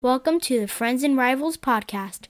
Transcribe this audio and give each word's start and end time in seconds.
Welcome 0.00 0.38
to 0.42 0.60
the 0.60 0.68
Friends 0.68 1.02
and 1.02 1.16
Rivals 1.16 1.56
podcast. 1.56 2.28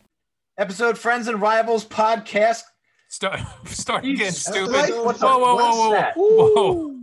Episode 0.56 0.96
Friends 0.96 1.28
and 1.28 1.38
Rivals 1.38 1.84
podcast. 1.84 2.62
Start, 3.10 3.40
start 3.66 4.04
again, 4.04 4.16
Jesus 4.16 4.44
stupid. 4.44 4.70
Christ, 4.70 4.92
Whoa, 4.94 5.04
what 5.04 5.18
the 5.18 5.26
whoa, 5.26 5.38
whoa, 5.38 5.56
whoa, 5.56 6.12
whoa, 6.16 6.52
whoa. 6.72 6.94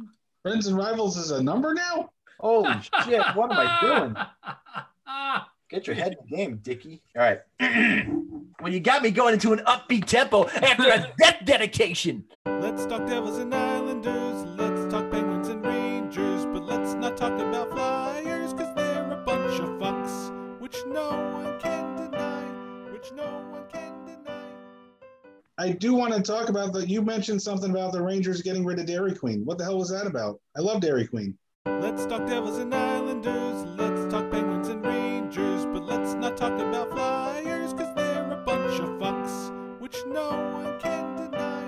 Friends 0.41 0.65
and 0.65 0.75
Rivals 0.75 1.17
is 1.17 1.29
a 1.29 1.43
number 1.43 1.75
now? 1.75 2.09
Holy 2.39 2.73
shit, 3.03 3.21
what 3.35 3.51
am 3.51 3.59
I 3.59 3.77
doing? 3.79 4.15
Get 5.69 5.85
your 5.85 5.95
head 5.95 6.13
in 6.13 6.17
the 6.27 6.35
game, 6.35 6.59
Dickie. 6.63 7.03
All 7.15 7.21
right. 7.21 7.41
well, 8.59 8.73
you 8.73 8.79
got 8.79 9.03
me 9.03 9.11
going 9.11 9.35
into 9.35 9.53
an 9.53 9.59
upbeat 9.67 10.05
tempo 10.05 10.47
after 10.47 10.89
a 10.89 11.13
death 11.19 11.41
dedication. 11.45 12.23
Let's 12.47 12.87
talk 12.87 13.05
Devils 13.05 13.37
and 13.37 13.53
Islanders. 13.53 14.43
Let's 14.57 14.91
talk 14.91 15.11
Penguins 15.11 15.47
and 15.47 15.63
Rangers. 15.63 16.45
But 16.47 16.63
let's 16.63 16.95
not 16.95 17.17
talk 17.17 17.33
about 17.39 17.69
Flyers, 17.71 17.84
no 20.95 21.09
one 21.33 21.59
can 21.59 21.95
deny. 21.97 22.41
Which 22.93 23.11
no 23.11 23.25
one 23.51 23.65
can 23.69 24.05
deny. 24.05 24.45
I 25.57 25.71
do 25.71 25.93
want 25.93 26.13
to 26.13 26.21
talk 26.21 26.47
about 26.47 26.71
the. 26.71 26.87
You 26.87 27.01
mentioned 27.01 27.41
something 27.41 27.69
about 27.69 27.91
the 27.91 28.01
Rangers 28.01 28.41
getting 28.41 28.63
rid 28.63 28.79
of 28.79 28.85
Dairy 28.85 29.13
Queen. 29.13 29.43
What 29.43 29.57
the 29.57 29.65
hell 29.65 29.77
was 29.77 29.89
that 29.89 30.07
about? 30.07 30.39
I 30.55 30.61
love 30.61 30.79
Dairy 30.79 31.05
Queen. 31.05 31.37
Let's 31.65 32.05
talk 32.05 32.25
Devils 32.25 32.59
and 32.59 32.73
Islanders. 32.73 33.65
Let's 33.77 34.09
talk 34.09 34.31
Penguins 34.31 34.69
and 34.69 34.85
Rangers. 34.85 35.65
But 35.65 35.83
let's 35.83 36.13
not 36.13 36.37
talk 36.37 36.57
about 36.61 36.91
Flyers, 36.91 37.73
because 37.73 37.93
they're 37.95 38.31
a 38.31 38.37
bunch 38.45 38.79
of 38.79 38.87
fucks, 38.91 39.51
which 39.81 39.97
no 40.07 40.29
one 40.53 40.79
can 40.79 41.17
deny. 41.17 41.63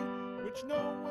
Which 0.46 0.63
no 0.63 0.77
one 0.77 0.85
can 0.85 0.96
deny. 0.96 1.07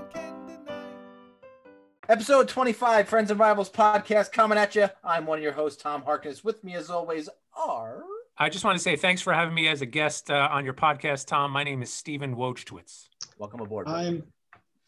Episode 2.09 2.47
25, 2.47 3.09
Friends 3.09 3.33
and 3.33 3.41
Rivals 3.41 3.69
podcast 3.69 4.31
coming 4.31 4.57
at 4.57 4.77
you. 4.77 4.89
I'm 5.03 5.27
one 5.27 5.39
of 5.39 5.43
your 5.43 5.53
hosts, 5.53 5.83
Tom 5.83 6.03
Harkness. 6.03 6.45
With 6.45 6.63
me, 6.63 6.75
as 6.77 6.89
always, 6.89 7.29
are. 7.57 8.05
I 8.39 8.49
just 8.49 8.65
want 8.65 8.79
to 8.79 8.83
say 8.83 8.95
thanks 8.95 9.21
for 9.21 9.33
having 9.33 9.57
me 9.57 9.67
as 9.67 9.81
a 9.83 9.87
guest 9.87 10.31
uh, 10.31 10.49
on 10.53 10.65
your 10.65 10.75
podcast, 10.75 11.27
Tom. 11.27 11.51
My 11.51 11.65
name 11.65 11.83
is 11.83 11.93
Stephen 11.93 12.37
Wojtowitz. 12.37 13.09
Welcome 13.39 13.59
aboard. 13.61 13.87
buddy. 13.87 14.07
I'm 14.07 14.23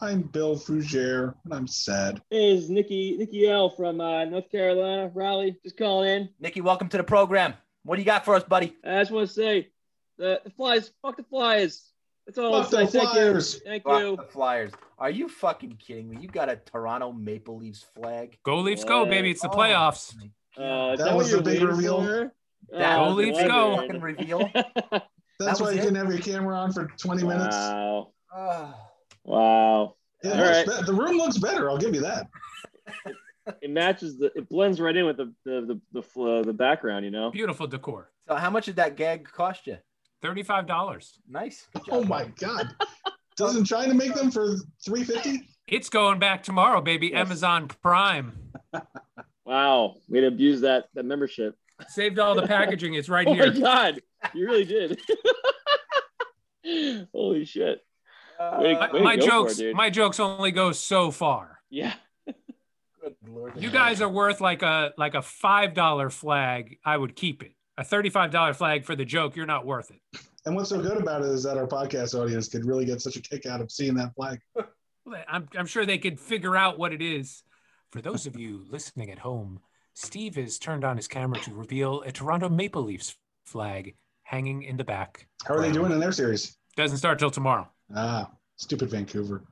I'm 0.01 0.23
Bill 0.23 0.55
Fougere, 0.55 1.35
and 1.45 1.53
I'm 1.53 1.67
sad. 1.67 2.23
Hey, 2.31 2.53
it's 2.53 2.69
Nikki 2.69 3.17
Nikki 3.19 3.49
L 3.49 3.69
from 3.71 4.01
uh, 4.01 4.25
North 4.27 4.49
Carolina, 4.49 5.11
Raleigh. 5.13 5.57
Just 5.65 5.77
calling 5.77 6.09
in. 6.09 6.29
Nikki, 6.39 6.61
welcome 6.61 6.89
to 6.91 6.99
the 6.99 7.03
program. 7.03 7.55
What 7.83 7.97
do 7.97 8.03
you 8.03 8.07
got 8.07 8.25
for 8.25 8.37
us, 8.37 8.45
buddy? 8.45 8.77
I 8.85 9.01
just 9.01 9.11
want 9.11 9.27
to 9.27 9.35
say, 9.35 9.71
the, 10.19 10.41
the 10.45 10.51
Flyers, 10.51 10.93
fuck 11.03 11.17
the 11.17 11.25
Flyers. 11.25 11.91
That's 12.29 12.37
all 12.39 12.53
Fuck 12.63 12.65
I'm 12.67 12.71
the 12.71 12.77
saying. 12.77 12.89
Thank 12.89 13.15
you. 13.15 13.21
Flyers. 13.21 13.61
Thank 13.65 13.85
Fuck 13.85 14.01
you. 14.03 14.17
the 14.17 14.23
Flyers. 14.25 14.73
Are 14.99 15.09
you 15.11 15.29
fucking 15.31 15.77
kidding 15.79 16.11
me? 16.11 16.19
You 16.21 16.29
got 16.29 16.51
a 16.51 16.57
Toronto 16.57 17.11
Maple 17.11 17.57
Leafs 17.57 17.87
flag. 17.95 18.37
Go 18.43 18.59
Leafs, 18.61 18.85
go, 18.85 19.07
baby! 19.07 19.31
It's 19.31 19.41
the 19.41 19.49
Oh, 19.49 19.57
playoffs. 19.57 20.15
my 20.17 20.63
Uh, 20.63 20.97
That 20.97 21.05
that, 21.07 21.17
was 21.17 21.27
what 21.27 21.31
you're 21.33 21.41
the 21.41 21.51
big 21.61 21.63
reveal. 21.63 22.03
for? 22.05 22.33
That 22.73 22.97
Go 22.97 23.05
Uh, 23.05 23.11
Leafs, 23.15 23.39
the 23.39 23.49
go. 23.49 23.77
Fucking 23.77 24.01
reveal. 24.03 24.51
That's 25.41 25.59
was 25.59 25.61
why 25.61 25.71
you 25.71 25.81
it? 25.81 25.87
can 25.87 25.95
have 25.95 26.11
your 26.11 26.19
camera 26.19 26.55
on 26.59 26.71
for 26.73 26.89
20 26.99 27.25
minutes. 27.25 27.57
wow. 27.57 28.13
Ah. 28.35 28.75
Wow. 29.25 29.95
It 30.23 30.33
All 30.33 30.39
right. 30.45 30.67
be- 30.67 30.85
the 30.85 30.93
room 30.93 31.17
looks 31.17 31.39
better. 31.39 31.71
I'll 31.71 31.79
give 31.79 31.95
you 31.95 32.03
that. 32.03 32.29
It 33.63 33.71
matches 33.71 34.19
the. 34.19 34.27
It 34.35 34.49
blends 34.51 34.79
right 34.81 34.95
in 34.95 35.07
with 35.07 35.17
the 35.17 35.33
the 35.47 35.61
the 35.63 35.81
the, 35.93 36.03
fl- 36.03 36.43
the 36.43 36.53
background. 36.53 37.05
You 37.07 37.11
know. 37.11 37.31
Beautiful 37.31 37.67
decor. 37.67 38.11
so, 38.29 38.35
how 38.35 38.51
much 38.51 38.67
did 38.67 38.77
that 38.77 38.97
gag 38.97 39.25
cost 39.31 39.67
you? 39.67 39.79
Thirty-five 40.23 40.67
dollars. 40.67 41.19
Nice. 41.29 41.67
Good 41.75 41.87
job, 41.87 41.95
Oh 41.95 42.05
buddy. 42.05 42.09
my 42.27 42.33
god! 42.39 42.75
Doesn't 43.37 43.65
China 43.67 43.95
make 43.95 44.15
them 44.15 44.31
for 44.33 44.57
350? 44.85 45.49
It's 45.69 45.89
going 45.89 46.19
back 46.19 46.43
tomorrow, 46.43 46.81
baby. 46.81 47.09
Yes. 47.09 47.27
Amazon 47.27 47.69
Prime. 47.69 48.33
Wow. 49.45 49.95
Way 50.09 50.23
to 50.23 50.27
abuse 50.27 50.61
that 50.63 50.87
that 50.95 51.05
membership. 51.05 51.55
Saved 51.89 52.19
all 52.19 52.35
the 52.35 52.47
packaging. 52.47 52.95
It's 52.95 53.09
right 53.09 53.27
oh 53.29 53.33
here. 53.35 53.45
Oh 53.47 53.53
my 53.53 53.59
god. 53.61 54.01
You 54.35 54.47
really 54.47 54.65
did. 54.65 55.01
Holy 57.15 57.45
shit. 57.45 57.81
Uh, 58.39 58.59
way 58.61 58.75
to 58.75 59.01
My 59.01 59.17
jokes, 59.17 59.59
it, 59.59 59.75
my 59.75 59.91
jokes 59.91 60.21
only 60.21 60.51
go 60.53 60.73
so 60.73 61.11
far. 61.11 61.59
Yeah. 61.71 61.95
good 63.01 63.15
Lord. 63.27 63.53
You 63.57 63.71
guys 63.71 64.01
are 64.01 64.09
worth 64.09 64.41
like 64.41 64.63
a 64.63 64.93
like 64.99 65.15
a 65.15 65.23
five 65.23 65.75
dollar 65.75 66.11
flag. 66.11 66.79
I 66.85 66.97
would 66.97 67.17
keep 67.17 67.43
it. 67.43 67.53
A 67.79 67.85
thirty-five 67.85 68.31
dollar 68.33 68.53
flag 68.53 68.85
for 68.85 68.97
the 68.97 69.05
joke. 69.05 69.37
You're 69.37 69.47
not 69.47 69.65
worth 69.65 69.91
it. 69.91 70.01
And 70.45 70.57
what's 70.57 70.69
so 70.69 70.81
good 70.83 70.99
about 70.99 71.23
it 71.23 71.29
is 71.29 71.45
that 71.45 71.57
our 71.57 71.67
podcast 71.67 72.13
audience 72.15 72.49
could 72.49 72.65
really 72.65 72.85
get 72.85 73.01
such 73.01 73.17
a 73.17 73.21
kick 73.21 73.47
out 73.47 73.61
of 73.61 73.71
seeing 73.71 73.95
that 73.95 74.15
flag. 74.15 74.41
Well, 75.05 75.23
I'm, 75.29 75.49
I'm 75.57 75.67
sure 75.67 75.87
they 75.87 75.99
could 75.99 76.19
figure 76.19 76.57
out 76.57 76.79
what 76.79 76.93
it 76.93 77.01
is. 77.01 77.43
For 77.93 78.03
those 78.03 78.27
of 78.27 78.37
you 78.37 78.67
listening 78.69 79.11
at 79.11 79.21
home, 79.21 79.61
Steve 79.95 80.35
has 80.35 80.59
turned 80.59 80.85
on 80.85 80.97
his 80.97 81.09
camera 81.09 81.41
to 81.41 81.55
reveal 81.55 82.03
a 82.03 82.13
Toronto 82.13 82.49
Maple 82.49 82.83
Leafs 82.83 83.17
flag 83.45 83.95
hanging 84.25 84.63
in 84.63 84.77
the 84.77 84.85
back. 84.85 85.27
How 85.47 85.55
are 85.55 85.63
they 85.63 85.73
doing 85.73 85.93
in 85.93 86.01
their 86.01 86.13
series? 86.13 86.57
Doesn't 86.77 86.99
start 86.99 87.19
till 87.19 87.31
tomorrow. 87.31 87.69
Ah, 87.95 88.31
stupid 88.57 88.91
Vancouver. 88.91 89.45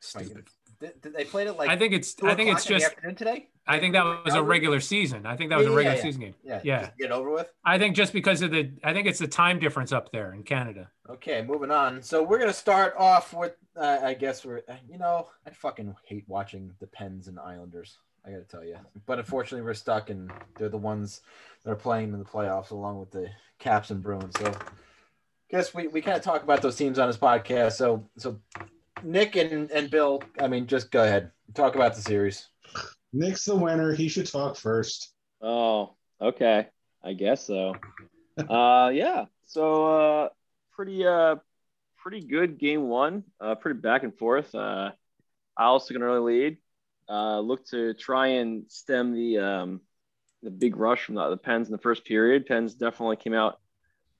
Stupid. 0.00 0.48
Did, 0.82 1.00
did 1.00 1.12
they 1.14 1.24
played 1.24 1.46
it 1.46 1.52
like 1.52 1.68
I 1.70 1.76
think 1.76 1.92
it's 1.92 2.16
I 2.24 2.34
think 2.34 2.50
it's 2.50 2.64
o'clock 2.64 2.70
in 2.70 2.74
the 2.74 2.80
just 2.80 2.92
afternoon 2.92 3.14
today? 3.14 3.48
I 3.68 3.78
think 3.78 3.92
that 3.94 4.24
was 4.24 4.34
a 4.34 4.42
regular 4.42 4.80
season. 4.80 5.24
I 5.24 5.36
think 5.36 5.50
that 5.50 5.58
was 5.58 5.68
a 5.68 5.70
Yeah, 5.70 5.74
yeah, 5.74 5.76
regular 5.76 5.96
yeah. 5.96 6.02
season 6.02 6.20
game. 6.20 6.34
Yeah. 6.42 6.60
Yeah. 6.64 6.80
Just 6.80 6.98
get 6.98 7.12
over 7.12 7.30
with. 7.30 7.52
I 7.64 7.78
think 7.78 7.94
just 7.94 8.12
because 8.12 8.42
of 8.42 8.50
the 8.50 8.72
I 8.82 8.92
think 8.92 9.06
it's 9.06 9.20
the 9.20 9.28
time 9.28 9.60
difference 9.60 9.92
up 9.92 10.10
there 10.10 10.32
in 10.34 10.42
Canada. 10.42 10.90
Okay, 11.08 11.40
moving 11.42 11.70
on. 11.70 12.02
So 12.02 12.24
we're 12.24 12.40
gonna 12.40 12.52
start 12.52 12.94
off 12.98 13.32
with, 13.32 13.54
uh, 13.76 14.00
I 14.02 14.14
guess 14.14 14.44
we're, 14.44 14.62
you 14.90 14.98
know, 14.98 15.28
I 15.46 15.50
fucking 15.50 15.94
hate 16.04 16.24
watching 16.26 16.74
the 16.80 16.88
Pens 16.88 17.28
and 17.28 17.38
Islanders. 17.38 17.98
I 18.26 18.30
gotta 18.30 18.42
tell 18.42 18.64
you, 18.64 18.76
but 19.06 19.18
unfortunately 19.20 19.64
we're 19.64 19.74
stuck, 19.74 20.10
and 20.10 20.32
they're 20.56 20.68
the 20.68 20.78
ones 20.78 21.20
that 21.62 21.70
are 21.70 21.76
playing 21.76 22.12
in 22.12 22.18
the 22.18 22.24
playoffs 22.24 22.72
along 22.72 22.98
with 22.98 23.12
the 23.12 23.28
Caps 23.60 23.90
and 23.90 24.02
Bruins. 24.02 24.34
So, 24.38 24.52
guess 25.50 25.74
we, 25.74 25.86
we 25.86 26.00
kind 26.00 26.16
of 26.16 26.22
talk 26.24 26.42
about 26.42 26.62
those 26.62 26.76
teams 26.76 26.98
on 26.98 27.08
this 27.08 27.16
podcast. 27.18 27.72
So 27.72 28.08
so 28.16 28.40
Nick 29.02 29.36
and 29.36 29.70
and 29.70 29.90
Bill, 29.90 30.22
I 30.40 30.48
mean, 30.48 30.66
just 30.66 30.90
go 30.90 31.04
ahead 31.04 31.30
talk 31.54 31.74
about 31.74 31.94
the 31.94 32.02
series. 32.02 32.48
Nick's 33.12 33.44
the 33.44 33.56
winner. 33.56 33.92
He 33.92 34.08
should 34.08 34.26
talk 34.26 34.56
first. 34.56 35.12
Oh, 35.40 35.94
okay. 36.20 36.68
I 37.02 37.12
guess 37.12 37.46
so. 37.46 37.74
uh 38.48 38.90
yeah. 38.94 39.26
So 39.46 39.86
uh 39.86 40.28
pretty 40.72 41.06
uh 41.06 41.36
pretty 41.98 42.20
good 42.20 42.58
game 42.58 42.88
one. 42.88 43.24
Uh 43.40 43.54
pretty 43.54 43.80
back 43.80 44.02
and 44.02 44.16
forth. 44.16 44.54
Uh 44.54 44.92
Isles 45.56 45.86
took 45.86 45.96
an 45.96 46.02
early 46.02 46.34
lead. 46.38 46.56
Uh 47.08 47.40
looked 47.40 47.70
to 47.70 47.94
try 47.94 48.28
and 48.28 48.64
stem 48.68 49.12
the 49.12 49.38
um 49.38 49.80
the 50.42 50.50
big 50.50 50.76
rush 50.76 51.04
from 51.04 51.14
the, 51.16 51.30
the 51.30 51.36
Pens 51.36 51.68
in 51.68 51.72
the 51.72 51.78
first 51.78 52.04
period. 52.04 52.46
Pens 52.46 52.74
definitely 52.74 53.16
came 53.16 53.34
out 53.34 53.60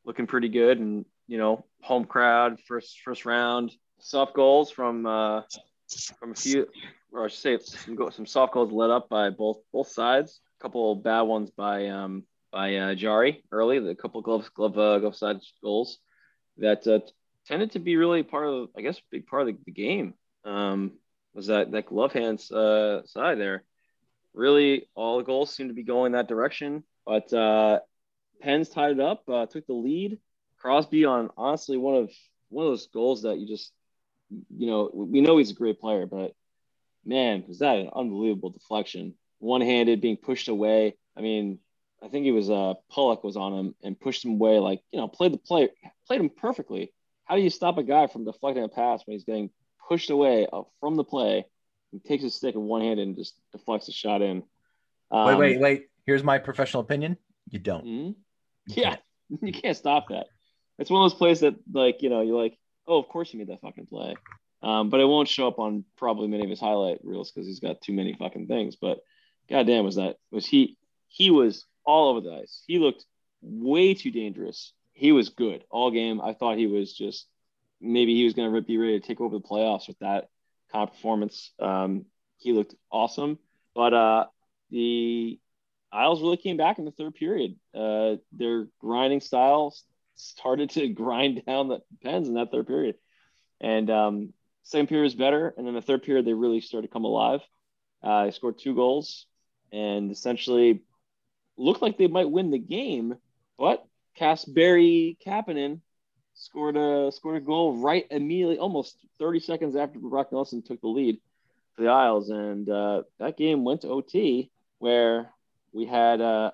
looking 0.04 0.26
pretty 0.26 0.49
good 0.49 0.78
and 0.78 1.04
you 1.28 1.38
know, 1.38 1.64
home 1.81 2.04
crowd, 2.04 2.60
first 2.66 3.00
first 3.04 3.25
round, 3.25 3.72
soft 4.02 4.34
goals 4.34 4.70
from 4.70 5.06
uh 5.06 5.42
from 6.18 6.32
a 6.32 6.34
few 6.34 6.66
or 7.12 7.26
I 7.26 7.28
should 7.28 7.38
say 7.38 7.58
some 7.58 7.94
go, 7.94 8.10
some 8.10 8.26
soft 8.26 8.54
goals 8.54 8.72
led 8.72 8.90
up 8.90 9.08
by 9.08 9.30
both 9.30 9.58
both 9.72 9.88
sides. 9.88 10.40
A 10.60 10.62
couple 10.62 10.92
of 10.92 11.02
bad 11.02 11.22
ones 11.22 11.50
by 11.50 11.88
um 11.88 12.24
by 12.50 12.76
uh, 12.76 12.94
Jarry 12.94 13.44
early. 13.52 13.78
The 13.78 13.94
couple 13.94 14.20
glove 14.22 14.50
glove 14.54 14.78
uh, 14.78 14.98
glove 14.98 15.16
side 15.16 15.40
goals 15.62 15.98
that 16.58 16.86
uh, 16.86 17.00
tended 17.46 17.72
to 17.72 17.78
be 17.78 17.96
really 17.96 18.22
part 18.22 18.46
of 18.46 18.68
I 18.76 18.80
guess 18.80 19.00
big 19.10 19.26
part 19.26 19.42
of 19.42 19.48
the, 19.48 19.58
the 19.66 19.72
game. 19.72 20.14
Um, 20.44 20.92
was 21.34 21.46
that 21.46 21.70
that 21.72 21.86
glove 21.86 22.12
hands 22.12 22.50
uh, 22.50 23.06
side 23.06 23.38
there? 23.38 23.64
Really, 24.34 24.88
all 24.94 25.19
the 25.19 25.24
goals 25.24 25.54
seem 25.54 25.69
to 25.69 25.74
be 25.74 25.82
going 25.82 26.12
that 26.12 26.28
direction. 26.28 26.84
But 27.04 27.32
uh, 27.32 27.80
Pens 28.40 28.69
tied 28.69 28.92
it 28.92 29.00
up, 29.00 29.28
uh, 29.28 29.46
took 29.46 29.66
the 29.66 29.74
lead. 29.74 30.19
Crosby 30.58 31.04
on 31.04 31.30
honestly 31.36 31.76
one 31.76 31.96
of 31.96 32.10
one 32.48 32.66
of 32.66 32.72
those 32.72 32.86
goals 32.86 33.22
that 33.22 33.38
you 33.38 33.46
just 33.46 33.72
you 34.56 34.66
know 34.66 34.91
we 34.93 35.20
know 35.20 35.38
he's 35.38 35.50
a 35.50 35.54
great 35.54 35.81
player, 35.81 36.06
but 36.06 36.32
man, 37.04 37.44
was 37.47 37.59
that 37.60 37.76
an 37.76 37.91
unbelievable 37.94 38.50
deflection? 38.50 39.15
One 39.38 39.60
handed, 39.60 40.00
being 40.00 40.16
pushed 40.16 40.48
away. 40.48 40.97
I 41.16 41.20
mean, 41.20 41.59
I 42.03 42.09
think 42.09 42.25
he 42.25 42.32
was 42.32 42.50
uh 42.50 42.75
Pelech 42.93 43.25
was 43.25 43.37
on 43.37 43.53
him 43.53 43.75
and 43.82 43.98
pushed 43.98 44.25
him 44.25 44.32
away. 44.32 44.58
Like 44.58 44.81
you 44.93 45.00
know, 45.00 45.08
played 45.08 45.32
the 45.32 45.38
play, 45.38 45.69
played 46.06 46.20
him 46.20 46.31
perfectly. 46.31 46.93
How 47.25 47.37
do 47.37 47.43
you 47.43 47.50
stop 47.50 47.79
a 47.79 47.82
guy 47.82 48.06
from 48.06 48.25
deflecting 48.25 48.64
a 48.64 48.69
pass 48.69 49.02
when 49.06 49.14
he's 49.14 49.25
getting 49.25 49.50
pushed 49.88 50.11
away 50.11 50.46
uh, 50.52 50.62
from 50.81 50.96
the 50.96 51.05
play? 51.05 51.46
He 51.93 51.99
takes 51.99 52.23
his 52.23 52.35
stick 52.35 52.55
in 52.55 52.62
one 52.62 52.81
hand 52.81 52.99
and 53.00 53.17
just 53.17 53.35
deflects 53.52 53.87
the 53.87 53.93
shot 53.93 54.23
in. 54.23 54.43
Um, 55.11 55.26
wait, 55.26 55.38
wait, 55.38 55.61
wait. 55.61 55.87
Here's 56.06 56.25
my 56.25 56.38
professional 56.38 56.82
opinion. 56.82 57.17
You 57.50 57.58
don't. 57.58 57.85
mhm. 57.85 58.14
You 58.67 58.82
Yeah, 58.82 58.96
you 59.43 59.52
can't 59.52 59.76
stop 59.76 60.08
that. 60.08 60.26
It's 60.78 60.90
one 60.90 61.05
of 61.05 61.11
those 61.11 61.19
plays 61.19 61.40
that, 61.40 61.55
like, 61.73 62.02
you 62.02 62.08
know, 62.08 62.23
you're 62.23 62.43
like, 62.43 62.58
oh, 62.87 62.99
of 62.99 63.08
course 63.08 63.31
he 63.31 63.38
made 63.38 63.49
that 63.49 63.61
fucking 63.61 63.87
play. 63.87 64.14
Um, 64.62 64.90
but 64.90 65.00
it 65.00 65.06
won't 65.06 65.29
show 65.29 65.49
up 65.49 65.58
on 65.58 65.84
probably 65.96 66.29
many 66.29 66.44
of 66.44 66.50
his 66.50 66.61
highlight 66.61 67.00
reels 67.02 67.31
because 67.31 67.46
he's 67.46 67.61
got 67.61 67.81
too 67.81 67.93
many 67.93 68.14
fucking 68.14 68.46
things. 68.46 68.76
But 68.76 69.00
goddamn, 69.50 69.84
was 69.84 69.96
that 69.96 70.17
was 70.31 70.46
he? 70.46 70.76
He 71.08 71.31
was 71.31 71.67
all 71.84 72.11
over 72.11 72.20
the 72.20 72.34
ice. 72.43 72.62
He 72.67 72.79
looked 72.79 73.05
way 73.43 73.94
too 73.94 74.11
dangerous. 74.12 74.73
He 74.93 75.11
was 75.11 75.31
good 75.31 75.64
all 75.70 75.90
game. 75.90 76.20
I 76.20 76.34
thought 76.34 76.58
he 76.58 76.67
was 76.67 76.93
just 76.93 77.26
maybe 77.81 78.14
he 78.14 78.25
was 78.25 78.34
going 78.34 78.52
to 78.52 78.61
be 78.62 78.79
ready 78.79 79.00
to 79.00 79.06
take 79.06 79.20
over 79.20 79.37
the 79.37 79.44
playoffs 79.44 79.88
with 79.88 79.99
that 79.99 80.28
kind 80.70 80.88
of 80.88 80.94
performance. 80.94 81.52
Um, 81.58 82.06
he 82.38 82.52
looked 82.52 82.75
awesome. 82.90 83.38
But 83.75 83.94
uh, 83.94 84.26
the 84.70 85.38
Isles 85.93 86.23
really 86.23 86.37
came 86.37 86.56
back 86.56 86.78
in 86.78 86.85
the 86.85 86.90
third 86.90 87.14
period. 87.14 87.56
Uh, 87.75 88.17
their 88.32 88.69
grinding 88.81 89.20
style 89.20 89.75
started 90.14 90.70
to 90.70 90.88
grind 90.88 91.43
down 91.47 91.69
the 91.69 91.81
Pens 92.03 92.29
in 92.29 92.35
that 92.35 92.50
third 92.50 92.67
period, 92.67 92.97
and 93.61 93.91
um, 93.91 94.32
second 94.62 94.88
period 94.88 95.05
was 95.05 95.14
better, 95.14 95.55
and 95.56 95.67
then 95.67 95.75
the 95.75 95.82
third 95.82 96.03
period 96.03 96.25
they 96.25 96.35
really 96.35 96.61
started 96.61 96.88
to 96.88 96.93
come 96.93 97.05
alive. 97.05 97.41
Uh, 98.03 98.25
they 98.25 98.31
scored 98.31 98.59
two 98.59 98.75
goals 98.75 99.26
and 99.73 100.11
essentially 100.11 100.82
looked 101.56 101.82
like 101.82 101.97
they 101.97 102.09
might 102.09 102.31
win 102.31 102.50
the 102.50 102.59
game, 102.59 103.14
but 103.59 103.87
Kasperi 104.19 105.17
Kapanen 105.25 105.81
scored 106.35 106.76
a 106.76 107.12
scored 107.12 107.37
a 107.37 107.44
goal 107.44 107.76
right 107.76 108.06
immediately, 108.11 108.59
almost 108.59 108.97
30 109.19 109.41
seconds 109.41 109.76
after 109.76 109.99
Brock 109.99 110.32
Nelson 110.32 110.62
took 110.62 110.81
the 110.81 110.88
lead 110.88 111.20
for 111.75 111.82
the 111.82 111.88
Isles, 111.88 112.31
and 112.31 112.69
uh, 112.69 113.03
that 113.19 113.37
game 113.37 113.64
went 113.64 113.82
to 113.82 113.88
OT 113.88 114.50
where 114.79 115.31
we 115.73 115.87
had 115.87 116.20
uh, 116.20 116.50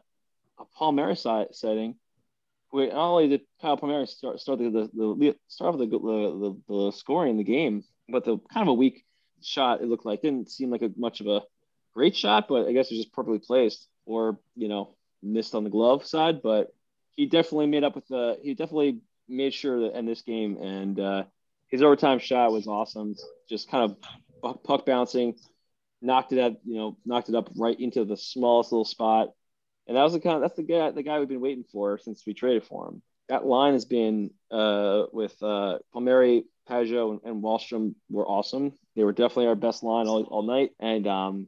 a 0.59 0.65
Palmieri 0.77 1.17
side 1.17 1.55
setting. 1.55 1.97
We 2.73 2.87
not 2.89 2.97
only 2.97 3.29
did 3.29 3.41
Kyle 3.63 3.77
Palmieri 3.77 4.07
start 4.07 4.41
start 4.41 4.59
the, 4.59 4.71
the, 4.71 4.89
the 4.93 5.37
start 5.49 5.75
off 5.75 5.81
the, 5.81 5.87
the, 5.87 6.61
the 6.69 6.75
the 6.75 6.93
scoring 6.93 7.31
in 7.31 7.37
the 7.39 7.45
game, 7.45 7.85
but 8.09 8.25
the 8.25 8.39
kind 8.53 8.69
of 8.69 8.69
a 8.69 8.75
weak 8.75 9.05
shot 9.43 9.81
it 9.81 9.89
looked 9.89 10.05
like 10.05 10.23
didn't 10.23 10.51
seem 10.51 10.71
like 10.71 10.83
a 10.83 10.91
much 10.97 11.21
of 11.21 11.27
a 11.29 11.43
great 11.95 12.15
shot, 12.15 12.47
but 12.49 12.67
I 12.67 12.73
guess 12.73 12.91
it 12.91 12.95
was 12.95 13.05
just 13.05 13.15
perfectly 13.15 13.39
placed 13.39 13.89
or 14.07 14.39
you 14.55 14.69
know 14.69 14.95
missed 15.23 15.55
on 15.55 15.65
the 15.65 15.71
glove 15.71 16.07
side. 16.07 16.43
But 16.43 16.69
he 17.17 17.27
definitely 17.27 17.67
made 17.67 17.85
up 17.85 17.95
with 17.95 18.07
the 18.09 18.39
he 18.43 18.55
definitely 18.55 19.01
made 19.29 19.53
sure 19.55 19.81
that 19.81 19.99
in 19.99 20.07
this 20.07 20.23
game 20.23 20.57
and 20.57 21.01
uh, 21.01 21.25
his 21.69 21.83
overtime 21.83 22.19
shot 22.19 22.53
was 22.53 22.67
awesome. 22.67 23.15
Just 23.49 23.71
kind 23.71 23.97
of 24.43 24.63
puck 24.63 24.87
bouncing, 24.87 25.35
knocked 26.01 26.33
it 26.33 26.39
up, 26.39 26.55
you 26.65 26.77
know, 26.77 26.97
knocked 27.05 27.29
it 27.29 27.35
up 27.35 27.51
right 27.57 27.79
into 27.79 28.05
the 28.05 28.17
smallest 28.17 28.73
little 28.73 28.85
spot. 28.85 29.31
And 29.89 29.97
that 29.97 30.03
was 30.03 30.13
the 30.13 30.21
kind 30.21 30.37
of, 30.37 30.43
that's 30.43 30.57
the 30.57 30.63
guy 30.63 30.91
the 30.91 31.03
guy 31.03 31.19
we've 31.19 31.29
been 31.29 31.41
waiting 31.41 31.65
for 31.73 31.99
since 31.99 32.25
we 32.27 32.35
traded 32.35 32.65
for 32.65 32.87
him. 32.89 33.03
That 33.31 33.47
line 33.47 33.73
has 33.73 33.87
been 33.87 34.31
uh, 34.51 35.05
with 35.13 35.43
uh, 35.43 35.79
Palmieri, 35.93 36.45
Pageau, 36.69 37.13
and, 37.13 37.21
and 37.25 37.43
Wahlstrom 37.43 37.95
were 38.11 38.27
awesome. 38.27 38.75
They 38.97 39.05
were 39.05 39.13
definitely 39.13 39.47
our 39.47 39.55
best 39.55 39.83
line 39.83 40.07
all, 40.07 40.23
all 40.25 40.43
night, 40.43 40.71
and 40.79 41.07
um, 41.07 41.47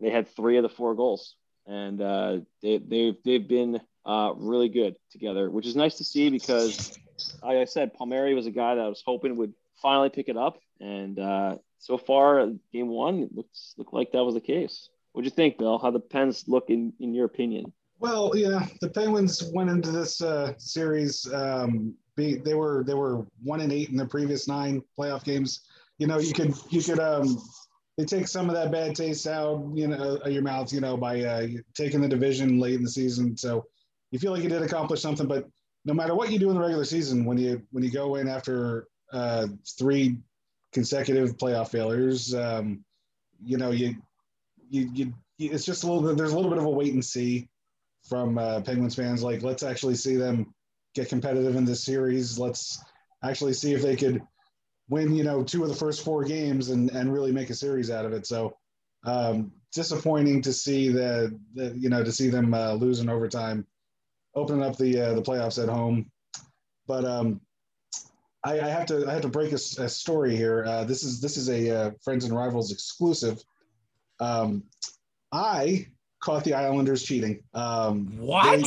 they 0.00 0.10
had 0.10 0.28
three 0.28 0.56
of 0.56 0.64
the 0.64 0.68
four 0.68 0.94
goals, 0.94 1.36
and 1.66 2.00
uh, 2.02 2.38
they 2.60 2.78
they've 2.78 3.16
they've 3.24 3.48
been 3.48 3.80
uh, 4.04 4.32
really 4.36 4.68
good 4.68 4.96
together, 5.12 5.48
which 5.48 5.66
is 5.66 5.76
nice 5.76 5.96
to 5.98 6.04
see 6.04 6.28
because, 6.28 6.98
like 7.42 7.58
I 7.58 7.64
said, 7.66 7.94
Palmieri 7.94 8.34
was 8.34 8.46
a 8.46 8.50
guy 8.50 8.74
that 8.74 8.84
I 8.84 8.88
was 8.88 9.02
hoping 9.06 9.36
would 9.36 9.54
finally 9.80 10.10
pick 10.10 10.28
it 10.28 10.36
up, 10.36 10.58
and 10.80 11.18
uh, 11.18 11.56
so 11.78 11.98
far, 11.98 12.46
game 12.72 12.88
one 12.88 13.28
looks 13.32 13.74
looked 13.76 13.94
like 13.94 14.12
that 14.12 14.24
was 14.24 14.34
the 14.34 14.40
case. 14.40 14.88
What'd 15.16 15.24
you 15.24 15.34
think, 15.34 15.56
Bill? 15.56 15.78
How 15.78 15.90
the 15.90 15.98
Pens 15.98 16.44
look 16.46 16.68
in 16.68 16.92
in 17.00 17.14
your 17.14 17.24
opinion? 17.24 17.72
Well, 18.00 18.32
yeah, 18.36 18.66
the 18.82 18.90
Penguins 18.90 19.50
went 19.54 19.70
into 19.70 19.90
this 19.90 20.20
uh, 20.20 20.52
series. 20.58 21.26
Um, 21.32 21.94
be, 22.16 22.34
they 22.34 22.52
were 22.52 22.84
they 22.86 22.92
were 22.92 23.26
one 23.42 23.62
and 23.62 23.72
eight 23.72 23.88
in 23.88 23.96
the 23.96 24.04
previous 24.04 24.46
nine 24.46 24.82
playoff 24.98 25.24
games. 25.24 25.62
You 25.96 26.06
know, 26.06 26.18
you 26.18 26.34
could 26.34 26.52
you 26.68 26.82
could 26.82 27.00
um, 27.00 27.40
they 27.96 28.04
take 28.04 28.28
some 28.28 28.50
of 28.50 28.54
that 28.56 28.70
bad 28.70 28.94
taste 28.94 29.26
out, 29.26 29.66
you 29.72 29.88
know, 29.88 30.16
of 30.16 30.30
your 30.30 30.42
mouth, 30.42 30.70
you 30.70 30.82
know, 30.82 30.98
by 30.98 31.22
uh, 31.22 31.46
taking 31.74 32.02
the 32.02 32.08
division 32.08 32.60
late 32.60 32.74
in 32.74 32.82
the 32.82 32.90
season. 32.90 33.38
So 33.38 33.64
you 34.10 34.18
feel 34.18 34.32
like 34.32 34.42
you 34.42 34.50
did 34.50 34.60
accomplish 34.60 35.00
something. 35.00 35.26
But 35.26 35.46
no 35.86 35.94
matter 35.94 36.14
what 36.14 36.30
you 36.30 36.38
do 36.38 36.50
in 36.50 36.56
the 36.56 36.60
regular 36.60 36.84
season, 36.84 37.24
when 37.24 37.38
you 37.38 37.62
when 37.70 37.82
you 37.82 37.90
go 37.90 38.16
in 38.16 38.28
after 38.28 38.86
uh, 39.14 39.46
three 39.78 40.18
consecutive 40.74 41.38
playoff 41.38 41.70
failures, 41.70 42.34
um, 42.34 42.84
you 43.42 43.56
know, 43.56 43.70
you, 43.70 43.96
you 44.70 44.90
you 44.94 45.14
it's 45.38 45.64
just 45.64 45.84
a 45.84 45.92
little. 45.92 46.14
There's 46.14 46.32
a 46.32 46.36
little 46.36 46.50
bit 46.50 46.58
of 46.58 46.64
a 46.64 46.70
wait 46.70 46.94
and 46.94 47.04
see 47.04 47.48
from 48.08 48.38
uh, 48.38 48.60
Penguins 48.60 48.94
fans. 48.94 49.22
Like, 49.22 49.42
let's 49.42 49.62
actually 49.62 49.96
see 49.96 50.16
them 50.16 50.54
get 50.94 51.08
competitive 51.08 51.56
in 51.56 51.64
this 51.64 51.84
series. 51.84 52.38
Let's 52.38 52.82
actually 53.22 53.52
see 53.52 53.74
if 53.74 53.82
they 53.82 53.96
could 53.96 54.22
win, 54.88 55.14
you 55.14 55.24
know, 55.24 55.42
two 55.42 55.62
of 55.62 55.68
the 55.68 55.74
first 55.74 56.04
four 56.04 56.24
games 56.24 56.70
and, 56.70 56.90
and 56.90 57.12
really 57.12 57.32
make 57.32 57.50
a 57.50 57.54
series 57.54 57.90
out 57.90 58.04
of 58.04 58.12
it. 58.12 58.26
So 58.26 58.56
um, 59.04 59.52
disappointing 59.74 60.42
to 60.42 60.52
see 60.52 60.88
that, 60.90 61.38
that, 61.54 61.76
you 61.76 61.88
know, 61.88 62.04
to 62.04 62.12
see 62.12 62.28
them 62.28 62.54
uh, 62.54 62.74
lose 62.74 63.00
in 63.00 63.08
overtime, 63.08 63.66
opening 64.34 64.62
up 64.62 64.76
the 64.76 64.98
uh, 64.98 65.14
the 65.14 65.22
playoffs 65.22 65.62
at 65.62 65.68
home. 65.68 66.10
But 66.86 67.04
um, 67.04 67.40
I, 68.44 68.60
I, 68.60 68.68
have 68.68 68.86
to 68.86 69.06
I 69.08 69.12
have 69.12 69.22
to 69.22 69.28
break 69.28 69.52
a, 69.52 69.56
a 69.56 69.88
story 69.88 70.36
here. 70.36 70.64
Uh, 70.64 70.84
this 70.84 71.02
is 71.02 71.20
this 71.20 71.36
is 71.36 71.50
a 71.50 71.70
uh, 71.70 71.90
Friends 72.02 72.24
and 72.24 72.34
Rivals 72.34 72.72
exclusive. 72.72 73.42
Um, 74.20 74.64
I 75.32 75.86
caught 76.20 76.44
the 76.44 76.54
Islanders 76.54 77.02
cheating. 77.02 77.42
Um, 77.54 78.16
what? 78.18 78.58
they- 78.58 78.64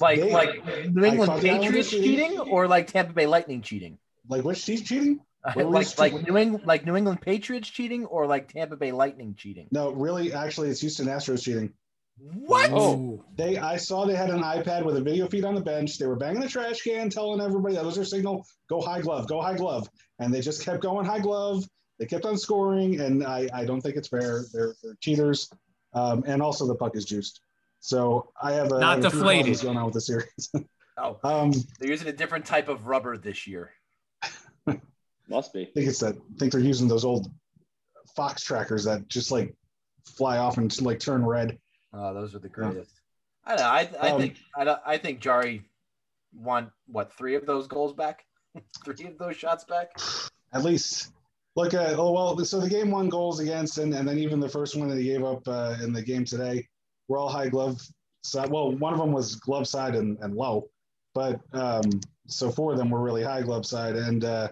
Like 0.00 0.20
they- 0.20 0.32
like 0.32 0.64
New 0.94 1.04
England 1.04 1.30
caught 1.30 1.40
the 1.40 1.50
Islanders 1.50 1.90
Patriots 1.90 1.90
cheating 1.90 2.38
or 2.38 2.66
like 2.68 2.86
Tampa 2.88 3.12
Bay 3.12 3.26
Lightning 3.26 3.62
cheating? 3.62 3.98
like 4.28 4.44
which 4.44 4.64
team's 4.64 4.82
cheating? 4.82 5.20
What 5.54 5.66
like 5.66 5.72
was- 5.72 5.98
like 5.98 6.26
New 6.28 6.36
England 6.36 6.66
like 6.66 6.84
New 6.84 6.96
England 6.96 7.20
Patriots 7.22 7.68
cheating 7.68 8.04
or 8.06 8.26
like 8.26 8.52
Tampa 8.52 8.76
Bay 8.76 8.92
Lightning 8.92 9.34
cheating? 9.36 9.68
No, 9.70 9.90
really, 9.92 10.32
actually, 10.32 10.68
it's 10.70 10.80
Houston 10.80 11.06
Astros 11.06 11.42
cheating. 11.42 11.72
What? 12.18 12.70
Oh, 12.72 13.24
They, 13.36 13.58
I 13.58 13.76
saw 13.76 14.04
they 14.04 14.16
had 14.16 14.30
an 14.30 14.42
iPad 14.42 14.84
with 14.84 14.96
a 14.96 15.00
video 15.00 15.28
feed 15.28 15.44
on 15.44 15.54
the 15.54 15.60
bench. 15.60 15.98
They 15.98 16.06
were 16.06 16.16
banging 16.16 16.40
the 16.40 16.48
trash 16.48 16.82
can, 16.82 17.08
telling 17.10 17.40
everybody 17.40 17.76
that 17.76 17.84
was 17.84 17.94
their 17.94 18.04
signal. 18.04 18.44
Go 18.68 18.80
high 18.80 19.00
glove, 19.00 19.28
go 19.28 19.40
high 19.40 19.56
glove, 19.56 19.88
and 20.18 20.34
they 20.34 20.40
just 20.40 20.64
kept 20.64 20.82
going 20.82 21.06
high 21.06 21.20
glove. 21.20 21.64
They 21.98 22.06
kept 22.06 22.24
on 22.24 22.36
scoring, 22.38 23.00
and 23.00 23.24
I, 23.26 23.48
I 23.52 23.64
don't 23.64 23.80
think 23.80 23.96
it's 23.96 24.08
fair. 24.08 24.44
They're, 24.52 24.74
they're 24.82 24.96
cheaters, 25.00 25.50
um, 25.94 26.22
and 26.26 26.40
also 26.40 26.66
the 26.66 26.74
puck 26.74 26.94
is 26.96 27.04
juiced. 27.04 27.40
So 27.80 28.30
I 28.40 28.52
have 28.52 28.66
a, 28.72 28.78
Not 28.78 28.82
I 28.82 29.02
have 29.02 29.02
deflated. 29.12 29.20
problems 29.40 29.62
going 29.62 29.76
on 29.76 29.84
with 29.86 29.94
the 29.94 30.00
series. 30.00 30.52
Oh, 31.00 31.16
um, 31.22 31.52
they're 31.78 31.90
using 31.90 32.08
a 32.08 32.12
different 32.12 32.44
type 32.44 32.68
of 32.68 32.88
rubber 32.88 33.16
this 33.16 33.46
year. 33.46 33.70
Must 35.28 35.52
be. 35.52 35.62
I 35.62 35.64
think 35.66 35.86
it's 35.88 36.00
that. 36.00 36.16
I 36.16 36.38
think 36.40 36.50
they're 36.50 36.60
using 36.60 36.88
those 36.88 37.04
old 37.04 37.30
Fox 38.16 38.42
trackers 38.42 38.82
that 38.82 39.06
just 39.08 39.30
like 39.30 39.54
fly 40.16 40.38
off 40.38 40.58
and 40.58 40.82
like 40.82 40.98
turn 40.98 41.24
red. 41.24 41.56
Oh, 41.92 42.12
those 42.14 42.34
are 42.34 42.40
the 42.40 42.48
greatest. 42.48 42.90
I 43.44 43.50
don't 43.54 43.58
know. 43.60 43.70
I, 43.70 44.08
I 44.08 44.10
Um, 44.10 44.20
think 44.20 44.38
I, 44.56 44.64
don't- 44.64 44.80
I 44.84 44.98
think 44.98 45.20
Jarry 45.20 45.62
won 46.34 46.72
what 46.88 47.12
three 47.16 47.36
of 47.36 47.46
those 47.46 47.68
goals 47.68 47.92
back, 47.92 48.24
three 48.84 49.06
of 49.06 49.18
those 49.18 49.36
shots 49.36 49.62
back. 49.62 49.92
at 50.52 50.64
least 50.64 51.12
look 51.58 51.74
at 51.74 51.98
oh 51.98 52.12
well 52.12 52.44
so 52.44 52.60
the 52.60 52.68
game 52.68 52.90
one 52.90 53.08
goals 53.08 53.40
against 53.40 53.78
and, 53.78 53.92
and 53.92 54.06
then 54.06 54.16
even 54.16 54.38
the 54.38 54.48
first 54.48 54.76
one 54.76 54.88
that 54.88 54.96
he 54.96 55.04
gave 55.04 55.24
up 55.24 55.42
uh, 55.48 55.76
in 55.82 55.92
the 55.92 56.00
game 56.00 56.24
today 56.24 56.64
were 57.08 57.18
all 57.18 57.28
high 57.28 57.48
glove 57.48 57.80
side. 58.22 58.48
Well 58.48 58.72
one 58.76 58.92
of 58.92 59.00
them 59.00 59.12
was 59.12 59.34
glove 59.34 59.66
side 59.66 59.96
and, 59.96 60.16
and 60.20 60.34
low 60.34 60.68
but 61.14 61.40
um, 61.52 61.82
so 62.28 62.48
four 62.48 62.72
of 62.72 62.78
them 62.78 62.90
were 62.90 63.02
really 63.02 63.24
high 63.24 63.42
glove 63.42 63.66
side. 63.66 63.96
And 63.96 64.24
uh, 64.24 64.48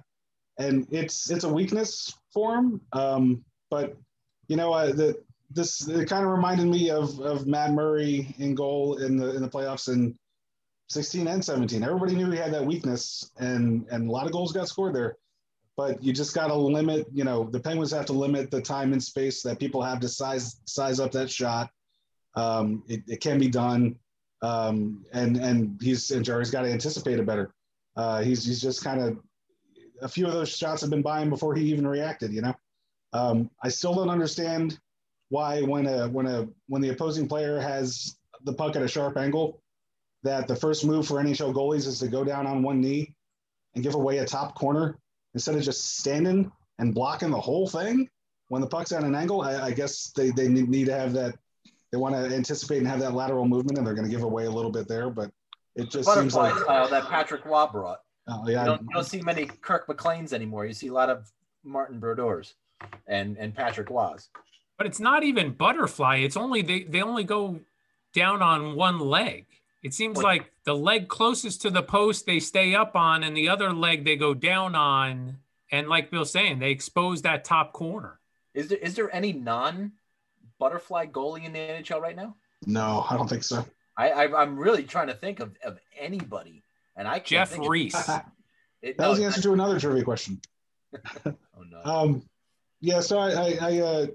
and 0.59 0.87
it's 0.91 1.31
it's 1.31 1.45
a 1.45 1.53
weakness 1.53 2.13
for 2.35 2.57
him 2.57 2.81
um, 2.93 3.45
but 3.71 3.97
you 4.49 4.57
know 4.57 4.73
uh, 4.73 4.93
the 4.93 5.17
this 5.51 5.87
it 5.87 6.09
kind 6.09 6.25
of 6.25 6.33
reminded 6.33 6.67
me 6.67 6.91
of 6.91 7.21
of 7.21 7.47
Matt 7.47 7.71
Murray 7.73 8.35
in 8.39 8.57
goal 8.57 8.97
in 8.97 9.17
the 9.17 9.37
in 9.37 9.43
the 9.43 9.49
playoffs 9.49 9.89
in 9.89 10.17
16 10.89 11.29
and 11.29 11.45
17 11.45 11.85
everybody 11.85 12.17
knew 12.17 12.31
he 12.33 12.39
had 12.39 12.53
that 12.53 12.67
weakness 12.67 13.31
and 13.39 13.87
and 13.91 14.09
a 14.09 14.11
lot 14.11 14.27
of 14.27 14.33
goals 14.33 14.53
got 14.53 14.67
scored 14.67 14.95
there 14.95 15.17
but 15.77 16.03
you 16.03 16.13
just 16.13 16.35
got 16.35 16.49
to 16.49 16.55
limit 16.55 17.07
you 17.13 17.25
know 17.25 17.45
the 17.45 17.61
penguins 17.61 17.93
have 17.93 18.07
to 18.07 18.13
limit 18.13 18.51
the 18.51 18.61
time 18.61 18.93
and 18.93 19.03
space 19.03 19.43
that 19.43 19.59
people 19.59 19.83
have 19.83 20.01
to 20.01 20.09
size 20.09 20.61
size 20.67 21.01
up 21.01 21.13
that 21.13 21.31
shot. 21.31 21.71
Um, 22.35 22.83
it, 22.87 23.03
it 23.07 23.21
can 23.21 23.39
be 23.39 23.49
done. 23.49 23.97
Um, 24.43 25.05
and 25.13 25.37
and 25.37 25.81
he's 25.83 26.11
and 26.11 26.25
Jarry's 26.25 26.51
got 26.51 26.63
to 26.63 26.71
anticipate 26.71 27.19
it 27.19 27.27
better. 27.27 27.55
Uh, 27.97 28.23
he's 28.23 28.45
he's 28.45 28.61
just 28.61 28.85
kind 28.85 29.01
of 29.01 29.19
a 30.03 30.09
few 30.09 30.27
of 30.27 30.33
those 30.33 30.49
shots 30.49 30.81
have 30.83 30.91
been 30.91 31.03
by 31.03 31.21
him 31.21 31.31
before 31.31 31.55
he 31.55 31.65
even 31.65 31.87
reacted 31.87 32.33
you 32.33 32.43
know? 32.43 32.55
Um, 33.13 33.51
i 33.63 33.69
still 33.69 33.95
don't 33.95 34.11
understand 34.11 34.79
why 35.29 35.63
when 35.63 35.87
a 35.87 36.09
when 36.09 36.27
a 36.27 36.49
when 36.69 36.83
the 36.83 36.91
opposing 36.91 37.29
player 37.29 37.59
has 37.59 38.17
the 38.45 38.53
puck 38.53 38.77
at 38.77 38.83
a 38.83 38.89
sharp 38.89 39.17
angle 39.17 39.63
that 40.23 40.49
the 40.49 40.57
first 40.57 40.85
move 40.85 41.07
for 41.07 41.23
nhl 41.23 41.55
goalies 41.55 41.87
is 41.87 41.99
to 42.01 42.09
go 42.09 42.25
down 42.25 42.47
on 42.47 42.63
one 42.63 42.81
knee 42.81 43.15
and 43.75 43.83
give 43.83 43.95
away 43.95 44.19
a 44.19 44.25
top 44.25 44.55
corner 44.55 44.99
instead 45.37 45.55
of 45.55 45.63
just 45.63 45.99
standing 45.99 46.51
and 46.79 46.95
blocking 46.95 47.31
the 47.31 47.39
whole 47.41 47.69
thing 47.69 48.09
when 48.49 48.63
the 48.63 48.67
puck's 48.67 48.91
at 48.91 49.05
an 49.05 49.15
angle. 49.15 49.43
I, 49.43 49.67
I 49.67 49.71
guess 49.71 50.11
they, 50.17 50.31
they 50.31 50.49
need 50.49 50.69
need 50.69 50.87
to 50.87 50.99
have 50.99 51.13
that. 51.13 51.35
They 51.93 51.99
want 51.99 52.15
to 52.15 52.35
anticipate 52.35 52.79
and 52.79 52.89
have 52.89 53.01
that 53.01 53.13
lateral 53.13 53.47
movement, 53.47 53.77
and 53.77 53.87
they're 53.87 53.95
going 53.95 54.09
to 54.09 54.11
give 54.11 54.23
away 54.25 54.47
a 54.47 54.51
little 54.51 54.73
bit 54.73 54.89
there. 54.89 55.11
But 55.11 55.31
it 55.75 55.91
just 55.91 56.13
seems 56.13 56.35
like, 56.35 56.55
style 56.55 56.89
that 56.89 57.05
Patrick 57.05 57.45
Roy 57.45 57.67
brought. 57.67 58.01
oh, 58.29 58.47
You 58.47 58.55
yeah, 58.55 58.65
don't, 58.65 58.81
you 58.81 58.89
don't 58.95 59.05
see 59.05 59.21
many 59.21 59.45
Kirk 59.45 59.87
McLeans 59.87 60.33
anymore. 60.33 60.65
You 60.65 60.73
see 60.73 60.89
a 60.89 60.93
lot 60.95 61.11
of 61.11 61.31
Martin 61.63 62.01
Brodeurs 62.01 62.55
and 63.07 63.37
and 63.37 63.55
Patrick 63.55 63.91
Roys. 63.91 64.31
but 64.79 64.87
it's 64.87 65.01
not 65.01 65.23
even 65.23 65.53
butterfly. 65.53 66.17
It's 66.17 66.37
only 66.37 66.63
they 66.63 66.85
they 66.85 67.03
only 67.03 67.25
go 67.25 67.61
down 68.15 68.41
on 68.41 68.75
one 68.75 68.99
leg. 68.99 69.45
It 69.83 69.95
seems 69.95 70.19
like 70.19 70.51
the 70.65 70.75
leg 70.75 71.09
closest 71.09 71.63
to 71.63 71.71
the 71.71 71.83
post 71.83 72.27
they 72.27 72.41
stay 72.41 72.75
up 72.75 72.97
on, 72.97 73.23
and 73.23 73.37
the 73.37 73.49
other 73.49 73.73
leg 73.73 74.05
they 74.05 74.17
go 74.17 74.35
down 74.35 74.75
on. 74.75 75.39
And 75.71 75.89
like 75.89 76.11
Bill's 76.11 76.33
saying, 76.33 76.59
they 76.59 76.71
expose 76.71 77.23
that 77.23 77.45
top 77.45 77.73
corner. 77.73 78.19
Is 78.55 78.69
there 78.69 78.79
is 78.79 78.95
there 78.95 79.15
any 79.15 79.33
non 79.33 79.93
butterfly 80.59 81.07
goalie 81.07 81.45
in 81.45 81.53
the 81.53 81.59
NHL 81.59 82.01
right 82.01 82.17
now? 82.17 82.37
No, 82.67 83.05
I 83.09 83.17
don't 83.17 83.29
think 83.29 83.45
so. 83.45 83.65
I, 83.97 84.11
I 84.11 84.43
I'm 84.43 84.59
really 84.59 84.85
trying 84.85 85.09
to 85.09 85.15
think 85.15 85.41
of, 85.41 85.55
of 85.63 85.79
anybody, 85.99 86.63
and 86.97 87.07
I 87.07 87.15
can't 87.15 87.27
Jeff 87.27 87.51
think 87.51 87.65
of- 87.65 87.71
Reese. 87.71 88.11
It- 88.83 88.99
That 88.99 89.05
no, 89.05 89.11
was 89.11 89.19
the 89.19 89.25
answer 89.25 89.41
to 89.43 89.53
another 89.53 89.81
trivia 89.81 90.05
question. 90.05 90.41
Oh 91.27 91.63
no. 91.71 91.83
Um, 91.85 92.23
yeah, 92.81 93.01
so 93.01 93.19
I, 93.19 93.31
I, 93.31 93.59
I 93.61 93.79
uh, 93.81 94.07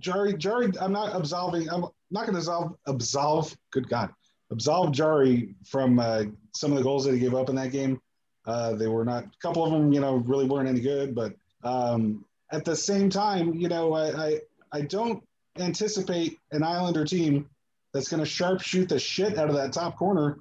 Jarry, 0.00 0.34
Jarry, 0.34 0.70
I'm 0.80 0.92
not 0.92 1.14
absolving. 1.14 1.70
I'm 1.70 1.86
not 2.10 2.26
going 2.26 2.32
to 2.32 2.38
absolve, 2.38 2.74
absolve. 2.86 3.56
Good 3.70 3.88
God, 3.88 4.10
absolve 4.52 4.92
Jarry 4.92 5.54
from 5.66 5.98
uh, 5.98 6.24
some 6.54 6.70
of 6.72 6.78
the 6.78 6.84
goals 6.84 7.04
that 7.04 7.14
he 7.14 7.20
gave 7.20 7.34
up 7.34 7.48
in 7.48 7.56
that 7.56 7.72
game. 7.72 8.00
Uh, 8.46 8.74
they 8.74 8.88
were 8.88 9.04
not. 9.04 9.24
A 9.24 9.30
couple 9.40 9.64
of 9.64 9.72
them, 9.72 9.92
you 9.92 10.00
know, 10.00 10.16
really 10.16 10.46
weren't 10.46 10.68
any 10.68 10.80
good. 10.80 11.14
But 11.14 11.34
um, 11.64 12.24
at 12.50 12.64
the 12.64 12.76
same 12.76 13.08
time, 13.08 13.54
you 13.54 13.68
know, 13.68 13.92
I, 13.94 14.26
I, 14.26 14.40
I 14.72 14.80
don't 14.82 15.22
anticipate 15.58 16.38
an 16.50 16.62
Islander 16.62 17.04
team 17.04 17.48
that's 17.92 18.08
going 18.08 18.22
to 18.22 18.28
sharpshoot 18.28 18.88
the 18.88 18.98
shit 18.98 19.38
out 19.38 19.48
of 19.48 19.54
that 19.56 19.72
top 19.72 19.96
corner 19.96 20.38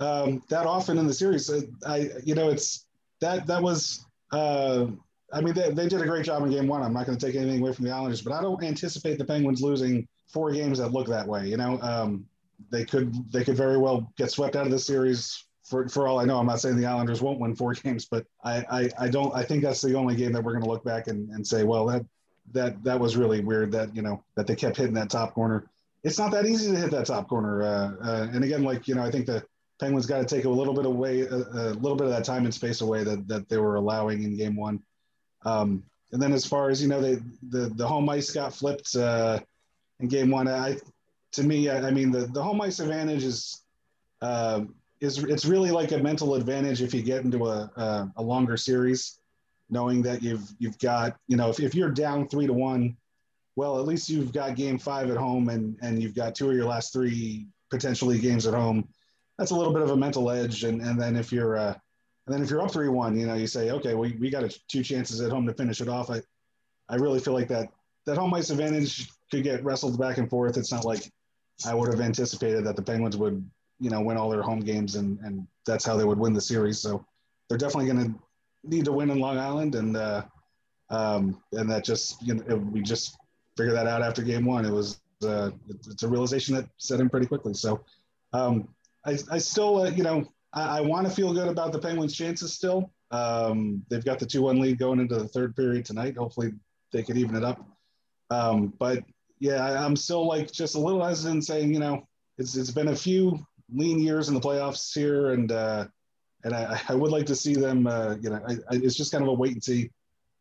um, 0.00 0.42
that 0.48 0.66
often 0.66 0.98
in 0.98 1.06
the 1.06 1.14
series. 1.14 1.50
Uh, 1.50 1.62
I, 1.86 2.10
you 2.24 2.34
know, 2.34 2.50
it's 2.50 2.86
that 3.20 3.46
that 3.46 3.62
was. 3.62 4.04
Uh, 4.32 4.86
I 5.32 5.40
mean, 5.40 5.54
they, 5.54 5.70
they 5.70 5.88
did 5.88 6.00
a 6.00 6.06
great 6.06 6.24
job 6.24 6.44
in 6.44 6.50
game 6.50 6.68
one. 6.68 6.82
I'm 6.82 6.92
not 6.92 7.04
going 7.06 7.18
to 7.18 7.26
take 7.26 7.34
anything 7.34 7.60
away 7.60 7.72
from 7.72 7.84
the 7.84 7.90
Islanders, 7.90 8.22
but 8.22 8.32
I 8.32 8.40
don't 8.40 8.62
anticipate 8.62 9.18
the 9.18 9.24
Penguins 9.24 9.60
losing 9.60 10.06
four 10.28 10.52
games 10.52 10.78
that 10.78 10.92
look 10.92 11.08
that 11.08 11.26
way. 11.26 11.48
You 11.48 11.56
know, 11.56 11.80
um, 11.82 12.26
they 12.70 12.84
could 12.84 13.32
they 13.32 13.44
could 13.44 13.56
very 13.56 13.78
well 13.78 14.12
get 14.16 14.30
swept 14.30 14.56
out 14.56 14.66
of 14.66 14.72
the 14.72 14.78
series. 14.78 15.42
For, 15.64 15.88
for 15.88 16.06
all 16.06 16.20
I 16.20 16.24
know, 16.24 16.38
I'm 16.38 16.46
not 16.46 16.60
saying 16.60 16.76
the 16.76 16.86
Islanders 16.86 17.20
won't 17.20 17.40
win 17.40 17.56
four 17.56 17.72
games, 17.82 18.04
but 18.04 18.24
I, 18.44 18.64
I, 18.70 18.90
I 19.00 19.08
don't. 19.08 19.34
I 19.34 19.42
think 19.42 19.62
that's 19.62 19.82
the 19.82 19.94
only 19.94 20.14
game 20.14 20.32
that 20.32 20.44
we're 20.44 20.52
going 20.52 20.64
to 20.64 20.70
look 20.70 20.84
back 20.84 21.08
and, 21.08 21.28
and 21.30 21.44
say, 21.44 21.64
well, 21.64 21.86
that 21.86 22.04
that 22.52 22.82
that 22.84 22.98
was 22.98 23.16
really 23.16 23.40
weird. 23.40 23.72
That 23.72 23.94
you 23.94 24.02
know 24.02 24.22
that 24.36 24.46
they 24.46 24.54
kept 24.54 24.76
hitting 24.76 24.94
that 24.94 25.10
top 25.10 25.34
corner. 25.34 25.68
It's 26.04 26.18
not 26.18 26.30
that 26.32 26.46
easy 26.46 26.70
to 26.70 26.78
hit 26.78 26.90
that 26.92 27.06
top 27.06 27.28
corner. 27.28 27.62
Uh, 27.62 27.92
uh, 28.00 28.28
and 28.32 28.44
again, 28.44 28.62
like 28.62 28.86
you 28.86 28.94
know, 28.94 29.02
I 29.02 29.10
think 29.10 29.26
the 29.26 29.44
Penguins 29.80 30.06
got 30.06 30.18
to 30.18 30.24
take 30.24 30.44
a 30.44 30.50
little 30.50 30.72
bit 30.72 30.86
away, 30.86 31.22
a, 31.22 31.34
a 31.34 31.74
little 31.74 31.96
bit 31.96 32.06
of 32.06 32.12
that 32.12 32.24
time 32.24 32.44
and 32.44 32.54
space 32.54 32.80
away 32.80 33.02
that 33.02 33.26
that 33.28 33.48
they 33.48 33.58
were 33.58 33.76
allowing 33.76 34.22
in 34.22 34.36
game 34.36 34.56
one. 34.56 34.82
Um, 35.44 35.82
and 36.12 36.22
then 36.22 36.32
as 36.32 36.46
far 36.46 36.70
as 36.70 36.80
you 36.80 36.88
know, 36.88 37.00
they 37.00 37.16
the 37.50 37.72
the 37.74 37.86
home 37.86 38.08
ice 38.08 38.30
got 38.30 38.54
flipped 38.54 38.94
uh, 38.94 39.40
in 40.00 40.08
game 40.08 40.30
one. 40.30 40.48
I 40.48 40.76
to 41.36 41.42
me, 41.42 41.68
I, 41.68 41.88
I 41.88 41.90
mean 41.90 42.10
the 42.10 42.26
the 42.26 42.42
home 42.42 42.60
ice 42.60 42.80
advantage 42.80 43.22
is 43.22 43.62
uh, 44.22 44.62
is 45.00 45.22
it's 45.24 45.44
really 45.44 45.70
like 45.70 45.92
a 45.92 45.98
mental 45.98 46.34
advantage 46.34 46.80
if 46.82 46.94
you 46.94 47.02
get 47.02 47.24
into 47.24 47.46
a 47.46 47.70
a, 47.76 48.12
a 48.16 48.22
longer 48.22 48.56
series, 48.56 49.20
knowing 49.70 50.02
that 50.02 50.22
you've 50.22 50.48
you've 50.58 50.78
got 50.78 51.16
you 51.28 51.36
know 51.36 51.50
if, 51.50 51.60
if 51.60 51.74
you're 51.74 51.90
down 51.90 52.26
three 52.26 52.46
to 52.46 52.54
one, 52.54 52.96
well 53.54 53.78
at 53.78 53.86
least 53.86 54.08
you've 54.08 54.32
got 54.32 54.56
game 54.56 54.78
five 54.78 55.10
at 55.10 55.18
home 55.18 55.50
and 55.50 55.76
and 55.82 56.02
you've 56.02 56.14
got 56.14 56.34
two 56.34 56.50
of 56.50 56.56
your 56.56 56.64
last 56.64 56.92
three 56.92 57.46
potentially 57.70 58.18
games 58.18 58.46
at 58.46 58.54
home. 58.54 58.88
That's 59.38 59.50
a 59.50 59.54
little 59.54 59.74
bit 59.74 59.82
of 59.82 59.90
a 59.90 59.96
mental 59.96 60.30
edge, 60.30 60.64
and 60.64 60.80
and 60.80 60.98
then 60.98 61.16
if 61.16 61.30
you're 61.32 61.58
uh, 61.58 61.74
and 62.26 62.34
then 62.34 62.42
if 62.42 62.48
you're 62.48 62.62
up 62.62 62.70
three 62.70 62.88
one, 62.88 63.18
you 63.18 63.26
know, 63.26 63.34
you 63.34 63.46
say, 63.46 63.70
okay, 63.72 63.94
we, 63.94 64.12
we 64.12 64.30
got 64.30 64.42
a, 64.42 64.58
two 64.68 64.82
chances 64.82 65.20
at 65.20 65.30
home 65.30 65.46
to 65.46 65.52
finish 65.52 65.82
it 65.82 65.88
off. 65.88 66.10
I, 66.10 66.22
I 66.88 66.96
really 66.96 67.20
feel 67.20 67.34
like 67.34 67.48
that 67.48 67.68
that 68.06 68.16
home 68.16 68.32
ice 68.32 68.48
advantage 68.48 69.10
could 69.30 69.42
get 69.42 69.62
wrestled 69.62 69.98
back 69.98 70.16
and 70.16 70.30
forth. 70.30 70.56
It's 70.56 70.72
not 70.72 70.86
like 70.86 71.12
I 71.64 71.74
would 71.74 71.90
have 71.90 72.00
anticipated 72.00 72.64
that 72.64 72.76
the 72.76 72.82
Penguins 72.82 73.16
would, 73.16 73.48
you 73.78 73.90
know, 73.90 74.00
win 74.00 74.16
all 74.16 74.28
their 74.28 74.42
home 74.42 74.60
games 74.60 74.96
and 74.96 75.18
and 75.20 75.46
that's 75.64 75.84
how 75.84 75.96
they 75.96 76.04
would 76.04 76.18
win 76.18 76.32
the 76.32 76.40
series. 76.40 76.78
So 76.78 77.04
they're 77.48 77.58
definitely 77.58 77.92
going 77.92 78.12
to 78.12 78.20
need 78.64 78.84
to 78.84 78.92
win 78.92 79.10
in 79.10 79.18
Long 79.18 79.38
Island, 79.38 79.74
and 79.74 79.96
uh, 79.96 80.22
um, 80.90 81.40
and 81.52 81.70
that 81.70 81.84
just 81.84 82.20
you 82.26 82.34
know 82.34 82.56
we 82.56 82.80
just 82.80 83.16
figured 83.56 83.76
that 83.76 83.86
out 83.86 84.02
after 84.02 84.22
game 84.22 84.44
one. 84.44 84.64
It 84.64 84.72
was 84.72 85.00
uh, 85.22 85.50
it's 85.68 86.02
a 86.02 86.08
realization 86.08 86.54
that 86.56 86.68
set 86.78 87.00
in 87.00 87.08
pretty 87.08 87.26
quickly. 87.26 87.54
So 87.54 87.84
um, 88.32 88.68
I 89.04 89.18
I 89.30 89.38
still 89.38 89.82
uh, 89.82 89.90
you 89.90 90.02
know 90.02 90.26
I, 90.52 90.78
I 90.78 90.80
want 90.80 91.06
to 91.06 91.12
feel 91.12 91.32
good 91.32 91.48
about 91.48 91.72
the 91.72 91.78
Penguins' 91.78 92.14
chances 92.14 92.52
still. 92.52 92.90
Um, 93.12 93.84
they've 93.88 94.04
got 94.04 94.18
the 94.18 94.26
2 94.26 94.42
1 94.42 94.60
lead 94.60 94.78
going 94.78 94.98
into 94.98 95.14
the 95.14 95.28
third 95.28 95.54
period 95.54 95.84
tonight. 95.84 96.16
Hopefully, 96.16 96.52
they 96.92 97.02
can 97.02 97.16
even 97.16 97.36
it 97.36 97.44
up. 97.44 97.64
Um, 98.30 98.72
but 98.78 99.04
yeah, 99.38 99.64
I, 99.64 99.84
I'm 99.84 99.96
still 99.96 100.26
like 100.26 100.50
just 100.52 100.74
a 100.74 100.78
little 100.78 101.04
hesitant 101.04 101.44
saying, 101.44 101.72
you 101.72 101.80
know, 101.80 102.06
it's, 102.38 102.56
it's 102.56 102.70
been 102.70 102.88
a 102.88 102.96
few 102.96 103.44
lean 103.74 103.98
years 103.98 104.28
in 104.28 104.34
the 104.34 104.40
playoffs 104.40 104.94
here. 104.94 105.30
And, 105.32 105.50
uh, 105.52 105.86
and 106.44 106.54
I, 106.54 106.80
I 106.88 106.94
would 106.94 107.10
like 107.10 107.26
to 107.26 107.36
see 107.36 107.54
them, 107.54 107.86
uh, 107.86 108.16
you 108.20 108.30
know, 108.30 108.40
I, 108.46 108.52
I, 108.52 108.76
it's 108.76 108.96
just 108.96 109.12
kind 109.12 109.22
of 109.22 109.28
a 109.28 109.34
wait 109.34 109.52
and 109.52 109.64
see. 109.64 109.90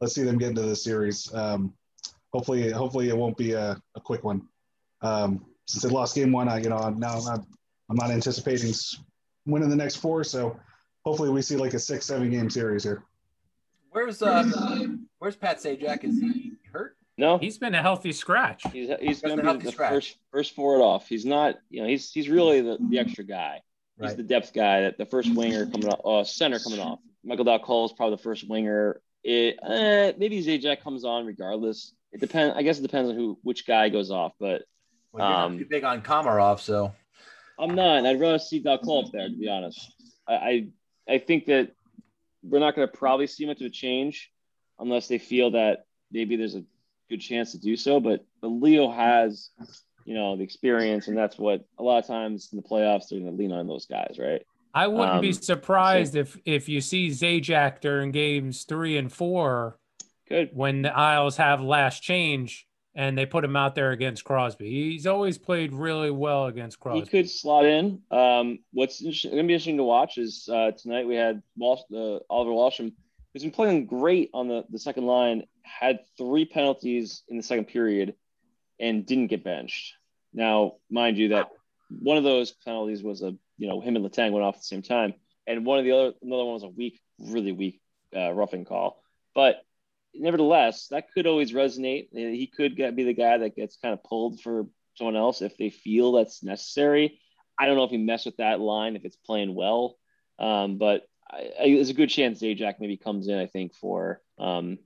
Let's 0.02 0.14
see 0.14 0.24
them 0.24 0.38
get 0.38 0.50
into 0.50 0.62
the 0.62 0.76
series. 0.76 1.34
Um, 1.34 1.74
hopefully, 2.34 2.70
hopefully 2.70 3.10
it 3.10 3.18
won't 3.18 3.38
be 3.38 3.54
a, 3.54 3.82
a 3.96 4.02
quick 4.02 4.24
one. 4.24 4.48
Um, 5.02 5.46
since 5.68 5.84
they 5.84 5.90
lost 5.90 6.16
game 6.16 6.32
one, 6.32 6.50
I, 6.50 6.60
you 6.60 6.70
know, 6.70 6.78
now 6.90 7.18
I'm 7.18 7.26
not, 7.26 7.46
I'm 7.90 7.96
not 7.96 8.12
anticipating 8.12 8.74
winning 9.46 9.70
the 9.70 9.76
next 9.76 9.96
four. 9.98 10.24
So 10.24 10.60
hopefully 11.06 11.30
we 11.30 11.42
see 11.42 11.56
like 11.56 11.74
a 11.74 11.80
six, 11.80 12.06
seven 12.06 12.30
game 12.30 12.50
series 12.50 12.84
here. 12.84 13.04
Where's 13.92 14.22
um 14.22 15.08
where's 15.20 15.38
Pat 15.38 15.60
Sajak? 15.60 16.04
Is 16.04 16.20
he? 16.20 16.45
No, 17.18 17.38
He's 17.38 17.58
been 17.58 17.74
a 17.76 17.82
healthy 17.82 18.12
scratch. 18.12 18.64
he's 18.74 18.90
he's 19.00 19.22
going 19.22 19.38
Doesn't 19.38 19.46
to 19.54 19.58
be 19.60 19.66
the 19.66 19.72
scratch. 19.72 19.92
first 19.94 20.18
first 20.32 20.56
forward 20.56 20.82
off. 20.84 21.08
He's 21.08 21.26
not, 21.26 21.56
you 21.70 21.82
know, 21.82 21.88
he's 21.88 22.12
he's 22.12 22.28
really 22.30 22.62
the, 22.62 22.78
the 22.90 23.00
extra 23.00 23.24
guy. 23.24 23.62
He's 24.00 24.08
Right. 24.10 24.18
the 24.18 24.24
depth 24.24 24.54
guy, 24.54 24.82
that 24.82 24.98
the 24.98 25.06
first 25.06 25.34
winger 25.34 25.66
coming 25.68 25.88
off, 25.88 26.02
uh, 26.06 26.24
center 26.30 26.60
coming 26.60 26.82
off. 26.82 27.00
Michael 27.24 27.46
Dal 27.46 27.60
Colle 27.60 27.86
is 27.86 27.94
probably 27.94 28.18
the 28.18 28.24
first 28.24 28.50
winger. 28.50 29.02
It 29.24 29.58
eh, 29.64 30.12
maybe 30.18 30.44
Zajac 30.44 30.82
comes 30.82 31.06
on 31.06 31.26
regardless. 31.26 31.94
It 32.12 32.20
depends. 32.20 32.56
I 32.58 32.62
guess 32.64 32.80
it 32.80 32.82
depends 32.82 33.10
on 33.10 33.16
who 33.16 33.40
which 33.44 33.66
guy 33.66 33.88
goes 33.90 34.12
off, 34.12 34.34
but 34.40 34.64
Well, 35.14 35.26
you're 35.30 35.38
Um, 35.38 35.52
not 35.54 35.60
too 35.60 35.68
big 35.70 35.84
on 35.86 36.02
Komarov, 36.02 36.60
so 36.60 36.92
I'm 37.58 37.74
not. 37.76 38.00
and 38.00 38.08
I'd 38.08 38.20
rather 38.20 38.40
see 38.40 38.60
Dal 38.60 38.78
Colle 38.80 39.06
up 39.06 39.12
there, 39.14 39.30
to 39.30 39.36
be 39.36 39.48
honest. 39.48 39.94
I 40.28 40.34
I, 40.34 40.68
I 41.14 41.18
think 41.20 41.46
that 41.46 41.72
we're 42.44 42.60
not 42.60 42.76
going 42.76 42.88
to 42.90 42.94
probably 42.96 43.28
see 43.28 43.46
much 43.46 43.62
of 43.62 43.68
a 43.68 43.70
change 43.70 44.30
unless 44.78 45.08
they 45.08 45.18
feel 45.18 45.52
that 45.52 45.86
maybe 46.12 46.36
there's 46.36 46.56
a 46.56 46.64
good 47.10 47.22
chance 47.22 47.52
to 47.52 47.60
do 47.60 47.76
so. 47.76 48.00
But, 48.00 48.26
but 48.42 48.48
Leo 48.48 48.92
has, 48.92 49.50
you 50.06 50.14
know, 50.14 50.36
the 50.38 50.44
experience, 50.44 51.08
and 51.08 51.18
that's 51.18 51.38
what 51.38 51.66
a 51.78 51.84
lot 51.84 52.00
of 52.00 52.08
times 52.08 52.50
in 52.52 52.58
the 52.58 52.64
playoffs 52.64 53.10
they're 53.10 53.20
going 53.20 53.32
to 53.32 53.38
lean 53.38 53.52
on 53.52 53.68
those 53.68 53.86
guys, 53.86 54.18
right? 54.20 54.42
I 54.74 54.88
wouldn't 54.88 55.22
be 55.22 55.30
Um, 55.30 55.34
surprised 55.34 56.16
if 56.16 56.38
if 56.44 56.68
you 56.68 56.82
see 56.82 57.08
Zajac 57.08 57.80
during 57.80 58.12
games 58.12 58.66
three 58.66 58.98
and 58.98 59.12
four 59.12 59.80
Good. 60.28 60.50
when 60.54 60.82
the 60.82 60.94
Isles 60.94 61.38
have 61.38 61.62
last 61.62 62.04
change 62.04 62.68
and 62.94 63.18
they 63.18 63.26
put 63.26 63.44
him 63.46 63.56
out 63.56 63.76
there 63.76 63.92
against 63.92 64.26
Crosby. 64.26 64.70
He's 64.92 65.08
always 65.08 65.38
played 65.38 65.74
really 65.74 66.12
well 66.12 66.48
against 66.48 66.80
Crosby. 66.80 67.02
He 67.02 67.06
could 67.08 67.30
slot 67.30 67.66
in. 67.66 68.02
Um, 68.12 68.60
what's 68.72 69.02
going 69.02 69.14
to 69.14 69.30
be 69.32 69.40
interesting 69.40 69.78
to 69.78 69.84
watch 69.84 70.18
is 70.18 70.50
uh, 70.52 70.72
tonight 70.72 71.08
we 71.08 71.16
had 71.16 71.42
Walsh, 71.58 71.82
uh, 71.94 72.20
Oliver 72.30 72.52
Wahlstrom, 72.52 72.94
who's 73.36 73.44
been 73.44 73.52
playing 73.52 73.86
great 73.86 74.30
on 74.34 74.48
the, 74.48 74.64
the 74.70 74.80
second 74.80 75.06
line, 75.06 75.44
had 75.62 76.00
three 76.18 76.46
penalties 76.46 77.22
in 77.28 77.36
the 77.36 77.44
second 77.44 77.66
period 77.66 78.16
and 78.80 79.06
didn't 79.06 79.28
get 79.28 79.44
benched. 79.44 79.94
Now, 80.34 80.76
mind 80.90 81.18
you, 81.18 81.28
that 81.30 81.50
one 81.90 82.16
of 82.16 82.24
those 82.24 82.54
penalties 82.54 83.04
was 83.04 83.22
a, 83.22 83.36
you 83.58 83.68
know, 83.68 83.82
him 83.82 83.98
and 83.98 84.06
Letang 84.06 84.32
went 84.32 84.46
off 84.46 84.56
at 84.56 84.62
the 84.62 84.68
same 84.68 84.84
time. 84.84 85.16
And 85.46 85.66
one 85.66 85.80
of 85.80 85.84
the 85.84 85.92
other, 85.92 86.14
another 86.22 86.46
one 86.46 86.54
was 86.54 86.64
a 86.64 86.70
weak, 86.70 87.02
really 87.20 87.52
weak 87.52 87.82
uh, 88.16 88.32
roughing 88.32 88.64
call. 88.64 89.04
But 89.34 89.58
nevertheless, 90.14 90.88
that 90.92 91.12
could 91.12 91.28
always 91.28 91.52
resonate. 91.52 92.08
He 92.14 92.48
could 92.48 92.78
get, 92.78 92.96
be 92.96 93.04
the 93.04 93.14
guy 93.14 93.38
that 93.40 93.58
gets 93.58 93.76
kind 93.76 93.94
of 93.94 94.02
pulled 94.02 94.40
for 94.40 94.66
someone 94.94 95.18
else 95.18 95.42
if 95.42 95.58
they 95.58 95.72
feel 95.72 96.14
that's 96.14 96.42
necessary. 96.42 97.20
I 97.60 97.66
don't 97.66 97.76
know 97.76 97.84
if 97.84 97.92
he 97.92 97.98
mess 97.98 98.26
with 98.26 98.38
that 98.38 98.62
line 98.62 98.96
if 98.96 99.04
it's 99.04 99.18
playing 99.18 99.54
well, 99.54 99.98
um, 100.40 100.78
but 100.78 101.06
I, 101.30 101.50
I, 101.60 101.74
there's 101.74 101.90
a 101.90 101.96
good 101.96 102.10
chance 102.10 102.42
Zajac 102.42 102.76
maybe 102.80 102.98
comes 102.98 103.28
in. 103.28 103.38
I 103.38 103.48
think 103.48 103.74
for 103.76 104.22
um, 104.38 104.80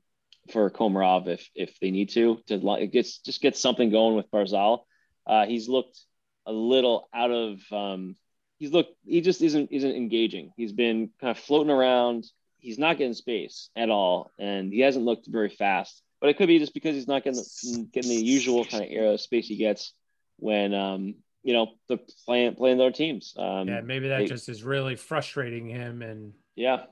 for 0.52 0.70
Komarov 0.70 1.28
if 1.28 1.50
if 1.56 1.80
they 1.80 1.92
need 1.92 2.10
to 2.10 2.40
to 2.48 2.88
gets 2.88 3.20
just 3.20 3.42
get 3.42 3.58
something 3.58 3.90
going 3.90 4.16
with 4.16 4.32
Barzal. 4.32 4.84
Uh, 5.26 5.46
he's 5.46 5.68
looked 5.68 6.00
a 6.46 6.52
little 6.52 7.08
out 7.14 7.32
of. 7.32 7.60
Um, 7.72 8.16
he's 8.58 8.72
looked. 8.72 8.96
He 9.06 9.22
just 9.22 9.42
isn't 9.42 9.72
isn't 9.72 9.96
engaging. 9.96 10.52
He's 10.58 10.72
been 10.72 11.12
kind 11.22 11.32
of 11.32 11.38
floating 11.38 11.72
around. 11.72 12.26
He's 12.58 12.80
not 12.80 12.98
getting 12.98 13.14
space 13.14 13.70
at 13.76 13.90
all, 13.90 14.32
and 14.38 14.74
he 14.74 14.80
hasn't 14.80 15.06
looked 15.06 15.28
very 15.28 15.50
fast. 15.50 16.02
But 16.20 16.30
it 16.30 16.38
could 16.38 16.48
be 16.48 16.60
just 16.60 16.74
because 16.74 16.96
he's 16.96 17.08
not 17.08 17.24
getting 17.24 17.40
the, 17.40 17.88
getting 17.94 18.10
the 18.10 18.24
usual 18.24 18.66
kind 18.66 18.84
of 18.84 18.92
era 18.92 19.18
space 19.18 19.48
he 19.48 19.56
gets 19.56 19.94
when 20.38 20.74
um, 20.74 21.16
you 21.44 21.54
know 21.54 21.72
they're 21.88 22.00
playing 22.26 22.56
playing 22.56 22.78
their 22.78 22.92
teams. 22.92 23.34
Um, 23.38 23.68
yeah, 23.68 23.82
maybe 23.82 24.10
that 24.10 24.20
they- 24.20 24.26
just 24.28 24.50
is 24.50 24.64
really 24.64 24.96
frustrating 24.96 25.68
him. 25.68 26.02
And 26.02 26.34
yeah, 26.56 26.84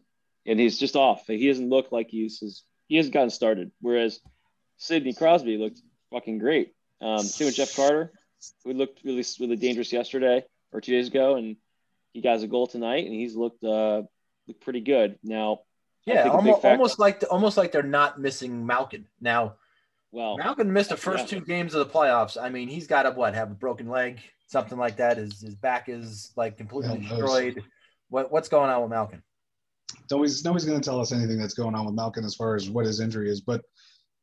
and 0.46 0.60
he's 0.60 0.80
just 0.80 0.96
off. 0.96 1.28
He 1.28 1.48
doesn't 1.48 1.70
look 1.70 1.92
like 1.92 2.08
he's 2.10 2.40
his, 2.40 2.64
he 2.88 2.96
hasn't 2.98 3.14
gotten 3.14 3.30
started. 3.30 3.72
Whereas 3.82 4.20
Sidney 4.78 5.14
Crosby 5.14 5.58
looked 5.58 5.82
fucking 6.12 6.40
great. 6.40 6.74
Um, 7.02 7.20
same 7.20 7.48
with 7.48 7.56
Jeff 7.56 7.76
Carter, 7.76 8.12
who 8.64 8.74
looked 8.74 9.04
really 9.04 9.24
really 9.40 9.56
dangerous 9.56 9.92
yesterday 9.92 10.44
or 10.72 10.82
two 10.82 10.92
days 10.94 11.08
ago, 11.08 11.36
and 11.36 11.58
he 12.14 12.22
got 12.22 12.42
a 12.42 12.48
goal 12.48 12.68
tonight, 12.68 13.06
and 13.06 13.14
he's 13.14 13.36
looked 13.36 13.64
uh 13.64 14.04
looked 14.48 14.62
pretty 14.62 14.82
good. 14.82 15.20
Now, 15.24 15.60
yeah, 16.06 16.24
think 16.24 16.34
a 16.34 16.38
big 16.38 16.46
almost, 16.46 16.62
factor- 16.62 16.72
almost 16.78 17.00
like 17.00 17.24
almost 17.30 17.58
like 17.58 17.72
they're 17.72 17.84
not 17.84 18.20
missing 18.20 18.66
Malkin 18.66 19.08
now. 19.20 19.56
Well, 20.12 20.38
Malkin 20.38 20.72
missed 20.72 20.90
the 20.90 20.98
first 20.98 21.32
Yeah. 21.32 21.40
two 21.40 21.46
games 21.46 21.74
of 21.74 21.86
the 21.86 21.94
playoffs. 21.94 22.42
I 22.42 22.50
mean, 22.50 22.68
he's 22.70 22.88
got 22.88 23.04
to 23.04 23.12
what 23.12 23.34
have 23.34 23.52
a 23.52 23.56
broken 23.56 23.88
leg, 23.90 24.22
something 24.48 24.78
like 24.78 24.98
that. 24.98 25.18
His 25.18 25.42
his 25.42 25.56
back 25.56 25.90
is 25.90 26.32
like 26.36 26.58
completely 26.58 27.00
Yeah, 27.00 27.10
destroyed. 27.10 27.64
What 28.10 28.32
what's 28.32 28.50
going 28.50 28.70
on 28.70 28.82
with 28.82 28.90
Malkin? 28.92 29.22
nobody's 30.12 30.44
nobody's 30.44 30.66
going 30.66 30.80
to 30.80 30.90
tell 30.90 31.00
us 31.00 31.12
anything 31.12 31.38
that's 31.38 31.54
going 31.54 31.76
on 31.76 31.86
with 31.86 31.96
Malkin 31.96 32.24
as 32.24 32.36
far 32.36 32.56
as 32.56 32.70
what 32.70 32.86
his 32.86 33.00
injury 33.00 33.30
is. 33.30 33.42
But 33.42 33.62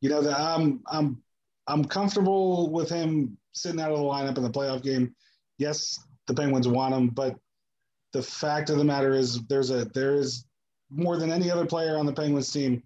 you 0.01 0.09
know 0.09 0.23
that 0.23 0.39
I'm 0.39 0.81
I'm 0.87 1.23
I'm 1.67 1.85
comfortable 1.85 2.71
with 2.71 2.89
him 2.91 3.37
sitting 3.53 3.81
out 3.81 3.91
of 3.91 3.99
the 3.99 4.05
lineup 4.05 4.37
in 4.37 4.43
the 4.43 4.51
playoff 4.51 4.83
game. 4.83 5.15
Yes, 5.59 5.99
the 6.27 6.35
Penguins 6.35 6.69
want 6.69 6.95
him, 6.95 7.09
but 7.09 7.37
the 8.13 8.23
fact 8.23 8.71
of 8.71 8.79
the 8.79 8.85
matter 8.85 9.13
is 9.13 9.41
there's 9.49 9.71
a 9.71 9.85
there 9.87 10.15
is 10.15 10.47
more 10.91 11.17
than 11.17 11.31
any 11.33 11.51
other 11.51 11.67
player 11.67 11.97
on 11.99 12.07
the 12.07 12.13
Penguins 12.13 12.51
team. 12.51 12.83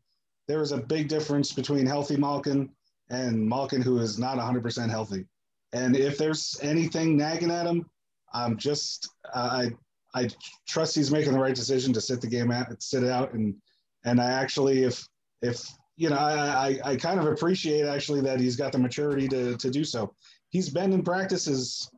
There 0.46 0.62
is 0.62 0.72
a 0.72 0.78
big 0.78 1.08
difference 1.08 1.52
between 1.52 1.86
healthy 1.86 2.16
Malkin 2.16 2.70
and 3.10 3.48
Malkin 3.48 3.82
who 3.82 3.98
is 3.98 4.18
not 4.18 4.38
100% 4.38 4.90
healthy. 4.90 5.26
And 5.72 5.96
if 5.96 6.18
there's 6.18 6.58
anything 6.62 7.16
nagging 7.16 7.50
at 7.50 7.66
him, 7.66 7.86
I'm 8.32 8.56
just 8.56 9.08
I 9.34 9.70
I 10.14 10.28
trust 10.66 10.94
he's 10.94 11.10
making 11.10 11.32
the 11.32 11.38
right 11.38 11.54
decision 11.54 11.92
to 11.92 12.00
sit 12.00 12.20
the 12.20 12.26
game 12.26 12.50
out, 12.50 12.82
sit 12.82 13.02
it 13.02 13.10
out, 13.10 13.32
and 13.32 13.54
and 14.04 14.20
I 14.20 14.30
actually, 14.30 14.84
if 14.84 15.06
if 15.42 15.62
you 15.96 16.10
know, 16.10 16.16
I, 16.16 16.80
I 16.84 16.92
I 16.92 16.96
kind 16.96 17.20
of 17.20 17.26
appreciate 17.26 17.86
actually 17.86 18.20
that 18.22 18.40
he's 18.40 18.56
got 18.56 18.72
the 18.72 18.78
maturity 18.78 19.28
to 19.28 19.56
to 19.56 19.70
do 19.70 19.84
so. 19.84 20.14
He's 20.50 20.70
been 20.70 20.92
in 20.92 21.02
practices, 21.02 21.90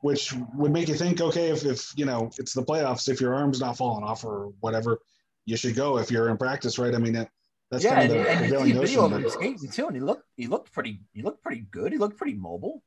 which 0.00 0.34
would 0.54 0.72
make 0.72 0.88
you 0.88 0.94
think, 0.94 1.20
okay, 1.20 1.50
if 1.50 1.64
if 1.64 1.92
you 1.96 2.04
know 2.04 2.30
it's 2.38 2.52
the 2.52 2.62
playoffs, 2.62 3.08
if 3.08 3.20
your 3.20 3.34
arm's 3.34 3.60
not 3.60 3.76
falling 3.76 4.04
off 4.04 4.24
or 4.24 4.52
whatever, 4.60 5.00
you 5.46 5.56
should 5.56 5.76
go 5.76 5.98
if 5.98 6.10
you're 6.10 6.28
in 6.28 6.36
practice, 6.36 6.78
right? 6.78 6.94
I 6.94 6.98
mean, 6.98 7.14
that, 7.14 7.30
that's 7.70 7.84
yeah, 7.84 7.94
kind 7.94 8.12
and, 8.12 8.20
of 8.20 8.24
the 8.24 8.30
and 8.30 8.40
you 8.40 8.48
prevailing 8.48 8.66
see 8.66 8.76
a 8.76 8.80
video 8.80 9.04
of 9.06 9.12
him 9.12 9.28
skating 9.30 9.70
too, 9.70 9.86
and 9.86 9.96
he 9.96 10.02
looked 10.02 10.24
he 10.36 10.46
looked 10.46 10.72
pretty 10.72 11.00
he 11.12 11.22
looked 11.22 11.42
pretty 11.42 11.66
good. 11.70 11.92
He 11.92 11.98
looked 11.98 12.16
pretty 12.16 12.34
mobile. 12.34 12.82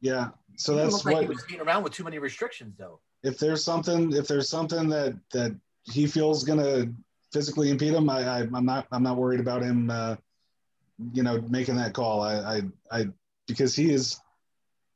yeah, 0.00 0.28
so 0.56 0.74
He 0.74 0.78
that's 0.78 0.92
look 0.92 1.04
like 1.04 1.14
what 1.14 1.22
he 1.22 1.28
was 1.28 1.40
skating 1.40 1.66
around 1.66 1.82
with 1.82 1.92
too 1.92 2.04
many 2.04 2.18
restrictions 2.18 2.76
though. 2.78 3.00
if 3.22 3.38
there's 3.38 3.64
something 3.64 4.12
if 4.12 4.28
there's 4.28 4.48
something 4.48 4.88
that 4.90 5.14
that 5.32 5.56
he 5.84 6.06
feels 6.06 6.44
gonna 6.44 6.86
physically 7.32 7.70
impede 7.70 7.94
him, 7.94 8.08
I, 8.10 8.20
I 8.26 8.40
I'm 8.40 8.64
not 8.66 8.86
I'm 8.92 9.02
not 9.02 9.16
worried 9.16 9.40
about 9.40 9.62
him. 9.62 9.90
Uh, 9.90 10.16
you 11.12 11.22
know, 11.22 11.40
making 11.48 11.76
that 11.76 11.92
call. 11.94 12.22
I 12.22 12.34
I, 12.56 12.62
I 12.90 13.06
because 13.46 13.74
he 13.74 13.92
is 13.92 14.20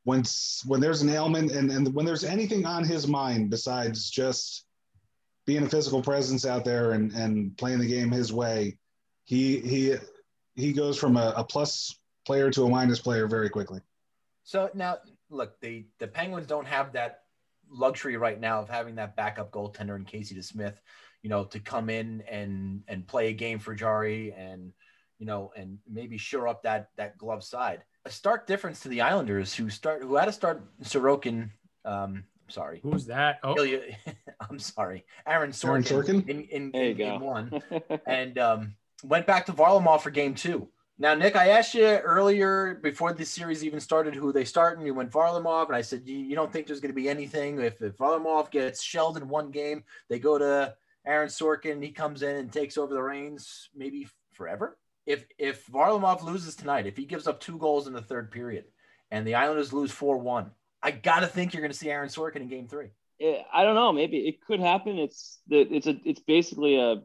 when 0.05 0.25
when 0.67 0.81
there's 0.81 1.01
an 1.03 1.09
ailment 1.09 1.53
and 1.53 1.71
and 1.71 1.95
when 1.95 2.05
there's 2.05 2.25
anything 2.25 2.67
on 2.67 2.85
his 2.85 3.07
mind 3.07 3.51
besides 3.51 4.11
just 4.11 4.67
being 5.47 5.62
a 5.62 5.69
physical 5.69 6.03
presence 6.03 6.45
out 6.45 6.65
there 6.65 6.93
and 6.93 7.12
and 7.12 7.57
playing 7.57 7.79
the 7.79 7.87
game 7.87 8.11
his 8.11 8.33
way, 8.33 8.77
he 9.25 9.59
he 9.61 9.95
he 10.55 10.73
goes 10.73 10.99
from 10.99 11.17
a, 11.17 11.33
a 11.37 11.45
plus 11.45 11.99
player 12.26 12.50
to 12.50 12.64
a 12.64 12.69
minus 12.69 13.00
player 13.00 13.26
very 13.26 13.49
quickly. 13.49 13.81
So 14.45 14.71
now 14.75 14.99
look, 15.31 15.61
the 15.61 15.87
the 15.99 16.07
Penguins 16.07 16.47
don't 16.47 16.67
have 16.67 16.93
that 16.93 17.23
luxury 17.71 18.17
right 18.17 18.41
now 18.41 18.61
of 18.61 18.69
having 18.69 18.95
that 18.97 19.17
backup 19.17 19.50
goaltender 19.50 19.97
in 19.97 20.05
Casey 20.05 20.35
DeSmith, 20.35 20.76
you 21.23 21.31
know, 21.31 21.45
to 21.45 21.59
come 21.59 21.88
in 21.88 22.23
and 22.23 22.83
and 22.88 23.07
play 23.07 23.29
a 23.29 23.33
game 23.33 23.59
for 23.59 23.75
Jarry 23.75 24.33
and 24.33 24.73
you 25.19 25.26
know 25.26 25.52
and 25.57 25.79
maybe 25.88 26.19
shore 26.19 26.49
up 26.49 26.62
that 26.64 26.91
that 26.97 27.19
glove 27.19 27.45
side. 27.45 27.85
A 28.05 28.11
stark 28.11 28.47
difference 28.47 28.81
to 28.81 28.88
the 28.88 29.00
Islanders 29.00 29.55
who 29.55 29.71
start 29.71 30.02
who 30.02 30.17
had 30.17 30.26
to 30.26 30.33
start 30.33 30.62
Sorokin. 30.83 31.50
Um, 31.85 32.25
sorry, 32.49 32.81
Who's 32.83 33.07
that? 33.07 33.38
Oh, 33.43 33.57
Ilya, 33.57 33.81
I'm 34.50 34.59
sorry, 34.59 35.05
Aaron 35.26 35.52
Sorkin, 35.52 35.91
Aaron 35.91 36.05
Sorkin? 36.05 36.29
in 36.29 36.43
in, 36.45 36.71
There 36.73 36.85
in 36.91 36.97
game 36.97 37.21
one 37.21 37.62
and 38.07 38.38
um, 38.38 38.75
went 39.03 39.27
back 39.27 39.47
to 39.47 39.53
Varlamov 39.53 40.01
for 40.01 40.11
game 40.11 40.35
two. 40.35 40.69
Now, 40.99 41.15
Nick, 41.15 41.35
I 41.37 41.49
asked 41.49 41.75
you 41.75 41.85
earlier 41.85 42.79
before 42.83 43.13
the 43.13 43.25
series 43.25 43.65
even 43.65 43.81
started 43.81 44.15
who 44.15 44.33
they 44.33 44.45
start, 44.45 44.79
and 44.79 44.87
you 44.87 44.95
went 44.95 45.11
Varlamov, 45.11 45.67
and 45.67 45.77
I 45.77 45.81
said 45.81 46.03
you, 46.07 46.17
you 46.17 46.37
don't 46.37 46.53
think 46.53 46.67
there's 46.67 46.81
going 46.81 46.95
to 46.95 47.01
be 47.01 47.09
anything 47.09 47.61
if, 47.61 47.81
if 47.83 47.97
Varlamov 47.97 48.51
gets 48.51 48.83
shelled 48.83 49.17
in 49.17 49.29
one 49.29 49.51
game, 49.51 49.83
they 50.09 50.19
go 50.19 50.39
to 50.39 50.75
Aaron 51.07 51.29
Sorkin, 51.29 51.83
he 51.83 51.91
comes 51.91 52.23
in 52.23 52.37
and 52.37 52.53
takes 52.53 52.79
over 52.79 52.95
the 52.95 53.03
reins, 53.03 53.69
maybe 53.75 54.07
forever. 54.33 54.79
If 55.07 55.25
if 55.38 55.67
Varlamov 55.67 56.23
loses 56.23 56.55
tonight, 56.55 56.87
if 56.87 56.97
he 56.97 57.05
gives 57.05 57.27
up 57.27 57.41
two 57.41 57.59
goals 57.59 57.88
in 57.88 57.93
the 57.93 58.03
third 58.03 58.31
period, 58.31 58.67
and 59.11 59.27
the 59.27 59.35
Islanders 59.35 59.73
lose 59.73 59.91
four 59.91 60.19
one, 60.19 60.53
I 60.81 60.93
gotta 60.93 61.27
think 61.27 61.53
you're 61.53 61.62
going 61.62 61.73
to 61.73 61.77
see 61.77 61.91
Aaron 61.91 62.09
Sorkin 62.09 62.37
in 62.37 62.49
game 62.49 62.69
three. 62.69 62.91
I 63.53 63.65
don't 63.65 63.75
know. 63.75 63.93
Maybe 63.93 64.19
it 64.29 64.41
could 64.45 64.61
happen. 64.61 64.99
It's 64.99 65.41
the 65.49 65.61
it's 65.61 65.87
a 65.87 66.01
it's 66.05 66.21
basically 66.21 66.79
a 66.79 67.03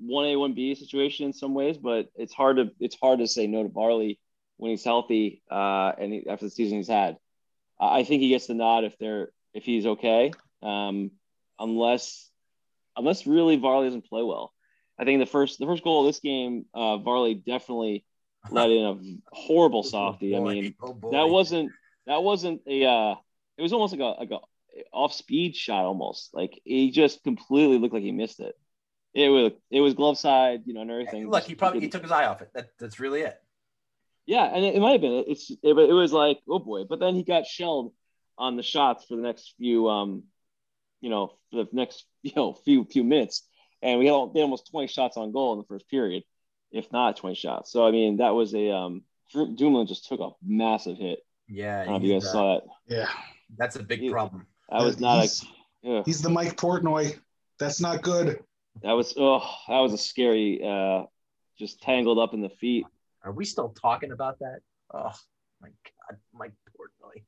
one 0.00 0.26
A 0.26 0.36
one 0.36 0.54
B 0.54 0.74
situation 0.74 1.26
in 1.26 1.32
some 1.32 1.54
ways, 1.54 1.76
but 1.76 2.08
it's 2.16 2.32
hard 2.34 2.56
to 2.56 2.70
it's 2.80 2.96
hard 3.00 3.18
to 3.20 3.26
say 3.26 3.46
no 3.46 3.62
to 3.62 3.68
Varley 3.68 4.18
when 4.56 4.70
he's 4.70 4.84
healthy 4.84 5.42
uh, 5.50 5.92
and 5.98 6.12
he, 6.12 6.26
after 6.28 6.46
the 6.46 6.50
season 6.50 6.78
he's 6.78 6.88
had. 6.88 7.16
I 7.80 8.00
I 8.00 8.04
think 8.04 8.22
he 8.22 8.28
gets 8.30 8.46
the 8.46 8.54
nod 8.54 8.84
if 8.84 8.96
they're 8.98 9.30
if 9.54 9.64
he's 9.64 9.86
okay, 9.86 10.32
um, 10.62 11.10
unless 11.58 12.28
unless 12.96 13.26
really 13.26 13.56
Varley 13.56 13.86
doesn't 13.86 14.08
play 14.08 14.22
well. 14.22 14.52
I 14.98 15.04
think 15.04 15.20
the 15.20 15.26
first 15.26 15.58
the 15.58 15.66
first 15.66 15.84
goal 15.84 16.00
of 16.00 16.06
this 16.08 16.20
game, 16.20 16.66
uh, 16.74 16.98
Varley 16.98 17.34
definitely 17.34 18.04
let 18.50 18.70
in 18.70 18.84
a 18.84 19.36
horrible 19.36 19.82
softy. 19.82 20.34
I 20.34 20.38
Oh, 20.38 20.42
boy. 20.44 20.52
mean, 20.52 20.74
Oh, 20.82 21.10
that 21.12 21.28
wasn't 21.28 21.72
that 22.06 22.22
wasn't 22.22 22.62
a 22.66 22.84
uh 22.84 23.14
it 23.56 23.62
was 23.62 23.72
almost 23.72 23.92
like 23.92 24.00
a 24.00 24.20
like 24.20 24.30
a 24.30 24.38
off 24.92 25.12
speed 25.12 25.56
shot 25.56 25.84
almost 25.84 26.32
like 26.32 26.58
he 26.64 26.90
just 26.90 27.22
completely 27.24 27.78
looked 27.78 27.92
like 27.92 28.02
he 28.02 28.12
missed 28.12 28.40
it 28.40 28.56
it 29.14 29.28
was 29.28 29.52
it 29.70 29.80
was 29.80 29.94
glove 29.94 30.18
side 30.18 30.62
you 30.66 30.74
know 30.74 30.82
and 30.82 30.90
everything 30.90 31.28
Look, 31.28 31.44
he 31.44 31.54
probably 31.54 31.80
he 31.80 31.88
took 31.88 32.02
his 32.02 32.10
eye 32.12 32.26
off 32.26 32.42
it. 32.42 32.50
That, 32.54 32.70
that's 32.78 33.00
really 33.00 33.22
it. 33.22 33.36
yeah 34.26 34.44
and 34.44 34.64
it, 34.64 34.74
it 34.76 34.80
might 34.80 34.92
have 34.92 35.00
been 35.00 35.24
it's 35.26 35.50
it, 35.50 35.58
it 35.62 35.92
was 35.92 36.12
like 36.12 36.38
oh 36.48 36.58
boy 36.58 36.84
but 36.84 37.00
then 37.00 37.14
he 37.14 37.22
got 37.24 37.46
shelled 37.46 37.92
on 38.38 38.56
the 38.56 38.62
shots 38.62 39.04
for 39.06 39.16
the 39.16 39.22
next 39.22 39.54
few 39.58 39.88
um 39.88 40.22
you 41.00 41.10
know 41.10 41.36
for 41.50 41.64
the 41.64 41.68
next 41.72 42.04
you 42.22 42.32
know 42.36 42.52
few 42.52 42.84
few 42.84 43.04
minutes 43.04 43.46
and 43.82 43.98
we 43.98 44.06
had 44.06 44.12
al- 44.12 44.28
they 44.28 44.40
had 44.40 44.44
almost 44.44 44.70
20 44.70 44.86
shots 44.86 45.16
on 45.16 45.32
goal 45.32 45.52
in 45.54 45.58
the 45.58 45.64
first 45.66 45.88
period 45.88 46.22
if 46.70 46.90
not 46.92 47.16
20 47.16 47.34
shots 47.34 47.72
so 47.72 47.86
i 47.86 47.90
mean 47.90 48.18
that 48.18 48.30
was 48.34 48.54
a 48.54 48.70
um 48.70 49.02
Dru- 49.32 49.54
Dumoulin 49.54 49.86
just 49.86 50.08
took 50.08 50.20
a 50.20 50.30
massive 50.44 50.96
hit 50.98 51.20
Yeah, 51.48 51.82
I 51.82 51.84
don't 51.84 51.92
know 51.92 51.96
if 51.98 52.02
you 52.04 52.12
guys 52.14 52.26
uh, 52.26 52.32
saw 52.32 52.54
that 52.54 52.62
Yeah, 52.88 53.08
that's 53.58 53.76
a 53.76 53.82
big 53.82 54.02
Yeah. 54.02 54.10
problem. 54.10 54.46
that 54.70 54.82
was 54.82 54.98
not 55.00 55.20
he's- 55.20 55.44
a 55.84 55.98
ugh. 55.98 56.02
he's 56.04 56.20
the 56.22 56.28
Mike 56.30 56.56
Portnoy. 56.56 57.18
That's 57.60 57.80
not 57.80 58.02
good. 58.02 58.42
That 58.82 58.92
was 58.92 59.14
oh, 59.16 59.40
that 59.68 59.78
was 59.78 59.92
a 59.92 59.98
scary, 59.98 60.60
uh, 60.64 61.04
just 61.58 61.82
tangled 61.82 62.18
up 62.18 62.34
in 62.34 62.40
the 62.40 62.48
feet. 62.48 62.86
Are 63.24 63.32
we 63.32 63.44
still 63.44 63.68
talking 63.70 64.12
about 64.12 64.38
that? 64.38 64.60
Oh 64.92 65.12
my 65.60 65.68
god, 65.68 66.18
Mike 66.32 66.52
Portnoy. 66.70 67.22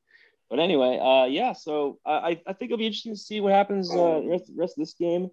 But 0.49 0.59
anyway, 0.59 0.99
uh, 0.99 1.27
yeah. 1.27 1.53
So 1.53 1.99
I, 2.05 2.41
I 2.47 2.53
think 2.53 2.71
it'll 2.71 2.79
be 2.79 2.87
interesting 2.87 3.15
to 3.15 3.19
see 3.19 3.41
what 3.41 3.53
happens 3.53 3.91
uh, 3.91 4.23
rest 4.25 4.51
rest 4.57 4.79
of 4.79 4.83
this 4.83 4.95
game. 4.95 5.31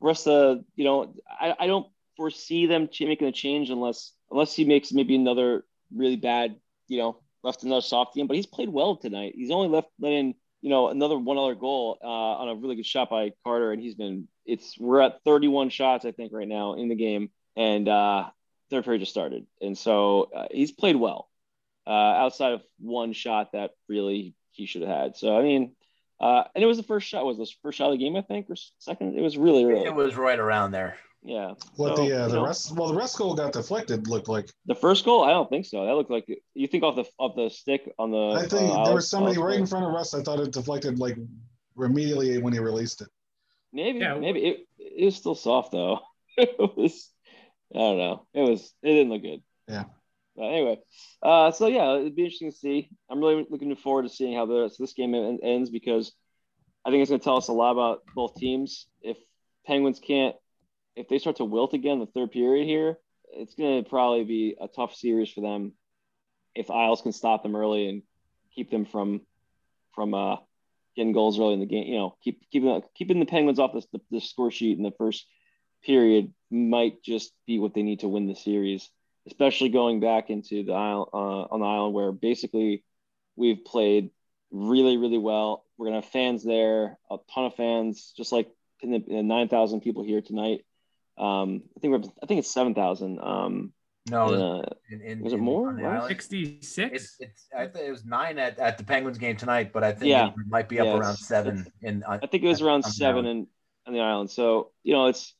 Rest 0.00 0.26
of 0.26 0.64
you 0.76 0.84
know, 0.84 1.14
I, 1.28 1.54
I 1.58 1.66
don't 1.66 1.86
foresee 2.16 2.66
them 2.66 2.88
ch- 2.88 3.02
making 3.02 3.28
a 3.28 3.32
change 3.32 3.70
unless 3.70 4.12
unless 4.30 4.54
he 4.54 4.64
makes 4.64 4.92
maybe 4.92 5.14
another 5.14 5.64
really 5.94 6.16
bad, 6.16 6.56
you 6.88 6.98
know, 6.98 7.18
left 7.42 7.62
another 7.62 7.82
soft 7.82 8.14
game. 8.14 8.26
But 8.26 8.36
he's 8.36 8.46
played 8.46 8.68
well 8.68 8.96
tonight. 8.96 9.34
He's 9.36 9.50
only 9.50 9.68
left 9.68 9.88
let 10.00 10.12
in 10.12 10.34
you 10.60 10.70
know 10.70 10.88
another 10.88 11.18
one 11.18 11.38
other 11.38 11.54
goal 11.54 11.98
uh, 12.02 12.06
on 12.06 12.48
a 12.48 12.54
really 12.54 12.76
good 12.76 12.86
shot 12.86 13.10
by 13.10 13.32
Carter, 13.44 13.72
and 13.72 13.82
he's 13.82 13.94
been 13.94 14.28
it's 14.46 14.78
we're 14.78 15.00
at 15.00 15.22
31 15.24 15.70
shots 15.70 16.04
I 16.04 16.12
think 16.12 16.32
right 16.32 16.48
now 16.48 16.74
in 16.74 16.88
the 16.88 16.94
game, 16.94 17.30
and 17.56 17.88
uh, 17.88 18.26
third 18.70 18.84
period 18.84 19.00
just 19.00 19.12
started, 19.12 19.46
and 19.60 19.76
so 19.76 20.30
uh, 20.34 20.46
he's 20.50 20.72
played 20.72 20.96
well 20.96 21.28
uh, 21.86 21.90
outside 21.90 22.52
of 22.52 22.62
one 22.78 23.12
shot 23.12 23.52
that 23.52 23.72
really 23.88 24.34
he 24.52 24.66
should 24.66 24.82
have 24.82 24.90
had. 24.90 25.16
So 25.16 25.36
I 25.36 25.42
mean, 25.42 25.74
uh, 26.20 26.44
and 26.54 26.62
it 26.62 26.66
was 26.66 26.76
the 26.76 26.82
first 26.82 27.08
shot. 27.08 27.24
Was 27.24 27.38
this 27.38 27.54
first 27.62 27.78
shot 27.78 27.86
of 27.86 27.92
the 27.92 28.04
game? 28.04 28.16
I 28.16 28.22
think 28.22 28.48
or 28.50 28.56
second. 28.78 29.18
It 29.18 29.22
was 29.22 29.36
really 29.36 29.64
early. 29.64 29.84
It 29.84 29.94
was 29.94 30.16
right 30.16 30.38
around 30.38 30.72
there. 30.72 30.96
Yeah. 31.24 31.54
What 31.76 31.96
So, 31.96 32.04
the 32.04 32.12
uh, 32.12 32.28
the 32.28 32.34
know, 32.34 32.44
rest? 32.44 32.74
Well, 32.74 32.88
the 32.88 32.94
rest 32.94 33.16
goal 33.16 33.34
got 33.34 33.52
deflected. 33.52 34.08
Looked 34.08 34.28
like 34.28 34.50
The 34.66 34.74
first 34.74 35.04
goal, 35.04 35.22
I 35.22 35.30
don't 35.30 35.48
think 35.48 35.66
so. 35.66 35.84
That 35.86 35.94
looked 35.94 36.10
like 36.10 36.26
you 36.54 36.66
think 36.66 36.82
off 36.82 36.96
the 36.96 37.04
off 37.18 37.36
the 37.36 37.48
stick 37.48 37.92
on 37.98 38.10
the. 38.10 38.40
I 38.40 38.46
think 38.46 38.72
uh, 38.72 38.84
there 38.84 38.94
was 38.94 39.08
somebody 39.08 39.38
right 39.38 39.58
in 39.58 39.66
front 39.66 39.84
of 39.84 39.92
Rust. 39.92 40.14
I 40.14 40.22
thought 40.22 40.40
it 40.40 40.52
deflected 40.52 40.98
like 40.98 41.16
immediately 41.78 42.38
when 42.38 42.52
he 42.52 42.58
released 42.58 43.02
it. 43.02 43.08
Maybe, 43.72 44.00
Yeah. 44.00 44.14
maybe 44.18 44.40
it, 44.40 44.66
it 44.78 45.04
was 45.06 45.16
still 45.16 45.34
soft 45.34 45.72
though. 45.72 46.00
it 46.36 46.76
was, 46.76 47.10
I 47.74 47.78
don't 47.78 47.98
know. 47.98 48.26
It 48.34 48.48
was, 48.48 48.72
it 48.82 48.88
didn't 48.92 49.12
look 49.12 49.22
good. 49.22 49.42
Yeah. 49.68 49.84
But 50.36 50.44
anyway, 50.44 50.78
uh, 51.22 51.50
so 51.52 51.66
yeah, 51.66 51.96
it'd 51.96 52.16
be 52.16 52.24
interesting 52.24 52.50
to 52.50 52.56
see. 52.56 52.88
I'm 53.10 53.20
really 53.20 53.46
looking 53.50 53.74
forward 53.76 54.02
to 54.04 54.08
seeing 54.08 54.34
how 54.34 54.46
the, 54.46 54.70
this 54.78 54.94
game 54.94 55.14
en- 55.14 55.40
ends 55.42 55.68
because 55.70 56.12
I 56.84 56.90
think 56.90 57.02
it's 57.02 57.10
going 57.10 57.20
to 57.20 57.24
tell 57.24 57.36
us 57.36 57.48
a 57.48 57.52
lot 57.52 57.72
about 57.72 58.02
both 58.14 58.34
teams. 58.34 58.86
If 59.02 59.18
Penguins 59.66 60.00
can't, 60.00 60.34
if 60.96 61.08
they 61.08 61.18
start 61.18 61.36
to 61.36 61.44
wilt 61.44 61.74
again 61.74 61.94
in 61.94 62.00
the 62.00 62.06
third 62.06 62.32
period 62.32 62.66
here, 62.66 62.96
it's 63.34 63.54
going 63.54 63.82
to 63.84 63.88
probably 63.88 64.24
be 64.24 64.56
a 64.60 64.68
tough 64.68 64.94
series 64.94 65.30
for 65.30 65.42
them. 65.42 65.72
If 66.54 66.70
Isles 66.70 67.02
can 67.02 67.12
stop 67.12 67.42
them 67.42 67.54
early 67.56 67.88
and 67.88 68.02
keep 68.54 68.70
them 68.70 68.84
from, 68.84 69.20
from 69.94 70.12
uh, 70.14 70.36
getting 70.96 71.12
goals 71.12 71.38
early 71.40 71.54
in 71.54 71.60
the 71.60 71.66
game. 71.66 71.86
You 71.86 71.98
know, 71.98 72.16
keep 72.22 72.42
keeping 72.50 72.82
keeping 72.94 73.20
the 73.20 73.26
Penguins 73.26 73.58
off 73.58 73.72
the, 73.72 73.82
the, 73.92 74.00
the 74.10 74.20
score 74.20 74.50
sheet 74.50 74.76
in 74.78 74.84
the 74.84 74.92
first 74.98 75.26
period 75.84 76.32
might 76.50 77.02
just 77.02 77.32
be 77.46 77.58
what 77.58 77.74
they 77.74 77.82
need 77.82 78.00
to 78.00 78.08
win 78.08 78.26
the 78.26 78.34
series. 78.36 78.90
especially 79.26 79.68
going 79.68 80.00
back 80.00 80.30
into 80.30 80.64
the 80.64 80.72
island 80.72 81.08
uh, 81.12 81.42
on 81.50 81.60
the 81.60 81.66
island 81.66 81.94
where 81.94 82.12
basically 82.12 82.84
we've 83.36 83.64
played 83.64 84.10
really, 84.50 84.96
really 84.96 85.18
well. 85.18 85.64
We're 85.76 85.86
gonna 85.86 86.00
have 86.00 86.10
fans 86.10 86.44
there, 86.44 86.98
a 87.10 87.16
ton 87.32 87.46
of 87.46 87.54
fans, 87.54 88.12
just 88.16 88.32
like 88.32 88.48
in 88.80 88.90
the, 88.90 88.96
in 88.96 89.16
the 89.16 89.22
nine 89.22 89.48
thousand 89.48 89.80
people 89.80 90.02
here 90.02 90.20
tonight. 90.20 90.64
Um, 91.18 91.62
I 91.76 91.80
think 91.80 91.92
we're 91.92 92.10
I 92.22 92.26
think 92.26 92.38
it's 92.40 92.52
seven 92.52 92.74
thousand. 92.74 93.20
Um, 93.20 93.72
No, 94.10 94.26
uh, 94.62 94.66
in, 94.90 95.00
in, 95.00 95.20
was 95.20 95.32
it 95.32 95.36
in- 95.36 95.42
more? 95.44 95.72
Right? 95.72 96.08
66. 96.08 96.92
It's, 96.92 97.16
it's 97.20 97.46
I 97.56 97.66
think 97.66 97.86
it 97.86 97.90
was 97.90 98.04
nine 98.04 98.38
at, 98.38 98.58
at 98.58 98.76
the 98.76 98.84
Penguins 98.84 99.16
game 99.18 99.36
tonight, 99.36 99.72
but 99.72 99.84
I 99.84 99.92
think 99.92 100.10
Yeah. 100.10 100.28
it 100.28 100.34
might 100.48 100.68
be 100.68 100.80
up 100.80 100.86
Yeah, 100.86 100.96
around 100.98 101.16
seven. 101.16 101.66
In 101.82 102.02
I 102.08 102.18
think 102.26 102.42
it 102.42 102.48
was 102.48 102.60
on- 102.60 102.68
around 102.68 102.82
seven 102.84 103.24
island. 103.26 103.38
in 103.40 103.46
on 103.86 103.92
the 103.94 104.00
island. 104.00 104.30
So 104.30 104.72
you 104.82 104.92
know, 104.92 105.06
it's 105.06 105.34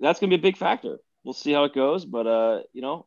that's 0.00 0.18
going 0.18 0.30
to 0.30 0.36
be 0.36 0.40
a 0.40 0.42
big 0.42 0.56
factor. 0.56 0.98
We'll 1.24 1.34
see 1.34 1.52
how 1.52 1.64
it 1.64 1.74
goes, 1.74 2.04
but 2.06 2.26
uh, 2.26 2.62
you 2.72 2.80
know, 2.82 3.06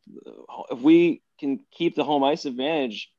if 0.70 0.78
we 0.80 1.22
can 1.40 1.60
keep 1.72 1.94
the 1.96 2.04
home 2.04 2.22
ice 2.24 2.44
advantage, 2.44 3.10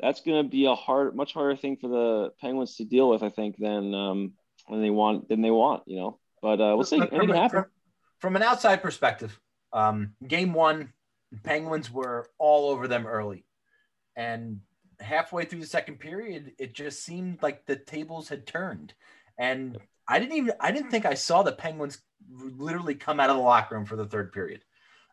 that's 0.00 0.20
going 0.20 0.42
to 0.44 0.48
be 0.48 0.66
a 0.66 0.74
hard, 0.74 1.14
much 1.16 1.32
harder 1.32 1.56
thing 1.56 1.76
for 1.76 1.88
the 1.88 2.30
Penguins 2.40 2.76
to 2.76 2.84
deal 2.84 3.08
with. 3.08 3.22
I 3.24 3.30
think 3.30 3.56
than 3.58 3.92
um 3.94 4.32
than 4.70 4.82
they 4.82 4.90
want 4.90 5.28
than 5.28 5.42
they 5.42 5.50
want. 5.50 5.82
You 5.86 5.96
know, 5.98 6.18
but 6.42 6.60
uh, 6.60 6.74
we'll 6.76 6.84
see. 6.84 6.96
Look, 6.98 7.12
Anything 7.12 7.28
from, 7.30 7.36
happen. 7.36 7.60
from- 7.62 7.70
from 8.18 8.36
an 8.36 8.42
outside 8.42 8.82
perspective, 8.82 9.38
um, 9.72 10.14
game 10.26 10.52
one, 10.52 10.92
Penguins 11.42 11.90
were 11.90 12.28
all 12.38 12.70
over 12.70 12.88
them 12.88 13.06
early. 13.06 13.44
And 14.14 14.60
halfway 15.00 15.44
through 15.44 15.60
the 15.60 15.66
second 15.66 15.98
period, 15.98 16.52
it 16.58 16.74
just 16.74 17.02
seemed 17.02 17.42
like 17.42 17.66
the 17.66 17.76
tables 17.76 18.28
had 18.28 18.46
turned. 18.46 18.94
And 19.38 19.78
I 20.08 20.18
didn't 20.18 20.36
even 20.36 20.54
I 20.60 20.70
didn't 20.70 20.90
think 20.90 21.04
I 21.04 21.14
saw 21.14 21.42
the 21.42 21.52
Penguins 21.52 21.98
literally 22.30 22.94
come 22.94 23.20
out 23.20 23.30
of 23.30 23.36
the 23.36 23.42
locker 23.42 23.74
room 23.74 23.84
for 23.84 23.96
the 23.96 24.06
third 24.06 24.32
period. 24.32 24.64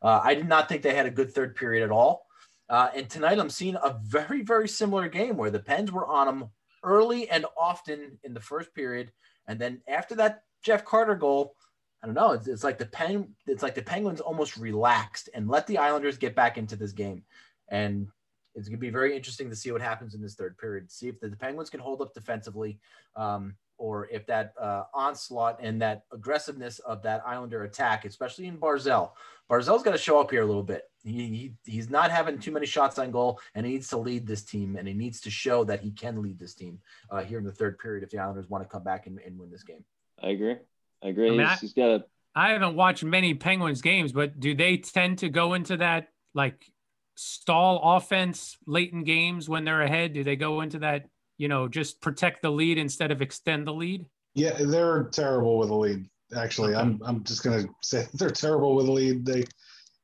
Uh, 0.01 0.21
I 0.23 0.35
did 0.35 0.47
not 0.47 0.69
think 0.69 0.81
they 0.81 0.95
had 0.95 1.05
a 1.05 1.11
good 1.11 1.33
third 1.33 1.55
period 1.55 1.83
at 1.83 1.91
all. 1.91 2.25
Uh, 2.69 2.89
and 2.95 3.09
tonight 3.09 3.39
I'm 3.39 3.49
seeing 3.49 3.75
a 3.75 3.99
very, 4.03 4.41
very 4.41 4.67
similar 4.67 5.07
game 5.07 5.37
where 5.37 5.51
the 5.51 5.59
Pens 5.59 5.91
were 5.91 6.07
on 6.07 6.27
them 6.27 6.49
early 6.83 7.29
and 7.29 7.45
often 7.59 8.17
in 8.23 8.33
the 8.33 8.39
first 8.39 8.73
period. 8.73 9.11
And 9.47 9.59
then 9.59 9.81
after 9.87 10.15
that 10.15 10.43
Jeff 10.61 10.85
Carter 10.85 11.15
goal, 11.15 11.55
I 12.03 12.05
don't 12.05 12.15
know. 12.15 12.33
It's, 12.33 12.47
it's 12.47 12.65
like 12.65 12.77
the 12.77 12.85
pen. 12.85 13.29
It's 13.47 13.63
like 13.63 13.75
the 13.75 13.81
Penguins 13.81 14.19
almost 14.19 14.57
relaxed 14.57 15.29
and 15.33 15.47
let 15.47 15.65
the 15.67 15.77
Islanders 15.77 16.17
get 16.17 16.35
back 16.35 16.57
into 16.57 16.75
this 16.75 16.91
game, 16.91 17.23
and 17.69 18.09
it's 18.55 18.67
going 18.67 18.77
to 18.77 18.81
be 18.81 18.89
very 18.89 19.15
interesting 19.15 19.49
to 19.49 19.55
see 19.55 19.71
what 19.71 19.81
happens 19.81 20.13
in 20.13 20.21
this 20.21 20.35
third 20.35 20.57
period. 20.57 20.91
See 20.91 21.07
if 21.07 21.19
the, 21.21 21.29
the 21.29 21.37
Penguins 21.37 21.69
can 21.69 21.79
hold 21.79 22.01
up 22.01 22.13
defensively, 22.13 22.77
um, 23.15 23.55
or 23.77 24.09
if 24.11 24.25
that 24.27 24.53
uh, 24.59 24.83
onslaught 24.93 25.59
and 25.61 25.81
that 25.81 26.03
aggressiveness 26.11 26.79
of 26.79 27.01
that 27.03 27.23
Islander 27.25 27.63
attack, 27.63 28.03
especially 28.03 28.47
in 28.47 28.57
Barzal. 28.57 29.11
Barzal's 29.49 29.83
got 29.83 29.91
to 29.91 29.97
show 29.97 30.19
up 30.19 30.29
here 30.29 30.41
a 30.41 30.45
little 30.45 30.63
bit. 30.63 30.83
He, 31.05 31.11
he 31.11 31.53
he's 31.71 31.89
not 31.89 32.11
having 32.11 32.37
too 32.37 32.51
many 32.51 32.65
shots 32.65 32.99
on 32.99 33.11
goal, 33.11 33.39
and 33.55 33.65
he 33.65 33.73
needs 33.73 33.87
to 33.89 33.97
lead 33.97 34.27
this 34.27 34.43
team, 34.43 34.75
and 34.75 34.89
he 34.89 34.93
needs 34.93 35.21
to 35.21 35.29
show 35.29 35.63
that 35.63 35.79
he 35.79 35.91
can 35.91 36.21
lead 36.21 36.37
this 36.37 36.53
team 36.53 36.79
uh, 37.09 37.21
here 37.21 37.39
in 37.39 37.45
the 37.45 37.51
third 37.51 37.79
period 37.79 38.03
if 38.03 38.09
the 38.09 38.19
Islanders 38.19 38.49
want 38.49 38.61
to 38.61 38.69
come 38.69 38.83
back 38.83 39.07
and, 39.07 39.19
and 39.19 39.39
win 39.39 39.49
this 39.49 39.63
game. 39.63 39.85
I 40.21 40.31
agree. 40.31 40.57
I 41.03 41.09
agree. 41.09 41.27
I 41.27 41.31
mean, 41.31 41.39
he's, 41.41 41.49
I- 41.49 41.55
he's 41.55 41.73
got 41.73 41.89
a 41.89 42.05
I 42.35 42.49
haven't 42.49 42.75
watched 42.75 43.03
many 43.03 43.35
Penguins 43.35 43.81
games, 43.83 44.11
but 44.11 44.39
do 44.39 44.55
they 44.55 44.77
tend 44.77 45.19
to 45.19 45.29
go 45.29 45.53
into 45.53 45.77
that 45.77 46.07
like 46.33 46.65
stall 47.15 47.79
offense 47.95 48.57
late 48.65 48.91
in 48.91 49.03
games 49.03 49.47
when 49.47 49.65
they're 49.65 49.83
ahead? 49.83 50.13
Do 50.13 50.23
they 50.23 50.35
go 50.35 50.61
into 50.61 50.79
that, 50.79 51.05
you 51.37 51.47
know, 51.47 51.67
just 51.67 52.01
protect 52.01 52.41
the 52.41 52.49
lead 52.49 52.79
instead 52.79 53.11
of 53.11 53.21
extend 53.21 53.67
the 53.67 53.73
lead? 53.73 54.05
Yeah, 54.33 54.53
they're 54.59 55.03
terrible 55.11 55.59
with 55.59 55.69
a 55.69 55.75
lead. 55.75 56.09
Actually, 56.35 56.73
I'm 56.73 56.99
I'm 57.05 57.23
just 57.23 57.43
gonna 57.43 57.65
say 57.83 58.07
they're 58.15 58.31
terrible 58.31 58.75
with 58.75 58.87
a 58.87 58.91
lead. 58.91 59.25
They 59.27 59.43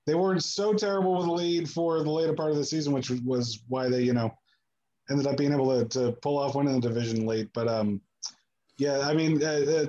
they 0.05 0.13
weren't 0.13 0.43
so 0.43 0.73
terrible 0.73 1.17
with 1.17 1.25
a 1.27 1.31
lead 1.31 1.67
for 1.67 2.03
the 2.03 2.11
later 2.11 2.33
part 2.33 2.51
of 2.51 2.57
the 2.57 2.63
season, 2.65 2.93
which 2.93 3.09
was 3.09 3.63
why 3.67 3.89
they 3.89 4.03
you 4.03 4.13
know 4.13 4.31
ended 5.09 5.25
up 5.25 5.37
being 5.37 5.51
able 5.53 5.83
to, 5.83 5.85
to 5.99 6.11
pull 6.21 6.37
off 6.37 6.53
winning 6.53 6.79
the 6.79 6.87
division 6.87 7.25
late. 7.25 7.49
But 7.55 7.67
um, 7.67 8.01
yeah, 8.77 8.99
I 8.99 9.15
mean 9.15 9.41
uh, 9.43 9.47
uh, 9.47 9.85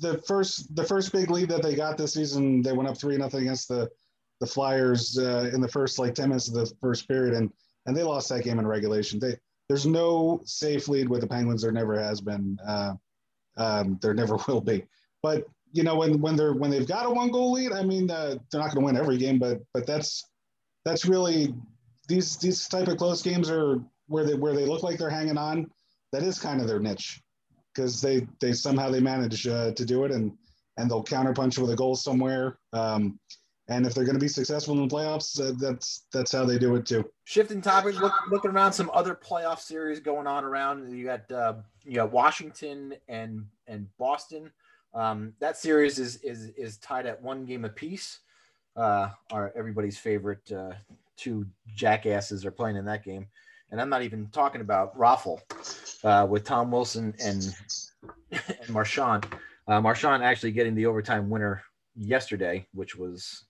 the 0.00 0.18
first 0.26 0.74
the 0.74 0.84
first 0.84 1.12
big 1.12 1.30
lead 1.30 1.48
that 1.48 1.62
they 1.62 1.74
got 1.74 1.96
this 1.96 2.14
season, 2.14 2.62
they 2.62 2.72
went 2.72 2.88
up 2.88 2.98
three 2.98 3.16
nothing 3.16 3.42
against 3.42 3.68
the 3.68 3.88
the 4.40 4.46
Flyers 4.46 5.18
uh, 5.18 5.50
in 5.52 5.60
the 5.60 5.68
first 5.68 5.98
like 5.98 6.14
ten 6.14 6.28
minutes 6.28 6.48
of 6.48 6.54
the 6.54 6.72
first 6.80 7.08
period, 7.08 7.34
and 7.34 7.52
and 7.86 7.96
they 7.96 8.02
lost 8.02 8.28
that 8.28 8.44
game 8.44 8.58
in 8.58 8.66
regulation. 8.66 9.18
They 9.18 9.36
there's 9.68 9.86
no 9.86 10.40
safe 10.44 10.88
lead 10.88 11.08
with 11.08 11.20
the 11.20 11.26
Penguins. 11.26 11.62
There 11.62 11.72
never 11.72 11.98
has 11.98 12.20
been. 12.20 12.58
Uh, 12.66 12.94
um, 13.56 13.98
there 14.00 14.14
never 14.14 14.36
will 14.48 14.60
be. 14.60 14.84
But 15.22 15.44
you 15.72 15.82
know, 15.82 15.96
when 15.96 16.20
when 16.20 16.36
they're 16.36 16.54
when 16.54 16.70
they've 16.70 16.86
got 16.86 17.06
a 17.06 17.10
one 17.10 17.30
goal 17.30 17.52
lead, 17.52 17.72
I 17.72 17.82
mean, 17.82 18.10
uh, 18.10 18.36
they're 18.50 18.60
not 18.60 18.74
going 18.74 18.80
to 18.80 18.86
win 18.86 18.96
every 18.96 19.18
game, 19.18 19.38
but 19.38 19.60
but 19.74 19.86
that's 19.86 20.24
that's 20.84 21.04
really 21.04 21.54
these 22.08 22.36
these 22.36 22.66
type 22.68 22.88
of 22.88 22.96
close 22.96 23.22
games 23.22 23.50
are 23.50 23.80
where 24.06 24.24
they 24.24 24.34
where 24.34 24.54
they 24.54 24.64
look 24.64 24.82
like 24.82 24.98
they're 24.98 25.10
hanging 25.10 25.38
on. 25.38 25.70
That 26.12 26.22
is 26.22 26.38
kind 26.38 26.60
of 26.60 26.66
their 26.66 26.80
niche 26.80 27.20
because 27.78 28.00
they 28.00 28.26
they 28.40 28.52
somehow 28.52 28.90
they 28.90 29.00
manage 29.00 29.46
uh, 29.46 29.72
to 29.72 29.84
do 29.84 30.04
it 30.04 30.10
and 30.10 30.36
and 30.76 30.90
they'll 30.90 31.04
counterpunch 31.04 31.58
with 31.58 31.70
a 31.70 31.76
goal 31.76 31.94
somewhere. 31.94 32.58
Um, 32.72 33.18
and 33.68 33.86
if 33.86 33.94
they're 33.94 34.04
going 34.04 34.16
to 34.16 34.20
be 34.20 34.28
successful 34.28 34.74
in 34.74 34.88
the 34.88 34.94
playoffs, 34.94 35.40
uh, 35.40 35.52
that's 35.58 36.06
that's 36.12 36.32
how 36.32 36.44
they 36.44 36.58
do 36.58 36.74
it 36.74 36.86
too. 36.86 37.08
Shifting 37.24 37.60
topics, 37.60 37.98
look, 37.98 38.12
looking 38.30 38.50
around 38.50 38.72
some 38.72 38.90
other 38.92 39.14
playoff 39.14 39.60
series 39.60 40.00
going 40.00 40.26
on 40.26 40.44
around. 40.44 40.90
You 40.90 41.04
got 41.04 41.30
uh, 41.30 41.54
you 41.84 41.96
got 41.96 42.10
Washington 42.10 42.94
and 43.08 43.46
and 43.66 43.86
Boston. 43.98 44.50
Um, 44.94 45.34
that 45.38 45.56
series 45.56 45.98
is 45.98 46.16
is 46.22 46.48
is 46.56 46.78
tied 46.78 47.06
at 47.06 47.22
one 47.22 47.44
game 47.44 47.64
apiece. 47.64 48.20
Uh, 48.74 49.10
our 49.30 49.52
everybody's 49.54 49.98
favorite 49.98 50.50
uh, 50.50 50.72
two 51.16 51.46
jackasses 51.74 52.44
are 52.44 52.50
playing 52.50 52.76
in 52.76 52.86
that 52.86 53.04
game, 53.04 53.26
and 53.70 53.80
I'm 53.80 53.88
not 53.88 54.02
even 54.02 54.28
talking 54.28 54.60
about 54.60 54.98
Raffle 54.98 55.40
uh, 56.04 56.26
with 56.28 56.44
Tom 56.44 56.70
Wilson 56.70 57.14
and 57.22 57.54
and 58.30 58.68
Marchand. 58.70 59.26
Uh, 59.66 59.80
Marchand 59.80 60.22
actually 60.22 60.52
getting 60.52 60.74
the 60.74 60.86
overtime 60.86 61.28
winner 61.28 61.62
yesterday, 61.94 62.66
which 62.72 62.96
was 62.96 63.44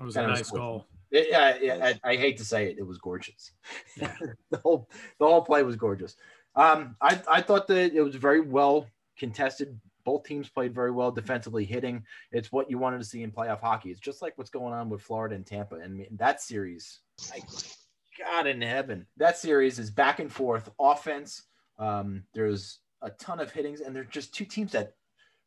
It 0.00 0.04
was 0.04 0.16
a 0.16 0.26
nice 0.26 0.50
goal. 0.50 0.86
yeah, 1.10 1.56
yeah, 1.60 1.92
I, 2.04 2.12
I 2.12 2.16
hate 2.16 2.38
to 2.38 2.44
say 2.44 2.70
it, 2.70 2.78
it 2.78 2.86
was 2.86 2.98
gorgeous. 2.98 3.52
Yeah. 3.96 4.14
the 4.50 4.58
whole 4.58 4.88
the 5.18 5.26
whole 5.26 5.42
play 5.42 5.62
was 5.62 5.76
gorgeous. 5.76 6.16
Um, 6.56 6.96
I 7.00 7.20
I 7.28 7.40
thought 7.42 7.66
that 7.68 7.92
it 7.92 8.02
was 8.02 8.16
very 8.16 8.40
well 8.40 8.86
contested. 9.18 9.78
Both 10.04 10.24
teams 10.24 10.48
played 10.48 10.74
very 10.74 10.90
well 10.90 11.12
defensively, 11.12 11.64
hitting. 11.64 12.02
It's 12.32 12.50
what 12.50 12.70
you 12.70 12.78
wanted 12.78 12.98
to 12.98 13.04
see 13.04 13.22
in 13.22 13.30
playoff 13.30 13.60
hockey. 13.60 13.90
It's 13.90 14.00
just 14.00 14.22
like 14.22 14.32
what's 14.38 14.48
going 14.50 14.72
on 14.72 14.88
with 14.88 15.02
Florida 15.02 15.34
and 15.34 15.46
Tampa. 15.46 15.76
And 15.76 16.06
that 16.12 16.40
series, 16.40 17.00
like 17.30 17.44
God 18.24 18.46
in 18.46 18.60
heaven, 18.60 19.06
that 19.16 19.38
series 19.38 19.78
is 19.78 19.90
back 19.90 20.18
and 20.18 20.30
forth 20.32 20.70
offense. 20.78 21.42
Um, 21.78 22.24
there's 22.34 22.78
a 23.02 23.10
ton 23.10 23.40
of 23.40 23.50
hittings, 23.50 23.80
and 23.80 23.94
they're 23.94 24.04
just 24.04 24.34
two 24.34 24.44
teams 24.44 24.72
that 24.72 24.92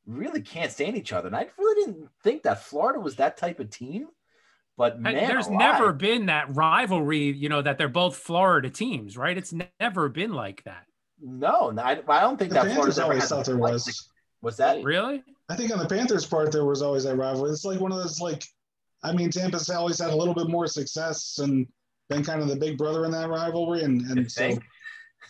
really 0.05 0.41
can't 0.41 0.71
stand 0.71 0.97
each 0.97 1.13
other. 1.13 1.27
And 1.27 1.35
I 1.35 1.47
really 1.57 1.85
didn't 1.85 2.09
think 2.23 2.43
that 2.43 2.63
Florida 2.63 2.99
was 2.99 3.15
that 3.17 3.37
type 3.37 3.59
of 3.59 3.69
team. 3.69 4.07
But 4.75 4.95
And 4.95 5.03
man, 5.03 5.27
There's 5.27 5.47
alive. 5.47 5.59
never 5.59 5.93
been 5.93 6.25
that 6.25 6.55
rivalry, 6.55 7.31
you 7.31 7.47
know, 7.47 7.61
that 7.61 7.77
they're 7.77 7.87
both 7.87 8.17
Florida 8.17 8.69
teams, 8.71 9.15
right? 9.15 9.37
It's 9.37 9.53
never 9.79 10.09
been 10.09 10.33
like 10.33 10.63
that. 10.63 10.85
No, 11.21 11.69
no, 11.69 11.81
I, 11.81 12.01
I 12.07 12.21
don't 12.21 12.37
think 12.37 12.49
The 12.49 12.55
that 12.55 12.65
Panthers 12.65 12.95
Florida's 12.95 12.99
always 12.99 13.27
thought 13.29 13.45
there 13.45 13.55
like- 13.55 13.73
was. 14.41 14.57
That? 14.57 14.83
Really? 14.83 15.23
I 15.47 15.55
think 15.55 15.71
on 15.71 15.79
the 15.79 15.87
Panthers' 15.87 16.25
part, 16.25 16.51
there 16.51 16.65
was 16.65 16.81
always 16.81 17.03
that 17.05 17.15
rivalry. 17.15 17.51
It's 17.51 17.63
like 17.63 17.79
one 17.79 17.91
of 17.93 17.97
those 17.99 18.19
like, 18.19 18.43
I 19.03 19.13
mean, 19.13 19.29
Tampa's 19.29 19.69
always 19.69 19.99
had 19.99 20.09
a 20.09 20.15
little 20.15 20.33
bit 20.33 20.49
more 20.49 20.67
success 20.67 21.37
and 21.41 21.65
been 22.09 22.23
kind 22.23 22.41
of 22.41 22.47
the 22.47 22.55
big 22.55 22.77
brother 22.77 23.05
in 23.05 23.11
that 23.11 23.29
rivalry, 23.29 23.83
and 23.83 24.01
and 24.11 24.31
so? 24.31 24.57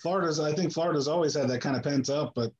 Florida's. 0.01 0.39
I 0.39 0.53
think 0.53 0.73
Florida's 0.73 1.07
always 1.07 1.33
had 1.35 1.47
that 1.49 1.61
kind 1.61 1.75
of 1.75 1.83
pent 1.83 2.09
up, 2.09 2.33
but 2.35 2.51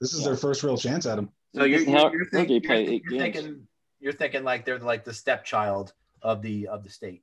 this 0.00 0.12
is 0.12 0.20
Yeah. 0.20 0.28
their 0.28 0.36
first 0.36 0.62
real 0.62 0.76
chance 0.76 1.06
at 1.06 1.18
him. 1.18 1.30
So 1.54 1.64
you're, 1.64 1.78
This 1.80 1.88
is 1.88 1.94
you're, 1.94 2.12
you're, 2.12 2.24
think- 2.30 2.48
you're, 2.50 2.60
play 2.60 2.86
think- 2.86 2.90
eight 2.90 3.02
you're 3.10 3.20
thinking 3.20 3.66
you're 4.00 4.12
thinking 4.12 4.42
like 4.44 4.64
they're 4.64 4.78
like 4.78 5.04
the 5.04 5.12
stepchild 5.14 5.92
of 6.22 6.42
the 6.42 6.66
of 6.68 6.82
the 6.82 6.90
state. 6.90 7.22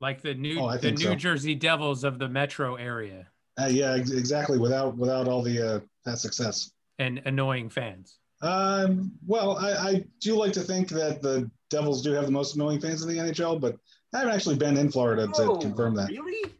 Like 0.00 0.20
the 0.22 0.34
new 0.34 0.60
Oh, 0.60 0.76
the 0.76 0.92
New 0.92 0.96
so. 0.96 1.14
Jersey 1.14 1.54
Devils 1.54 2.04
of 2.04 2.18
the 2.18 2.28
metro 2.28 2.74
area 2.76 3.28
Uh, 3.60 3.66
yeah, 3.66 3.94
ex- 3.94 4.10
exactly. 4.10 4.58
Without 4.58 4.96
without 4.96 5.28
all 5.28 5.42
the 5.42 5.76
uh, 5.76 5.80
that 6.04 6.18
success. 6.18 6.70
and 6.98 7.20
annoying 7.24 7.68
fans. 7.70 8.18
Um, 8.40 9.12
well, 9.26 9.56
I, 9.58 9.72
I 9.72 10.04
do 10.20 10.34
like 10.36 10.52
to 10.54 10.60
think 10.60 10.88
that 10.88 11.22
the 11.22 11.48
Devils 11.70 12.02
do 12.02 12.12
have 12.12 12.24
the 12.26 12.32
most 12.32 12.56
annoying 12.56 12.80
fans 12.80 13.02
in 13.02 13.08
the 13.08 13.16
NHL, 13.16 13.60
but 13.60 13.76
I 14.14 14.18
haven't 14.18 14.34
actually 14.34 14.56
been 14.56 14.76
in 14.76 14.90
Florida 14.90 15.26
to 15.34 15.42
Oh, 15.42 15.56
confirm 15.56 15.94
that. 15.96 16.08
Really? 16.10 16.52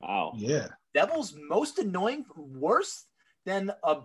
wow. 0.00 0.32
Yeah. 0.36 0.68
Devils 0.94 1.34
most 1.48 1.78
annoying, 1.78 2.24
worse 2.36 3.04
than 3.44 3.70
a 3.84 4.00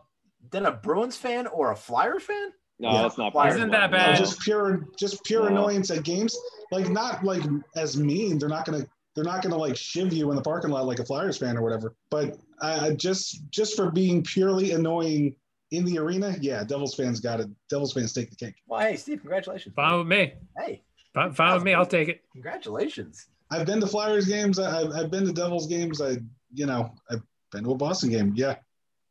than 0.51 0.65
a 0.65 0.71
Bruins 0.71 1.15
fan 1.15 1.47
or 1.47 1.71
a 1.71 1.75
Flyer 1.75 2.19
fan? 2.19 2.51
No, 2.79 2.91
Yeah. 2.91 3.01
that's 3.03 3.17
not. 3.17 3.27
Isn't 3.27 3.33
possible. 3.33 3.71
that 3.71 3.91
No, 3.91 3.97
bad? 3.97 4.17
just 4.17 4.39
pure 4.41 4.87
just 4.97 5.23
pure 5.23 5.43
No. 5.43 5.47
annoyance 5.55 5.89
at 5.91 6.03
games. 6.03 6.35
Like 6.71 6.89
not 6.89 7.23
like 7.23 7.43
as 7.75 7.95
mean. 7.97 8.39
They're 8.39 8.49
not 8.49 8.65
gonna 8.65 8.85
they're 9.15 9.23
not 9.23 9.41
gonna 9.43 9.57
like 9.57 9.77
shiv 9.77 10.11
you 10.13 10.29
in 10.31 10.35
the 10.35 10.41
parking 10.41 10.71
lot 10.71 10.85
like 10.85 10.99
a 10.99 11.05
Flyers 11.05 11.37
fan 11.37 11.57
or 11.57 11.61
whatever. 11.61 11.95
But 12.09 12.37
uh, 12.61 12.91
just 12.91 13.49
just 13.51 13.75
for 13.75 13.91
being 13.91 14.23
purely 14.23 14.71
annoying 14.71 15.35
in 15.71 15.85
the 15.85 15.97
arena, 15.99 16.35
yeah, 16.41 16.63
Devils 16.65 16.95
fans 16.95 17.19
got 17.21 17.39
it. 17.39 17.47
Devils 17.69 17.93
fans 17.93 18.11
take 18.13 18.29
the 18.29 18.35
cake. 18.35 18.55
Well, 18.67 18.81
hey, 18.81 18.97
Steve, 18.97 19.19
congratulations. 19.21 19.73
Fine 19.75 19.97
with 19.99 20.07
me. 20.07 20.33
Hey, 20.57 20.81
Fine, 21.13 21.33
fine 21.33 21.53
with 21.55 21.63
me. 21.63 21.73
I'll 21.73 21.85
take 21.85 22.07
it. 22.09 22.21
Congratulations. 22.33 23.27
I've 23.49 23.65
been 23.65 23.81
to 23.81 23.87
Flyers 23.87 24.27
games. 24.27 24.59
I- 24.59 24.81
I've, 24.81 24.91
I've 24.93 25.11
been 25.11 25.25
to 25.25 25.33
Devils 25.33 25.67
games. 25.67 26.01
I, 26.01 26.17
you 26.53 26.65
know, 26.65 26.93
I've 27.09 27.21
been 27.51 27.63
to 27.65 27.71
a 27.71 27.75
Boston 27.75 28.09
game. 28.09 28.33
Yeah. 28.35 28.55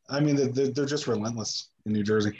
I 0.08 0.20
mean, 0.20 0.36
they're, 0.52 0.68
they're 0.68 0.86
just 0.86 1.06
relentless 1.06 1.70
in 1.86 1.92
New 1.92 2.02
Jersey. 2.02 2.36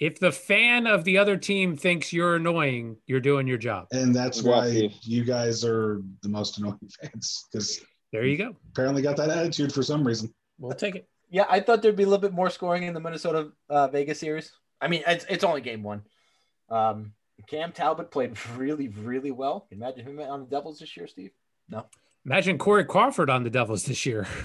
If 0.00 0.18
the 0.18 0.32
fan 0.32 0.86
of 0.88 1.04
the 1.04 1.18
other 1.18 1.36
team 1.36 1.76
thinks 1.76 2.12
you're 2.12 2.34
annoying, 2.36 2.96
you're 3.06 3.20
doing 3.20 3.46
your 3.46 3.58
job. 3.58 3.86
And 3.92 4.14
that's 4.14 4.42
why 4.42 4.90
you 5.02 5.22
guys 5.24 5.64
are 5.64 6.02
the 6.22 6.28
most 6.28 6.58
annoying 6.58 6.78
fans 7.00 7.44
because 7.52 7.80
There 8.12 8.24
you 8.26 8.36
go. 8.36 8.56
apparently 8.72 9.02
got 9.02 9.16
that 9.18 9.30
attitude 9.30 9.72
for 9.72 9.82
some 9.84 10.04
reason. 10.04 10.32
We'll 10.58 10.72
take 10.72 10.96
it. 10.96 11.08
Yeah, 11.30 11.44
I 11.48 11.60
thought 11.60 11.82
there'd 11.82 11.94
be 11.96 12.02
a 12.02 12.06
little 12.06 12.20
bit 12.20 12.32
more 12.32 12.50
scoring 12.50 12.82
in 12.84 12.94
the 12.94 13.00
Minnesota 13.00 13.50
uh, 13.68 13.88
Vegas 13.88 14.18
series. 14.18 14.50
I 14.80 14.88
mean, 14.88 15.02
it's, 15.06 15.24
it's 15.28 15.44
only 15.44 15.60
game 15.60 15.82
one. 15.82 16.02
Um, 16.70 17.12
Cam 17.46 17.72
Talbot 17.72 18.10
played 18.10 18.36
really, 18.56 18.88
really 18.88 19.30
well. 19.30 19.66
Imagine 19.70 20.06
him 20.06 20.20
on 20.20 20.40
the 20.40 20.46
Devils 20.46 20.78
this 20.78 20.96
year, 20.96 21.06
Steve. 21.06 21.30
No. 21.68 21.86
Imagine 22.26 22.56
Corey 22.58 22.84
Crawford 22.84 23.28
on 23.30 23.42
the 23.44 23.50
Devils 23.50 23.84
this 23.84 24.04
year. 24.06 24.26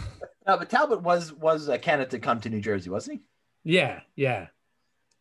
No, 0.48 0.58
but 0.58 0.68
Talbot 0.68 1.04
was 1.04 1.32
was 1.32 1.68
a 1.68 1.78
candidate 1.78 2.10
to 2.12 2.20
come 2.20 2.40
to 2.42 2.50
New 2.50 2.60
Jersey, 2.62 2.90
wasn't 2.90 3.20
he? 3.64 3.76
yeah, 3.76 4.00
yeah. 4.16 4.48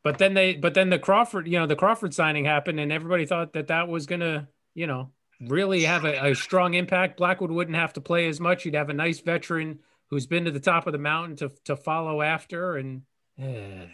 But 0.02 0.16
then 0.16 0.32
they, 0.32 0.54
but 0.54 0.72
then 0.72 0.88
the 0.88 0.98
Crawford, 0.98 1.46
you 1.46 1.58
know, 1.58 1.66
the 1.66 1.76
Crawford 1.76 2.14
signing 2.14 2.46
happened, 2.46 2.80
and 2.80 2.90
everybody 2.90 3.26
thought 3.26 3.52
that 3.52 3.66
that 3.66 3.88
was 3.88 4.06
gonna, 4.06 4.48
you 4.74 4.86
know, 4.86 5.10
really 5.38 5.82
have 5.84 6.06
a, 6.06 6.30
a 6.30 6.34
strong 6.34 6.72
impact. 6.72 7.18
Blackwood 7.18 7.50
wouldn't 7.50 7.76
have 7.76 7.92
to 7.94 8.00
play 8.00 8.26
as 8.26 8.40
much. 8.40 8.62
He'd 8.62 8.74
have 8.74 8.88
a 8.88 8.94
nice 8.94 9.20
veteran 9.20 9.80
who's 10.08 10.26
been 10.26 10.46
to 10.46 10.50
the 10.50 10.60
top 10.60 10.86
of 10.86 10.92
the 10.92 10.98
mountain 10.98 11.36
to 11.36 11.52
to 11.64 11.76
follow 11.76 12.22
after, 12.22 12.76
and 12.76 13.02
eh, 13.38 13.84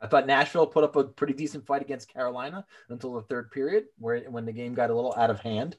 I 0.00 0.06
thought 0.06 0.26
Nashville 0.26 0.66
put 0.66 0.84
up 0.84 0.96
a 0.96 1.04
pretty 1.04 1.32
decent 1.32 1.66
fight 1.66 1.82
against 1.82 2.12
Carolina 2.12 2.66
until 2.88 3.14
the 3.14 3.22
third 3.22 3.50
period, 3.50 3.86
where 3.98 4.20
when 4.30 4.44
the 4.44 4.52
game 4.52 4.74
got 4.74 4.90
a 4.90 4.94
little 4.94 5.14
out 5.16 5.30
of 5.30 5.40
hand. 5.40 5.76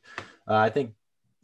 Uh, 0.48 0.56
I 0.56 0.70
think 0.70 0.94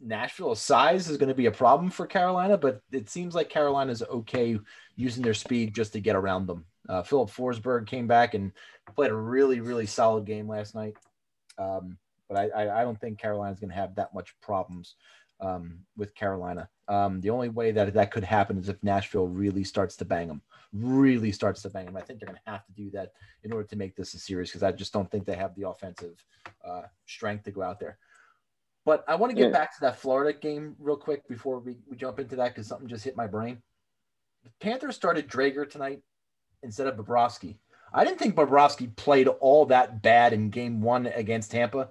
Nashville's 0.00 0.60
size 0.60 1.08
is 1.08 1.16
going 1.16 1.28
to 1.28 1.34
be 1.34 1.46
a 1.46 1.52
problem 1.52 1.90
for 1.90 2.06
Carolina, 2.06 2.58
but 2.58 2.80
it 2.90 3.08
seems 3.08 3.34
like 3.34 3.48
Carolina's 3.48 4.02
okay 4.02 4.58
using 4.96 5.22
their 5.22 5.34
speed 5.34 5.74
just 5.74 5.92
to 5.92 6.00
get 6.00 6.16
around 6.16 6.46
them. 6.46 6.64
Uh, 6.88 7.02
Filip 7.02 7.30
Forsberg 7.30 7.86
came 7.86 8.06
back 8.06 8.34
and 8.34 8.52
played 8.94 9.10
a 9.10 9.16
really, 9.16 9.60
really 9.60 9.86
solid 9.86 10.26
game 10.26 10.48
last 10.48 10.74
night. 10.74 10.96
Um, 11.58 11.96
but 12.28 12.36
I, 12.36 12.48
I, 12.48 12.80
I 12.80 12.84
don't 12.84 13.00
think 13.00 13.18
Carolina's 13.18 13.60
going 13.60 13.70
to 13.70 13.76
have 13.76 13.94
that 13.94 14.14
much 14.14 14.34
problems 14.40 14.96
um, 15.40 15.78
with 15.96 16.14
Carolina. 16.14 16.68
Um, 16.88 17.20
the 17.20 17.30
only 17.30 17.48
way 17.48 17.70
that 17.72 17.94
that 17.94 18.10
could 18.10 18.24
happen 18.24 18.58
is 18.58 18.68
if 18.68 18.82
Nashville 18.82 19.26
really 19.26 19.64
starts 19.64 19.96
to 19.96 20.04
bang 20.04 20.28
them, 20.28 20.42
really 20.72 21.32
starts 21.32 21.62
to 21.62 21.70
bang 21.70 21.86
them. 21.86 21.96
I 21.96 22.02
think 22.02 22.20
they're 22.20 22.26
going 22.26 22.40
to 22.44 22.50
have 22.50 22.64
to 22.66 22.72
do 22.72 22.90
that 22.90 23.12
in 23.42 23.52
order 23.52 23.66
to 23.68 23.76
make 23.76 23.96
this 23.96 24.14
a 24.14 24.18
series 24.18 24.50
because 24.50 24.62
I 24.62 24.72
just 24.72 24.92
don't 24.92 25.10
think 25.10 25.24
they 25.24 25.36
have 25.36 25.54
the 25.54 25.68
offensive 25.68 26.22
uh, 26.64 26.82
strength 27.06 27.44
to 27.44 27.50
go 27.52 27.62
out 27.62 27.80
there. 27.80 27.98
But 28.84 29.02
I 29.08 29.14
want 29.14 29.30
to 29.30 29.36
get 29.36 29.46
Yeah. 29.46 29.58
back 29.58 29.74
to 29.74 29.80
that 29.82 29.98
Florida 29.98 30.38
game 30.38 30.76
real 30.78 30.96
quick 30.96 31.26
before 31.26 31.58
we, 31.58 31.78
we 31.88 31.96
jump 31.96 32.18
into 32.18 32.36
that 32.36 32.48
because 32.48 32.66
something 32.66 32.86
just 32.86 33.04
hit 33.04 33.16
my 33.16 33.26
brain. 33.26 33.62
The 34.44 34.50
Panthers 34.60 34.94
started 34.94 35.26
Driedger 35.26 35.68
tonight 35.68 36.02
instead 36.62 36.86
of 36.86 36.96
Bobrovsky. 36.96 37.56
I 37.94 38.04
didn't 38.04 38.18
think 38.18 38.34
Bobrovsky 38.34 38.94
played 38.94 39.28
all 39.28 39.64
that 39.66 40.02
bad 40.02 40.32
in 40.34 40.50
game 40.50 40.82
one 40.82 41.06
against 41.06 41.52
Tampa. 41.52 41.90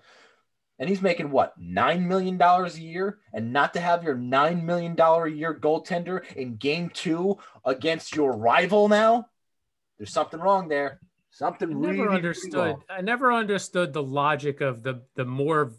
And 0.79 0.89
he's 0.89 1.01
making 1.01 1.29
what, 1.29 1.53
$9 1.59 2.05
million 2.05 2.41
a 2.41 2.67
year? 2.71 3.19
And 3.31 3.53
not 3.53 3.73
to 3.73 3.79
have 3.79 4.03
your 4.03 4.15
$9 4.15 4.63
million 4.63 4.99
a 4.99 5.27
year 5.27 5.57
goaltender 5.59 6.23
in 6.35 6.55
game 6.55 6.89
two 6.89 7.37
against 7.63 8.15
your 8.15 8.35
rival 8.35 8.89
now? 8.89 9.27
There's 9.97 10.11
something 10.11 10.39
wrong 10.39 10.67
there. 10.67 10.99
Something 11.29 11.69
I 11.69 11.73
really, 11.73 11.87
never 11.87 12.03
really 12.03 12.15
understood. 12.17 12.53
wrong. 12.53 12.83
I 12.89 13.01
never 13.01 13.31
understood 13.33 13.93
the 13.93 14.03
logic 14.03 14.61
of 14.61 14.83
the 14.83 15.01
the 15.15 15.25
more 15.25 15.71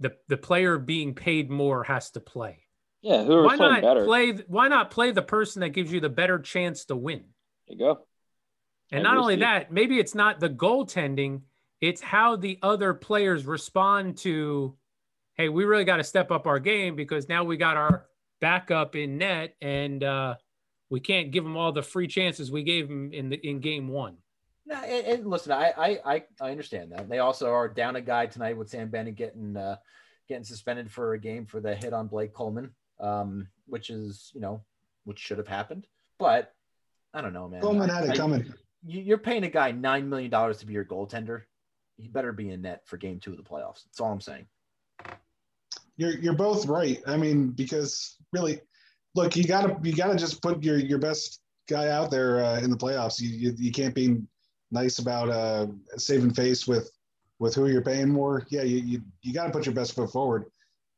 the 0.00 0.12
the 0.28 0.38
player 0.38 0.78
being 0.78 1.14
paid 1.14 1.50
more 1.50 1.84
has 1.84 2.10
to 2.12 2.20
play. 2.20 2.60
Yeah, 3.02 3.24
who 3.24 3.34
are 3.34 3.44
Why 3.44 3.56
playing 3.56 3.72
not 3.74 3.82
better? 3.82 4.04
play? 4.04 4.32
Why 4.46 4.68
not 4.68 4.90
play 4.90 5.10
the 5.10 5.22
person 5.22 5.60
that 5.60 5.70
gives 5.70 5.92
you 5.92 6.00
the 6.00 6.08
better 6.08 6.38
chance 6.38 6.86
to 6.86 6.96
win? 6.96 7.24
There 7.68 7.76
you 7.76 7.78
go. 7.78 8.06
And 8.90 9.06
I 9.06 9.10
not 9.10 9.18
only 9.18 9.34
Steve. 9.34 9.40
that, 9.40 9.72
maybe 9.72 9.98
it's 9.98 10.14
not 10.14 10.40
the 10.40 10.48
goaltending, 10.48 11.42
it's 11.82 12.00
how 12.00 12.36
the 12.36 12.58
other 12.62 12.94
players 12.94 13.44
respond 13.44 14.16
to, 14.18 14.74
hey, 15.34 15.48
we 15.50 15.64
really 15.64 15.84
got 15.84 15.96
to 15.98 16.04
step 16.04 16.30
up 16.30 16.46
our 16.46 16.60
game 16.60 16.96
because 16.96 17.28
now 17.28 17.42
we 17.44 17.56
got 17.58 17.76
our 17.76 18.06
backup 18.40 18.96
in 18.96 19.18
net 19.18 19.54
and 19.60 20.02
uh, 20.04 20.36
we 20.90 21.00
can't 21.00 21.32
give 21.32 21.42
them 21.44 21.56
all 21.56 21.72
the 21.72 21.82
free 21.82 22.06
chances 22.06 22.50
we 22.50 22.62
gave 22.62 22.88
them 22.88 23.12
in 23.12 23.28
the 23.28 23.36
in 23.46 23.58
game 23.60 23.88
one. 23.88 24.16
No, 24.64 24.76
and, 24.76 25.06
and 25.06 25.26
listen, 25.26 25.50
I, 25.50 25.72
I 25.76 25.98
I 26.14 26.22
I 26.40 26.50
understand 26.52 26.92
that. 26.92 27.08
They 27.08 27.18
also 27.18 27.50
are 27.50 27.68
down 27.68 27.96
a 27.96 28.00
guy 28.00 28.26
tonight 28.26 28.56
with 28.56 28.70
Sam 28.70 28.88
Bennett 28.88 29.16
getting 29.16 29.56
uh, 29.56 29.76
getting 30.28 30.44
suspended 30.44 30.88
for 30.90 31.14
a 31.14 31.18
game 31.18 31.46
for 31.46 31.60
the 31.60 31.74
hit 31.74 31.92
on 31.92 32.06
Blake 32.06 32.32
Coleman, 32.32 32.70
um, 33.00 33.48
which 33.66 33.90
is 33.90 34.30
you 34.34 34.40
know 34.40 34.62
which 35.04 35.18
should 35.18 35.38
have 35.38 35.48
happened. 35.48 35.88
But 36.20 36.54
I 37.12 37.20
don't 37.22 37.32
know, 37.32 37.48
man. 37.48 37.60
Coleman 37.60 37.88
had 37.88 38.04
it 38.04 38.10
I- 38.10 38.16
coming. 38.16 38.54
you- 38.84 39.00
You're 39.02 39.18
paying 39.18 39.42
a 39.42 39.50
guy 39.50 39.72
nine 39.72 40.08
million 40.08 40.30
dollars 40.30 40.58
to 40.58 40.66
be 40.66 40.74
your 40.74 40.84
goaltender. 40.84 41.42
He 41.96 42.08
better 42.08 42.32
be 42.32 42.50
in 42.50 42.62
net 42.62 42.82
for 42.86 42.96
game 42.96 43.20
two 43.20 43.32
of 43.32 43.36
the 43.36 43.42
playoffs. 43.42 43.84
That's 43.84 44.00
all 44.00 44.12
I'm 44.12 44.20
saying. 44.20 44.46
You're 45.96 46.18
you're 46.18 46.34
both 46.34 46.66
right. 46.66 47.00
I 47.06 47.16
mean, 47.16 47.50
because 47.50 48.16
really, 48.32 48.60
look, 49.14 49.36
you 49.36 49.44
gotta 49.44 49.76
you 49.82 49.94
gotta 49.94 50.16
just 50.16 50.42
put 50.42 50.62
your 50.62 50.78
your 50.78 50.98
best 50.98 51.40
guy 51.68 51.88
out 51.88 52.10
there 52.10 52.44
uh, 52.44 52.60
in 52.60 52.70
the 52.70 52.76
playoffs. 52.76 53.20
You, 53.20 53.28
you 53.28 53.54
you 53.58 53.72
can't 53.72 53.94
be 53.94 54.18
nice 54.70 54.98
about 54.98 55.28
uh, 55.28 55.66
saving 55.96 56.34
face 56.34 56.66
with 56.66 56.90
with 57.38 57.54
who 57.54 57.68
you're 57.68 57.82
paying 57.82 58.08
more. 58.08 58.46
Yeah, 58.48 58.62
you 58.62 58.78
you, 58.78 59.02
you 59.20 59.32
got 59.32 59.46
to 59.46 59.52
put 59.52 59.66
your 59.66 59.74
best 59.74 59.94
foot 59.94 60.10
forward. 60.10 60.46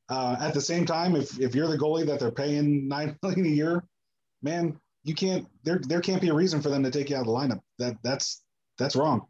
Uh, 0.09 0.37
at 0.41 0.55
the 0.55 0.61
same 0.61 0.87
time, 0.87 1.17
if 1.17 1.39
if 1.41 1.55
you're 1.55 1.69
the 1.69 1.79
goalie 1.79 2.07
that 2.07 2.21
they're 2.21 2.31
paying 2.31 2.89
nine 2.95 3.19
million 3.23 3.47
a 3.47 3.49
year, 3.49 3.85
man, 4.43 4.79
you 5.03 5.15
can't. 5.15 5.47
There 5.65 5.81
there 5.87 6.01
can't 6.01 6.23
be 6.23 6.29
a 6.29 6.35
reason 6.35 6.63
for 6.63 6.69
them 6.69 6.83
to 6.85 6.91
take 6.91 7.11
you 7.11 7.17
out 7.17 7.21
of 7.21 7.27
the 7.27 7.33
lineup. 7.33 7.61
That 7.79 7.97
that's 8.03 8.43
that's 8.79 8.97
wrong. 8.97 9.27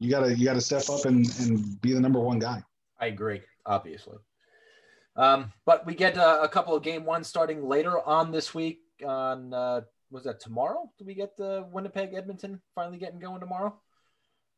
You 0.00 0.10
gotta 0.10 0.36
you 0.36 0.44
gotta 0.44 0.60
step 0.60 0.88
up 0.90 1.04
and 1.04 1.26
and 1.40 1.80
be 1.80 1.92
the 1.92 2.00
number 2.00 2.20
one 2.20 2.38
guy. 2.38 2.62
I 3.00 3.06
agree, 3.06 3.42
obviously. 3.66 4.18
Um, 5.16 5.52
but 5.66 5.84
we 5.84 5.94
get 5.94 6.16
uh, 6.16 6.38
a 6.42 6.48
couple 6.48 6.76
of 6.76 6.82
game 6.82 7.04
ones 7.04 7.26
starting 7.26 7.62
later 7.66 8.00
on 8.06 8.30
this 8.30 8.54
week. 8.54 8.80
On 9.04 9.52
uh, 9.52 9.80
was 10.10 10.24
that 10.24 10.40
tomorrow? 10.40 10.90
Do 10.98 11.04
we 11.04 11.14
get 11.14 11.36
the 11.36 11.66
Winnipeg 11.72 12.14
Edmonton 12.14 12.60
finally 12.74 12.98
getting 12.98 13.18
going 13.18 13.40
tomorrow? 13.40 13.74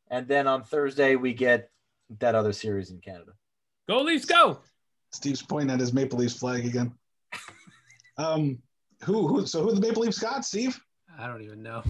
And 0.09 0.27
then 0.27 0.47
on 0.47 0.63
Thursday 0.63 1.15
we 1.15 1.33
get 1.33 1.69
that 2.19 2.35
other 2.35 2.53
series 2.53 2.91
in 2.91 2.99
Canada. 2.99 3.31
Go 3.87 4.01
Leafs, 4.01 4.25
go! 4.25 4.59
Steve's 5.11 5.41
pointing 5.41 5.71
at 5.71 5.79
his 5.79 5.93
Maple 5.93 6.19
Leafs 6.19 6.37
flag 6.37 6.65
again. 6.65 6.93
Um, 8.17 8.61
who 9.03 9.25
who? 9.27 9.47
So 9.47 9.63
who 9.63 9.73
the 9.73 9.81
Maple 9.81 10.03
Leafs 10.03 10.19
got? 10.19 10.45
Steve? 10.45 10.79
I 11.17 11.27
don't 11.27 11.41
even 11.41 11.63
know. 11.63 11.81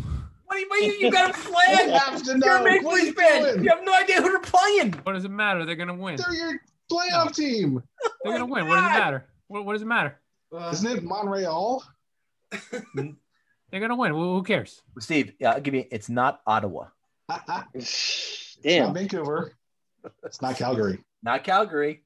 What 0.52 0.58
do 0.58 0.62
you, 0.64 0.68
what 0.70 0.80
do 0.80 0.86
you, 0.86 0.92
you 1.00 1.12
got 1.12 1.24
a 1.34 1.38
You 1.38 1.44
flag? 1.44 1.90
have 1.92 2.24
to 2.24 2.26
You're 2.32 2.38
know. 2.40 2.62
a 2.62 2.64
Maple 2.66 2.86
What 2.92 3.02
are 3.02 3.06
you 3.06 3.14
fan. 3.14 3.42
doing? 3.44 3.64
You 3.64 3.70
have 3.70 3.86
no 3.86 3.94
idea 3.94 4.18
who 4.18 4.24
they're 4.24 4.40
playing. 4.40 4.94
What 5.04 5.14
does 5.14 5.24
it 5.24 5.32
matter? 5.32 5.66
They're 5.66 5.76
gonna 5.78 5.96
win. 5.96 6.18
They're 6.18 6.34
your 6.34 6.60
playoff 6.92 7.34
team, 7.34 7.82
They're 8.24 8.34
gonna 8.34 8.44
oh 8.44 8.48
win. 8.48 8.68
What 8.68 8.76
does 8.76 8.86
it 8.86 9.00
matter? 9.00 9.26
What, 9.48 9.66
what 9.66 9.74
does 9.74 9.82
it 9.82 9.86
matter? 9.88 10.20
Uh, 10.54 10.70
isn't 10.74 10.98
it? 10.98 11.04
Montreal. 11.06 11.86
They're 12.94 13.80
gonna 13.80 13.96
win. 13.96 14.14
Well, 14.14 14.34
who 14.36 14.44
cares? 14.44 14.82
Steve, 15.00 15.32
yeah, 15.40 15.52
I'll 15.52 15.62
give 15.62 15.74
you. 15.74 15.86
It's 15.90 16.10
not 16.10 16.42
Ottawa, 16.46 16.88
it's 17.74 18.58
Damn. 18.62 18.88
not 18.88 18.96
Vancouver. 18.96 19.54
It's 20.26 20.42
not 20.42 20.58
Calgary. 20.58 21.00
not 21.24 21.46
Calgary. 21.46 22.04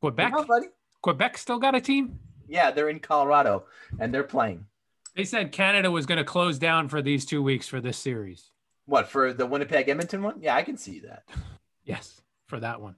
Quebec. 0.00 0.30
Come 0.30 0.40
on, 0.42 0.46
buddy. 0.46 0.66
Quebec 1.02 1.36
still 1.38 1.58
got 1.58 1.74
a 1.74 1.80
team. 1.80 2.20
Yeah, 2.48 2.70
they're 2.70 2.88
in 2.88 3.00
Colorado 3.00 3.64
and 3.98 4.14
they're 4.14 4.22
playing. 4.22 4.66
They 5.16 5.24
said 5.24 5.52
Canada 5.52 5.90
was 5.90 6.06
going 6.06 6.18
to 6.18 6.24
close 6.24 6.58
down 6.58 6.88
for 6.88 7.02
these 7.02 7.24
two 7.24 7.42
weeks 7.42 7.66
for 7.66 7.80
this 7.80 7.98
series. 7.98 8.50
What 8.86 9.08
for 9.08 9.32
the 9.32 9.46
Winnipeg 9.46 9.88
Edmonton 9.88 10.22
one? 10.22 10.40
Yeah, 10.40 10.54
I 10.56 10.62
can 10.62 10.76
see 10.76 11.00
that. 11.00 11.24
Yes, 11.82 12.20
for 12.46 12.60
that 12.60 12.80
one. 12.80 12.94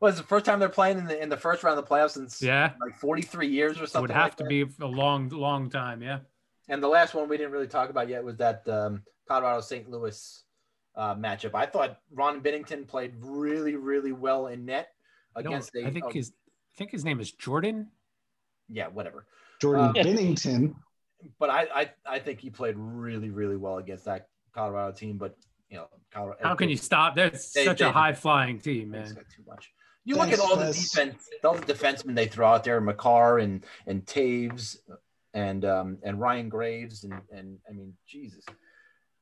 Well, 0.00 0.08
it's 0.08 0.20
the 0.20 0.26
first 0.26 0.46
time 0.46 0.58
they're 0.60 0.68
playing 0.68 0.98
in 0.98 1.04
the 1.06 1.20
in 1.20 1.28
the 1.28 1.36
first 1.36 1.62
round 1.64 1.78
of 1.78 1.84
the 1.84 1.90
playoffs 1.94 2.12
since 2.12 2.40
Yeah, 2.40 2.70
like 2.80 2.96
43 2.96 3.48
years 3.48 3.78
or 3.78 3.84
it 3.84 3.90
something. 3.90 4.02
would 4.02 4.10
have 4.12 4.22
like 4.26 4.36
to 4.36 4.44
that. 4.44 4.48
be 4.48 4.64
a 4.80 4.86
long, 4.86 5.28
long 5.30 5.68
time. 5.68 6.00
Yeah. 6.00 6.20
And 6.68 6.82
the 6.82 6.88
last 6.88 7.12
one 7.12 7.28
we 7.28 7.36
didn't 7.36 7.52
really 7.52 7.66
talk 7.66 7.90
about 7.90 8.08
yet 8.08 8.24
was 8.24 8.36
that 8.36 8.66
um, 8.68 9.02
Colorado 9.28 9.60
St. 9.60 9.90
Louis 9.90 10.44
uh, 10.94 11.16
matchup. 11.16 11.54
I 11.54 11.66
thought 11.66 11.98
Ron 12.12 12.40
Bennington 12.40 12.84
played 12.86 13.14
really, 13.18 13.74
really 13.74 14.12
well 14.12 14.46
in 14.46 14.64
net 14.64 14.88
against 15.34 15.72
the. 15.72 15.84
I 15.84 15.90
think 15.90 16.04
oh, 16.06 16.10
his, 16.10 16.30
I 16.72 16.78
think 16.78 16.92
his 16.92 17.04
name 17.04 17.20
is 17.20 17.32
Jordan. 17.32 17.88
yeah, 18.70 18.86
whatever. 18.86 19.26
Jordan 19.60 19.86
Uh, 19.86 19.92
Binnington. 19.92 20.74
But 21.38 21.50
I, 21.50 21.66
I, 21.74 21.90
I 22.06 22.18
think 22.18 22.40
he 22.40 22.50
played 22.50 22.76
really, 22.76 23.30
really 23.30 23.56
well 23.56 23.78
against 23.78 24.04
that 24.04 24.28
Colorado 24.54 24.92
team. 24.92 25.16
But 25.16 25.36
you 25.70 25.76
know, 25.78 25.88
Colorado. 26.10 26.40
How 26.42 26.54
can 26.54 26.68
you 26.68 26.76
stop? 26.76 27.16
That's 27.16 27.52
They- 27.52 27.64
such 27.64 27.78
they- 27.78 27.86
a 27.86 27.92
high 27.92 28.12
flying 28.12 28.58
team, 28.60 28.90
man. 28.90 29.06
too 29.06 29.42
much. 29.46 29.72
You 30.06 30.16
look 30.16 30.26
Thanks, 30.28 30.38
at 30.38 30.44
all 30.44 30.56
the 30.56 30.66
defense, 30.66 31.28
all 31.42 31.54
the 31.54 31.72
defensemen 31.72 32.14
they 32.14 32.26
throw 32.26 32.46
out 32.48 32.62
there, 32.62 32.78
Makar 32.80 33.38
and 33.38 33.64
and 33.86 34.04
Toews 34.04 34.76
and 35.32 35.64
um 35.64 35.98
and 36.02 36.20
Ryan 36.20 36.50
Graves 36.50 37.04
and 37.04 37.14
and 37.32 37.58
I 37.68 37.72
mean 37.72 37.94
Jesus, 38.06 38.44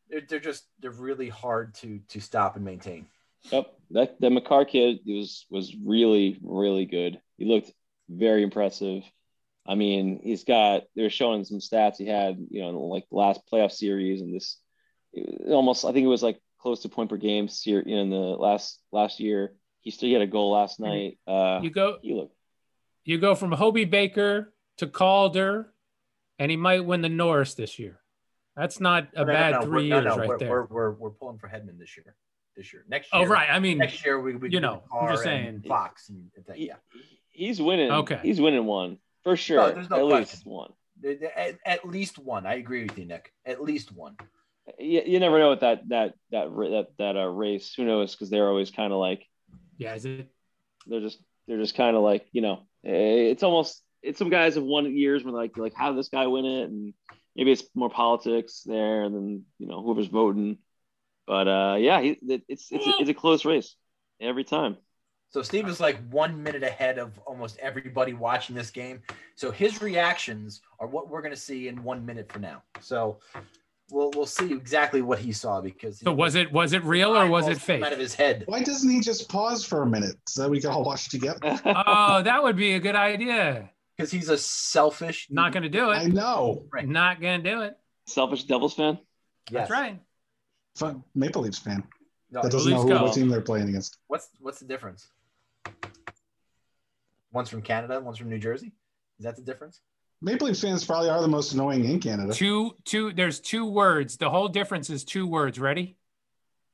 they're, 0.08 0.22
they're 0.28 0.40
just 0.40 0.64
they're 0.80 0.90
really 0.90 1.28
hard 1.28 1.74
to 1.76 2.00
to 2.08 2.20
stop 2.20 2.56
and 2.56 2.64
maintain. 2.64 3.06
Yep, 3.52 3.72
that 3.90 4.20
the 4.20 4.30
Makar 4.30 4.64
kid 4.64 4.98
was 5.06 5.46
was 5.50 5.72
really 5.76 6.40
really 6.42 6.84
good. 6.84 7.20
He 7.38 7.44
looked 7.44 7.70
very 8.08 8.42
impressive. 8.42 9.04
I 9.66 9.74
mean, 9.76 10.20
he's 10.22 10.44
got 10.44 10.84
they're 10.96 11.10
showing 11.10 11.44
some 11.44 11.58
stats 11.58 11.96
he 11.96 12.06
had, 12.06 12.36
you 12.50 12.62
know, 12.62 12.70
like 12.80 13.04
the 13.10 13.16
last 13.16 13.40
playoff 13.52 13.72
series 13.72 14.20
and 14.20 14.34
this 14.34 14.58
almost 15.48 15.84
I 15.84 15.92
think 15.92 16.04
it 16.04 16.08
was 16.08 16.22
like 16.22 16.40
close 16.58 16.80
to 16.82 16.88
point 16.88 17.10
per 17.10 17.16
game 17.16 17.48
ser- 17.48 17.80
in 17.80 18.10
the 18.10 18.16
last 18.16 18.80
last 18.90 19.20
year. 19.20 19.54
He 19.80 19.90
still 19.90 20.12
had 20.12 20.22
a 20.22 20.26
goal 20.26 20.52
last 20.52 20.78
night. 20.80 21.18
Uh, 21.26 21.60
You 21.62 21.70
go 21.70 21.98
you 22.02 22.16
look 22.16 22.32
you 23.04 23.18
go 23.18 23.34
from 23.34 23.50
Hobey 23.52 23.84
Baker 23.84 24.52
to 24.78 24.86
Calder, 24.86 25.72
and 26.38 26.50
he 26.50 26.56
might 26.56 26.84
win 26.84 27.00
the 27.02 27.08
Norris 27.08 27.54
this 27.54 27.78
year. 27.78 27.98
That's 28.56 28.78
not 28.80 29.08
a 29.14 29.20
No, 29.20 29.24
no, 29.24 29.32
bad 29.32 29.50
no, 29.52 29.60
3 29.62 29.70
we're- 29.70 29.88
no, 29.88 29.96
years 29.96 30.04
no, 30.04 30.16
right 30.16 30.28
we're, 30.28 30.38
there. 30.38 30.50
We're, 30.50 30.66
we're, 30.66 30.90
we're 30.92 31.10
pulling 31.10 31.38
for 31.38 31.48
Hedman 31.48 31.78
this 31.78 31.96
year. 31.96 32.14
This 32.56 32.72
year. 32.72 32.84
Next 32.88 33.12
year. 33.12 33.22
oh 33.22 33.26
right, 33.26 33.48
I 33.50 33.58
mean, 33.58 33.78
Next 33.78 34.04
year 34.04 34.20
we, 34.20 34.36
we 34.36 34.50
you 34.50 34.60
know, 34.60 34.82
I'm 34.94 35.08
just 35.08 35.24
Carr 35.24 35.32
and 35.32 35.62
saying. 35.62 35.62
Fox 35.66 36.08
and 36.10 36.30
that, 36.46 36.56
he- 36.56 36.66
yeah. 36.68 36.74
he's 37.30 37.60
winning. 37.62 37.90
Okay. 37.90 38.20
he's 38.22 38.40
winning 38.40 38.66
one 38.66 38.98
for 39.24 39.36
sure. 39.36 39.58
No, 39.58 39.72
there's 39.72 39.90
no 39.90 40.06
at 40.06 40.10
question. 40.10 40.20
least 40.20 40.46
one. 40.46 40.72
At, 41.36 41.58
at 41.66 41.88
least 41.88 42.18
one. 42.18 42.46
I 42.46 42.54
agree 42.54 42.84
with 42.84 42.98
you, 42.98 43.06
Nick. 43.06 43.32
At 43.44 43.62
least 43.62 43.92
one. 43.92 44.16
You, 44.78 45.02
you 45.04 45.20
never 45.20 45.38
know 45.38 45.48
what 45.48 45.60
that 45.60 45.88
that 45.88 46.14
that 46.30 46.48
that 46.54 46.86
that 46.98 47.16
uh, 47.16 47.26
race. 47.26 47.74
Who 47.74 47.84
knows? 47.84 48.14
Because 48.14 48.30
they're 48.30 48.48
always 48.48 48.70
kind 48.70 48.92
of 48.92 48.98
like 48.98 49.26
yeah, 49.78 49.94
is 49.94 50.04
it? 50.04 50.28
they're 50.86 51.00
just 51.00 51.18
they're 51.46 51.58
just 51.58 51.76
kind 51.76 51.96
of 51.96 52.02
like 52.02 52.26
you 52.32 52.40
know 52.40 52.60
eh, 52.84 53.30
it's 53.30 53.42
almost 53.42 53.82
it's 54.02 54.18
some 54.18 54.30
guys 54.30 54.54
have 54.54 54.64
won 54.64 54.96
years 54.96 55.24
where 55.24 55.34
like 55.34 55.56
like 55.56 55.74
how 55.74 55.90
did 55.90 55.98
this 55.98 56.08
guy 56.08 56.26
win 56.26 56.44
it 56.44 56.64
and 56.64 56.94
maybe 57.36 57.52
it's 57.52 57.64
more 57.74 57.90
politics 57.90 58.62
there 58.64 59.08
than 59.08 59.44
you 59.58 59.66
know 59.66 59.82
whoever's 59.82 60.08
voting 60.08 60.58
but 61.26 61.48
uh 61.48 61.76
yeah 61.78 62.00
he, 62.00 62.10
it, 62.10 62.42
it's 62.48 62.70
it's 62.70 62.86
a, 62.86 62.90
it's 63.00 63.10
a 63.10 63.14
close 63.14 63.44
race 63.44 63.74
every 64.20 64.44
time 64.44 64.76
So 65.32 65.40
Steve 65.40 65.66
is 65.66 65.80
like 65.80 65.98
one 66.10 66.42
minute 66.42 66.62
ahead 66.62 66.98
of 66.98 67.18
almost 67.20 67.58
everybody 67.58 68.12
watching 68.12 68.54
this 68.54 68.70
game. 68.70 69.00
So 69.34 69.50
his 69.50 69.80
reactions 69.80 70.60
are 70.78 70.86
what 70.86 71.08
we're 71.08 71.22
going 71.22 71.32
to 71.34 71.40
see 71.40 71.68
in 71.68 71.82
one 71.82 72.04
minute 72.04 72.30
from 72.30 72.42
now. 72.42 72.62
So 72.80 73.18
we'll 73.90 74.10
we'll 74.14 74.26
see 74.26 74.52
exactly 74.52 75.00
what 75.00 75.18
he 75.18 75.32
saw 75.32 75.62
because 75.62 76.00
So 76.00 76.12
was 76.12 76.34
it 76.34 76.52
was 76.52 76.74
it 76.74 76.84
real 76.84 77.16
or 77.16 77.26
was 77.28 77.48
it 77.48 77.58
fake? 77.58 77.82
out 77.82 77.94
of 77.94 77.98
his 77.98 78.14
head? 78.14 78.44
Why 78.46 78.62
doesn't 78.62 78.88
he 78.90 79.00
just 79.00 79.30
pause 79.30 79.64
for 79.64 79.82
a 79.82 79.86
minute 79.86 80.16
so 80.28 80.42
that 80.42 80.50
we 80.50 80.60
can 80.60 80.68
all 80.70 80.84
watch 80.84 81.08
together? 81.08 81.38
Oh, 81.64 82.22
that 82.22 82.42
would 82.42 82.56
be 82.56 82.74
a 82.74 82.80
good 82.80 82.96
idea. 82.96 83.70
Because 83.96 84.10
he's 84.10 84.28
a 84.28 84.36
selfish. 84.38 85.28
Not 85.30 85.52
going 85.52 85.62
to 85.62 85.68
do 85.70 85.90
it. 85.90 85.94
I 85.94 86.04
know. 86.04 86.64
Right. 86.72 86.86
Not 86.86 87.20
going 87.22 87.42
to 87.42 87.50
do 87.50 87.62
it. 87.62 87.78
selfish 88.06 88.44
devils 88.44 88.74
fan 88.74 88.98
That's 89.50 89.70
right. 89.70 89.98
Fun 90.76 91.02
Maple 91.14 91.40
Leafs 91.40 91.58
fan 91.58 91.82
No, 92.30 92.42
that 92.42 92.52
doesn't 92.52 92.70
know 92.70 92.82
who, 92.82 92.88
what 93.02 93.14
team 93.14 93.30
they're 93.30 93.40
playing 93.40 93.70
against. 93.70 93.96
what's 94.08 94.28
what's 94.38 94.58
the 94.58 94.66
difference? 94.66 95.08
One's 97.32 97.48
from 97.48 97.62
Canada, 97.62 98.00
one's 98.00 98.18
from 98.18 98.28
New 98.28 98.38
Jersey. 98.38 98.72
Is 99.18 99.24
that 99.24 99.36
the 99.36 99.42
difference? 99.42 99.80
Maple 100.20 100.46
Leaf 100.46 100.58
fans 100.58 100.84
probably 100.84 101.08
are 101.10 101.20
the 101.20 101.28
most 101.28 101.52
annoying 101.52 101.84
in 101.84 101.98
Canada. 101.98 102.32
Two 102.32 102.76
two 102.84 103.12
there's 103.12 103.40
two 103.40 103.66
words. 103.66 104.16
The 104.18 104.30
whole 104.30 104.48
difference 104.48 104.88
is 104.90 105.04
two 105.04 105.26
words. 105.26 105.58
Ready? 105.58 105.96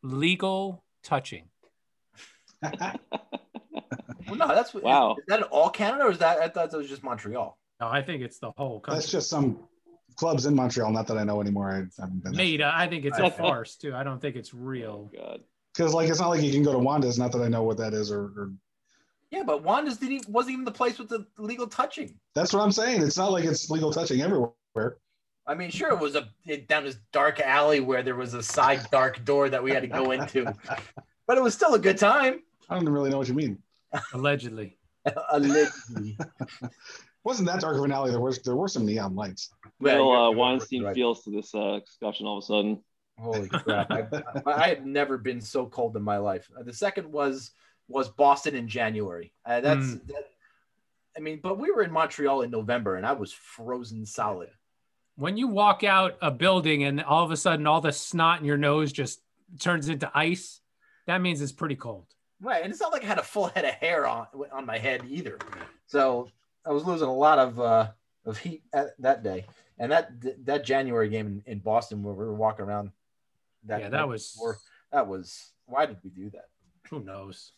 Legal 0.03 0.85
touching. 1.03 1.44
Well, 4.29 4.37
no, 4.37 4.49
that's. 4.49 4.75
Wow. 4.75 5.16
Is 5.18 5.25
that 5.29 5.38
in 5.38 5.44
all 5.44 5.71
Canada, 5.71 6.05
or 6.05 6.11
is 6.11 6.18
that? 6.18 6.38
I 6.38 6.49
thought 6.49 6.71
that 6.71 6.77
was 6.77 6.88
just 6.88 7.03
Montreal. 7.03 7.57
No, 7.81 7.88
I 7.88 8.03
think 8.03 8.23
it's 8.23 8.38
the 8.38 8.51
whole 8.57 8.81
country. 8.81 8.99
That's 9.01 9.11
just 9.11 9.31
some 9.31 9.61
clubs 10.16 10.44
in 10.44 10.55
Montreal. 10.55 10.90
Not 10.90 11.07
that 11.07 11.16
I 11.16 11.25
know 11.25 11.40
anymore. 11.40 11.71
I 11.71 11.77
haven't 12.01 12.23
been 12.23 12.33
there. 12.33 12.44
Made. 12.44 12.61
I 12.61 12.87
think 12.88 13.07
it's 13.07 13.18
a 13.18 13.23
Right. 13.23 13.37
farce 13.37 13.77
too. 13.77 13.94
I 13.94 14.03
don't 14.03 14.21
think 14.21 14.37
it's 14.37 14.53
real. 14.53 15.11
Oh, 15.14 15.16
god 15.18 15.40
Because 15.75 15.94
like 15.94 16.11
it's 16.11 16.21
not 16.21 16.29
like 16.29 16.42
you 16.42 16.53
can 16.53 16.62
go 16.62 16.73
to 16.73 16.79
Wanda's. 16.79 17.18
Not 17.18 17.33
that 17.33 17.40
I 17.40 17.49
know 17.49 17.62
what 17.62 17.79
that 17.79 17.94
is, 17.94 18.11
or, 18.12 18.25
or 18.25 18.53
Yeah, 19.31 19.43
but 19.45 19.62
Wanda's 19.62 19.99
didn't 19.99 20.12
even, 20.12 20.33
wasn't 20.33 20.55
even 20.55 20.64
the 20.64 20.73
place 20.73 20.99
with 20.99 21.09
the 21.09 21.27
legal 21.37 21.67
touching. 21.67 22.19
that's 22.35 22.53
what 22.53 22.62
I'm 22.62 22.73
saying. 22.73 23.03
It's 23.03 23.19
not 23.19 23.31
like 23.31 23.45
it's 23.45 23.71
legal 23.71 23.93
touching 23.93 24.23
everywhere. 24.23 24.99
I 25.47 25.55
mean, 25.55 25.71
sure, 25.71 25.91
it 25.91 25.99
was 25.99 26.14
a 26.14 26.29
it, 26.47 26.69
down 26.69 26.85
this 26.85 26.99
dark 27.12 27.41
alley 27.41 27.81
where 27.81 28.03
there 28.03 28.17
was 28.17 28.35
a 28.35 28.43
side 28.43 28.87
dark 28.91 29.25
door 29.25 29.49
that 29.49 29.62
we 29.62 29.71
had 29.71 29.83
to 29.83 29.88
go 29.88 30.11
into, 30.12 30.45
but 31.27 31.38
it 31.38 31.43
was 31.43 31.55
still 31.55 31.75
a 31.75 31.79
good 31.79 31.99
time. 31.99 32.41
I 32.69 32.75
don't 32.75 32.88
really 32.88 33.11
know 33.11 33.19
what 33.19 33.29
you 33.29 33.35
mean. 33.35 33.59
Allegedly. 34.12 34.79
Allegedly. 35.33 36.19
wasn't 37.25 37.49
that 37.49 37.61
dark 37.61 37.77
of 37.77 37.85
an 37.85 37.93
alley. 37.93 38.11
There 38.11 38.21
was 38.21 38.41
there 38.41 38.57
were 38.57 38.69
some 38.69 38.87
neon 38.87 39.14
lights. 39.14 39.51
Yeah, 39.81 40.01
uh, 40.01 40.31
Weinstein 40.31 40.85
right. 40.85 40.95
feels 40.95 41.25
to 41.25 41.31
this 41.31 41.55
uh, 41.55 41.81
discussion 41.85 42.27
all 42.27 42.38
of 42.38 42.45
a 42.45 42.47
sudden 42.47 42.83
Holy 43.19 43.49
crap! 43.49 43.91
I, 43.91 44.07
I, 44.47 44.53
I 44.53 44.69
had 44.69 44.87
never 44.87 45.19
been 45.19 45.41
so 45.41 45.67
cold 45.67 45.97
in 45.97 46.03
my 46.03 46.19
life. 46.19 46.49
Uh, 46.59 46.62
The 46.62 46.73
second 46.73 47.11
was 47.11 47.51
was 47.88 48.09
Boston 48.09 48.55
in 48.55 48.68
January. 48.68 49.33
Uh, 49.44 49.61
that's 49.61 49.87
Mm. 49.87 50.07
that, 50.09 50.31
I 51.16 51.20
mean, 51.20 51.40
but 51.42 51.59
we 51.59 51.70
were 51.70 51.83
in 51.83 51.90
Montreal 51.90 52.42
in 52.42 52.51
November, 52.51 52.96
and 52.96 53.07
I 53.07 53.12
was 53.12 53.33
frozen 53.33 54.07
solid. 54.07 54.51
When 55.16 55.37
you 55.37 55.48
walk 55.48 55.83
out 55.83 56.16
a 56.22 56.31
building 56.31 56.85
and 56.85 57.03
all 57.03 57.24
of 57.24 57.33
a 57.33 57.37
sudden 57.37 57.66
all 57.66 57.81
the 57.81 57.90
snot 57.90 58.38
in 58.38 58.46
your 58.46 58.57
nose 58.57 58.92
just 58.92 59.20
turns 59.59 59.88
into 59.88 60.11
ice, 60.14 60.61
that 61.07 61.20
means 61.20 61.40
it's 61.40 61.51
pretty 61.51 61.74
cold. 61.74 62.07
Right, 62.40 62.62
and 62.62 62.70
it's 62.70 62.81
not 62.81 62.92
like 62.92 63.03
I 63.03 63.07
had 63.07 63.18
a 63.18 63.24
full 63.24 63.46
head 63.46 63.64
of 63.64 63.72
hair 63.72 64.07
on 64.07 64.29
on 64.53 64.64
my 64.64 64.79
head 64.79 65.03
either. 65.09 65.38
So 65.87 66.31
I 66.64 66.70
was 66.70 66.85
losing 66.85 67.09
a 67.09 67.14
lot 67.14 67.40
of 67.40 67.59
uh, 67.59 67.90
of 68.24 68.38
heat 68.38 68.62
at, 68.72 68.90
that 69.01 69.24
day, 69.24 69.46
and 69.79 69.90
that 69.90 70.11
that 70.44 70.64
January 70.64 71.09
game 71.09 71.27
in, 71.27 71.53
in 71.53 71.59
Boston 71.59 72.05
where 72.05 72.14
we 72.14 72.24
were 72.24 72.35
walking 72.35 72.64
around. 72.64 72.92
That 73.64 73.81
yeah, 73.81 73.88
that 73.88 74.09
was 74.09 74.31
before, 74.33 74.59
that 74.92 75.09
was 75.09 75.51
why 75.66 75.87
did 75.87 75.96
we 76.05 76.11
do 76.11 76.31
that? 76.31 76.48
who 76.88 77.01
knows. 77.01 77.53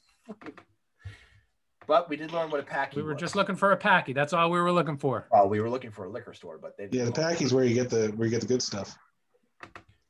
But 1.86 2.08
we 2.08 2.16
did 2.16 2.32
learn 2.32 2.50
what 2.50 2.60
a 2.60 2.62
packy. 2.62 2.96
We 2.96 3.02
were 3.02 3.14
was. 3.14 3.20
just 3.20 3.34
looking 3.34 3.56
for 3.56 3.72
a 3.72 3.76
packy. 3.76 4.12
That's 4.12 4.32
all 4.32 4.48
we 4.48 4.60
were 4.60 4.70
looking 4.70 4.96
for. 4.96 5.26
Well, 5.32 5.48
we 5.48 5.60
were 5.60 5.68
looking 5.68 5.90
for 5.90 6.04
a 6.04 6.08
liquor 6.08 6.32
store, 6.32 6.56
but 6.56 6.76
they. 6.76 6.88
Yeah, 6.92 7.04
the 7.04 7.12
packy's 7.12 7.52
where 7.52 7.64
you 7.64 7.74
get 7.74 7.90
the 7.90 8.12
where 8.14 8.26
you 8.26 8.30
get 8.30 8.42
the 8.42 8.46
good 8.46 8.62
stuff. 8.62 8.96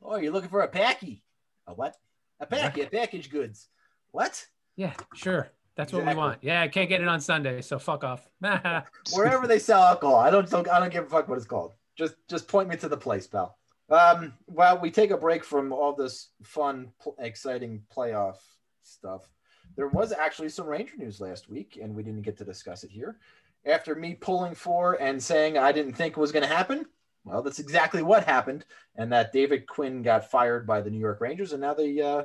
Oh, 0.03 0.17
you're 0.17 0.33
looking 0.33 0.51
for 0.51 0.61
a 0.61 0.69
packy? 0.69 1.25
A 1.67 1.73
what? 1.73 1.97
A 2.39 2.47
packy? 2.47 2.83
A 2.83 2.87
package 2.87 3.31
goods? 3.31 3.69
What? 4.11 4.45
Yeah, 4.77 4.93
sure. 5.15 5.51
That's 5.77 5.93
what 5.93 6.05
we 6.05 6.15
want. 6.15 6.41
Yeah, 6.43 6.61
I 6.61 6.69
can't 6.69 6.91
get 6.91 7.01
it 7.01 7.09
on 7.09 7.21
Sunday, 7.21 7.63
so 7.63 7.79
fuck 7.79 8.05
off. 8.05 8.29
Wherever 9.15 9.47
they 9.47 9.59
sell 9.59 9.83
alcohol, 9.83 10.17
I 10.17 10.31
don't. 10.31 10.51
don't 10.51 10.69
I 10.69 10.81
don't 10.81 10.93
give 10.93 11.05
a 11.05 11.09
fuck 11.09 11.29
what 11.29 11.39
it's 11.39 11.47
called. 11.47 11.73
Just 11.97 12.17
just 12.29 12.47
point 12.47 12.69
me 12.69 12.77
to 12.77 12.89
the 12.89 12.97
place, 12.97 13.27
pal. 13.27 13.57
Um, 13.89 14.35
well, 14.47 14.79
we 14.79 14.91
take 14.91 15.11
a 15.11 15.17
break 15.17 15.45
from 15.45 15.73
all 15.73 15.95
this 15.95 16.29
fun, 16.43 16.93
pl- 17.03 17.17
exciting 17.19 17.83
playoff 17.95 18.37
stuff. 18.83 19.29
There 19.77 19.89
was 19.89 20.13
actually 20.13 20.49
some 20.51 20.67
Ranger 20.67 20.97
news 20.97 21.21
last 21.21 21.49
week, 21.49 21.79
and 21.81 21.95
we 21.95 22.03
didn't 22.03 22.23
get 22.23 22.37
to 22.39 22.45
discuss 22.45 22.85
it 22.85 22.91
here. 22.91 23.19
After 23.67 23.95
me 23.95 24.15
pulling 24.15 24.55
for 24.55 24.95
and 25.01 25.23
saying 25.23 25.59
I 25.59 25.73
didn't 25.73 25.95
think 25.95 26.17
it 26.17 26.21
was 26.21 26.33
going 26.33 26.43
to 26.47 26.55
happen, 26.55 26.87
well, 27.25 27.43
that's 27.43 27.59
exactly 27.59 28.03
what 28.03 28.25
happened, 28.25 28.65
and 28.97 29.13
that 29.13 29.33
David 29.33 29.67
Quinn 29.67 30.03
got 30.03 30.31
fired 30.31 30.67
by 30.67 30.81
the 30.81 30.91
New 30.91 30.99
York 30.99 31.21
Rangers, 31.21 31.53
and 31.53 31.61
now 31.61 31.75
the 31.75 32.03
uh, 32.03 32.23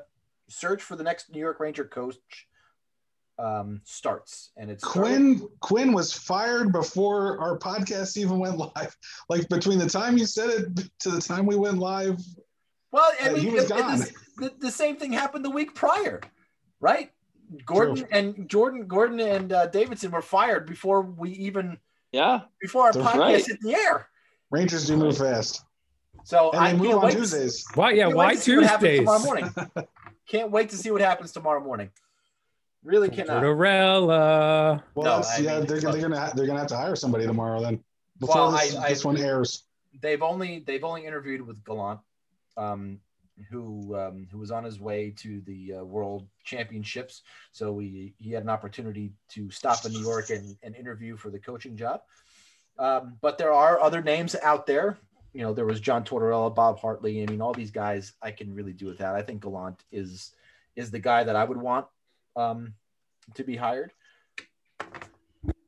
search 0.48 0.82
for 0.82 0.96
the 0.96 1.04
next 1.04 1.32
New 1.32 1.40
York 1.40 1.60
Ranger 1.60 1.84
coach 1.86 2.16
um, 3.38 3.82
starts. 3.84 4.52
And 4.56 4.72
it's 4.72 4.84
Quinn 4.84 5.46
Quinn 5.60 5.92
was 5.92 6.14
fired 6.14 6.72
before 6.72 7.38
our 7.42 7.58
podcast 7.60 8.16
even 8.18 8.40
went 8.40 8.58
live. 8.58 8.96
Like 9.30 9.50
between 9.50 9.80
the 9.80 9.90
time 9.90 10.18
you 10.18 10.26
said 10.26 10.50
it 10.50 10.90
to 11.00 11.10
the 11.12 11.20
time 11.22 11.46
we 11.46 11.58
went 11.58 11.78
live, 11.80 12.18
Well, 12.92 13.12
I 13.22 13.30
Uh, 13.30 13.34
mean, 13.34 13.42
he 13.42 13.50
was 13.50 13.66
it- 13.66 13.70
gone. 13.78 14.00
the, 14.38 14.54
the 14.60 14.72
same 14.72 14.96
thing 14.96 15.12
happened 15.12 15.44
the 15.44 15.50
week 15.50 15.76
prior, 15.76 16.22
right? 16.80 17.12
Gorton 17.66 17.96
True. 17.96 18.08
and 18.12 18.50
Jordan, 18.50 18.88
Gorton 18.88 19.20
and 19.20 19.52
uh, 19.54 19.68
Davidson 19.68 20.12
were 20.12 20.22
fired 20.22 20.66
before 20.66 21.02
we 21.02 21.32
even 21.32 21.78
yeah 22.12 22.42
before 22.62 22.86
our 22.88 22.94
That's 22.94 23.06
podcast 23.06 23.20
right. 23.20 23.46
hit 23.46 23.60
the 23.62 23.76
air. 23.76 24.08
Rangers 24.52 24.88
do 24.88 24.96
move 24.98 25.18
fast, 25.18 25.64
So 26.24 26.52
and 26.52 26.60
I 26.60 26.72
they 26.72 26.78
move 26.78 26.96
on 26.96 27.02
wait 27.06 27.12
to- 27.12 27.18
Tuesdays. 27.18 27.66
why? 27.76 27.92
Yeah, 27.92 28.08
why 28.08 28.36
to 28.36 28.40
see 28.40 28.56
what 28.56 28.66
happens 28.66 28.82
Tuesdays? 28.82 29.00
Tomorrow 29.00 29.20
morning. 29.24 29.54
can't 30.28 30.52
wait 30.52 30.70
to 30.70 30.78
see 30.78 30.92
what 30.92 31.02
happens 31.02 31.32
tomorrow 31.32 31.60
morning. 31.64 31.92
Really 32.84 33.10
cannot. 33.10 33.42
Tortorella. 33.42 34.84
Well, 34.94 35.20
No, 35.22 35.26
yeah, 35.44 35.58
mean, 35.58 35.66
they're, 35.68 35.80
they're 35.82 36.02
gonna 36.02 36.20
ha- 36.20 36.32
they're 36.36 36.46
gonna 36.46 36.60
have 36.60 36.68
to 36.70 36.78
hire 36.78 36.96
somebody 36.96 37.26
tomorrow 37.26 37.62
then. 37.62 37.84
Before 38.20 38.36
Well, 38.36 38.52
this, 38.52 38.76
I- 38.76 38.86
I- 38.86 38.90
this 38.90 39.04
one 39.06 39.18
airs, 39.18 39.64
They've 40.02 40.22
only 40.22 40.60
they've 40.60 40.84
only 40.84 41.06
interviewed 41.06 41.42
with 41.42 41.64
Gallant, 41.64 42.02
um, 42.58 43.00
who 43.50 43.96
um, 43.96 44.28
who 44.32 44.38
was 44.38 44.52
on 44.52 44.64
his 44.64 44.80
way 44.80 45.14
to 45.18 45.42
the 45.42 45.76
uh, 45.76 45.84
World 45.84 46.28
Championships. 46.44 47.22
So 47.52 47.72
we 47.72 48.14
he 48.18 48.32
had 48.32 48.44
an 48.44 48.50
opportunity 48.50 49.12
to 49.30 49.50
stop 49.52 49.86
in 49.86 49.94
New 49.94 50.02
York 50.02 50.30
and, 50.30 50.56
and 50.64 50.76
interview 50.76 51.18
for 51.18 51.30
the 51.30 51.40
coaching 51.40 51.76
job. 51.76 52.02
Um, 52.78 53.18
but 53.22 53.38
there 53.38 53.54
are 53.54 53.80
other 53.80 54.02
names 54.02 54.36
out 54.42 54.66
there. 54.68 54.98
You 55.34 55.42
know, 55.42 55.54
there 55.54 55.66
was 55.66 55.80
John 55.80 56.04
Tortorella, 56.04 56.54
Bob 56.54 56.80
Hartley. 56.80 57.22
I 57.22 57.26
mean, 57.26 57.42
all 57.42 57.54
these 57.54 57.72
guys 57.72 58.14
I 58.22 58.32
can 58.32 58.54
really 58.54 58.74
do 58.74 58.88
without. 58.88 59.16
I 59.16 59.22
think 59.22 59.42
Gallant 59.42 59.84
is 59.92 60.32
is 60.76 60.92
the 60.92 61.00
guy 61.00 61.24
that 61.24 61.36
I 61.36 61.44
would 61.44 61.58
want 61.58 61.88
um, 62.36 62.74
to 63.34 63.44
be 63.44 63.56
hired. 63.56 63.92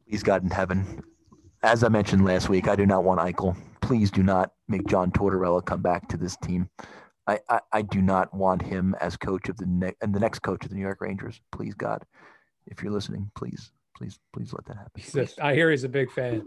Please, 0.07 0.23
God 0.23 0.43
in 0.43 0.49
heaven. 0.49 1.03
As 1.63 1.83
I 1.83 1.89
mentioned 1.89 2.23
last 2.23 2.49
week, 2.49 2.67
I 2.67 2.75
do 2.75 2.85
not 2.85 3.03
want 3.03 3.19
Eichel. 3.19 3.57
Please 3.81 4.11
do 4.11 4.23
not 4.23 4.51
make 4.67 4.85
John 4.87 5.11
Tortorella 5.11 5.65
come 5.65 5.81
back 5.81 6.07
to 6.09 6.17
this 6.17 6.37
team. 6.37 6.69
I, 7.27 7.39
I, 7.49 7.59
I 7.73 7.81
do 7.81 8.01
not 8.01 8.33
want 8.33 8.61
him 8.61 8.95
as 9.01 9.17
coach 9.17 9.49
of 9.49 9.57
the 9.57 9.65
next 9.65 9.97
and 10.01 10.15
the 10.15 10.19
next 10.19 10.39
coach 10.39 10.63
of 10.63 10.69
the 10.69 10.75
New 10.75 10.81
York 10.81 11.01
Rangers. 11.01 11.39
Please 11.51 11.75
God, 11.75 12.03
if 12.65 12.81
you're 12.81 12.91
listening, 12.91 13.29
please, 13.35 13.71
please, 13.95 14.17
please 14.33 14.53
let 14.53 14.65
that 14.65 14.77
happen. 14.77 14.91
He's 14.95 15.15
a, 15.15 15.45
I 15.45 15.53
hear 15.53 15.69
he's 15.69 15.83
a 15.83 15.89
big 15.89 16.11
fan. 16.11 16.45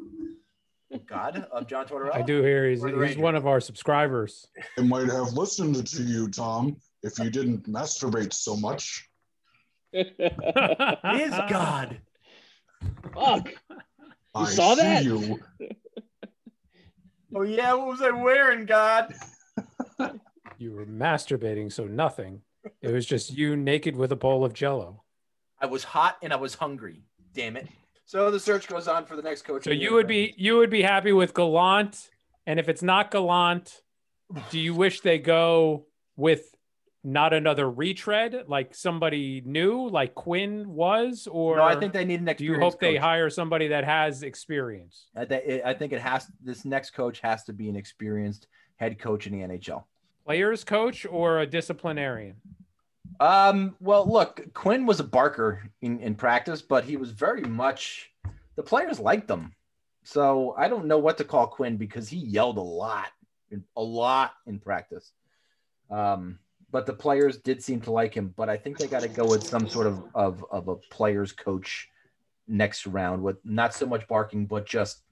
God 1.06 1.46
of 1.52 1.68
John 1.68 1.86
Tortorella. 1.86 2.14
I 2.14 2.22
do 2.22 2.42
hear 2.42 2.68
he's, 2.68 2.82
he's 2.82 2.92
Rangers. 2.92 3.18
one 3.18 3.36
of 3.36 3.46
our 3.46 3.60
subscribers. 3.60 4.48
I 4.78 4.82
might 4.82 5.08
have 5.08 5.34
listened 5.34 5.86
to 5.86 6.02
you, 6.02 6.28
Tom, 6.28 6.76
if 7.02 7.18
you 7.18 7.30
didn't 7.30 7.68
masturbate 7.68 8.32
so 8.32 8.56
much. 8.56 9.08
Is 9.92 10.10
God. 11.48 12.00
Fuck. 13.14 13.50
I 14.34 14.44
saw 14.46 14.74
see 14.74 14.82
that? 14.82 15.04
you. 15.04 15.40
Oh 17.34 17.42
yeah, 17.42 17.74
what 17.74 17.86
was 17.86 18.02
I 18.02 18.10
wearing, 18.10 18.66
God? 18.66 19.14
You 20.60 20.72
were 20.72 20.84
masturbating, 20.84 21.72
so 21.72 21.86
nothing. 21.86 22.42
It 22.82 22.92
was 22.92 23.06
just 23.06 23.34
you 23.34 23.56
naked 23.56 23.96
with 23.96 24.12
a 24.12 24.16
bowl 24.16 24.44
of 24.44 24.52
jello. 24.52 25.04
I 25.58 25.64
was 25.64 25.84
hot 25.84 26.18
and 26.22 26.34
I 26.34 26.36
was 26.36 26.54
hungry. 26.54 27.02
Damn 27.34 27.56
it. 27.56 27.66
So 28.04 28.30
the 28.30 28.38
search 28.38 28.68
goes 28.68 28.86
on 28.86 29.06
for 29.06 29.16
the 29.16 29.22
next 29.22 29.42
coach. 29.42 29.64
So 29.64 29.70
you 29.70 29.94
would 29.94 30.06
be 30.06 30.34
you 30.36 30.58
would 30.58 30.68
be 30.68 30.82
happy 30.82 31.12
with 31.12 31.32
Gallant, 31.32 32.10
and 32.46 32.60
if 32.60 32.68
it's 32.68 32.82
not 32.82 33.10
Gallant, 33.10 33.80
do 34.50 34.60
you 34.60 34.74
wish 34.74 35.00
they 35.00 35.16
go 35.18 35.86
with 36.16 36.54
not 37.02 37.32
another 37.32 37.70
retread 37.70 38.44
like 38.46 38.74
somebody 38.74 39.42
new, 39.46 39.88
like 39.88 40.14
Quinn 40.14 40.68
was, 40.68 41.26
or 41.26 41.56
No, 41.56 41.62
I 41.62 41.74
think 41.76 41.94
they 41.94 42.04
need 42.04 42.20
an 42.20 42.26
do 42.26 42.44
you 42.44 42.52
experienced 42.52 42.74
hope 42.74 42.80
they 42.80 42.96
hire 42.96 43.30
somebody 43.30 43.68
that 43.68 43.84
has 43.84 44.22
experience? 44.22 45.06
I, 45.16 45.24
thi- 45.24 45.62
I 45.64 45.72
think 45.72 45.94
it 45.94 46.02
has. 46.02 46.26
This 46.42 46.66
next 46.66 46.90
coach 46.90 47.20
has 47.20 47.44
to 47.44 47.54
be 47.54 47.70
an 47.70 47.76
experienced 47.76 48.46
head 48.76 48.98
coach 48.98 49.26
in 49.26 49.32
the 49.32 49.38
NHL. 49.38 49.84
Players 50.30 50.62
coach 50.62 51.04
or 51.10 51.40
a 51.40 51.46
disciplinarian? 51.46 52.36
Um. 53.18 53.74
Well, 53.80 54.08
look, 54.08 54.40
Quinn 54.54 54.86
was 54.86 55.00
a 55.00 55.04
barker 55.04 55.68
in, 55.82 55.98
in 55.98 56.14
practice, 56.14 56.62
but 56.62 56.84
he 56.84 56.96
was 56.96 57.10
very 57.10 57.42
much. 57.42 58.12
The 58.54 58.62
players 58.62 59.00
liked 59.00 59.28
him, 59.28 59.52
so 60.04 60.54
I 60.56 60.68
don't 60.68 60.86
know 60.86 60.98
what 60.98 61.18
to 61.18 61.24
call 61.24 61.48
Quinn 61.48 61.76
because 61.76 62.08
he 62.08 62.18
yelled 62.18 62.58
a 62.58 62.60
lot, 62.60 63.08
a 63.76 63.82
lot 63.82 64.34
in 64.46 64.60
practice. 64.60 65.10
Um. 65.90 66.38
But 66.70 66.86
the 66.86 66.94
players 66.94 67.38
did 67.38 67.60
seem 67.60 67.80
to 67.80 67.90
like 67.90 68.14
him. 68.14 68.32
But 68.36 68.48
I 68.48 68.56
think 68.56 68.78
they 68.78 68.86
got 68.86 69.02
to 69.02 69.08
go 69.08 69.26
with 69.26 69.44
some 69.44 69.68
sort 69.68 69.88
of, 69.88 70.04
of 70.14 70.44
of 70.52 70.68
a 70.68 70.76
players 70.76 71.32
coach 71.32 71.88
next 72.46 72.86
round 72.86 73.20
with 73.20 73.38
not 73.44 73.74
so 73.74 73.84
much 73.84 74.06
barking, 74.06 74.46
but 74.46 74.64
just 74.64 75.02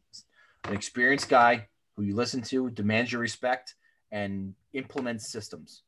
an 0.63 0.75
experienced 0.75 1.29
guy 1.29 1.67
who 1.97 2.05
you 2.05 2.15
listen 2.15 2.41
to, 2.43 2.71
demands 2.71 3.11
your 3.11 3.21
respect, 3.21 3.75
and 4.13 4.55
implements 4.73 5.31
systems. 5.31 5.83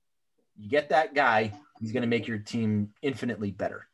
You 0.58 0.68
get 0.68 0.88
that 0.90 1.14
guy, 1.14 1.52
he's 1.80 1.92
going 1.92 2.02
to 2.02 2.08
make 2.08 2.26
your 2.26 2.38
team 2.38 2.90
infinitely 3.02 3.50
better. 3.50 3.86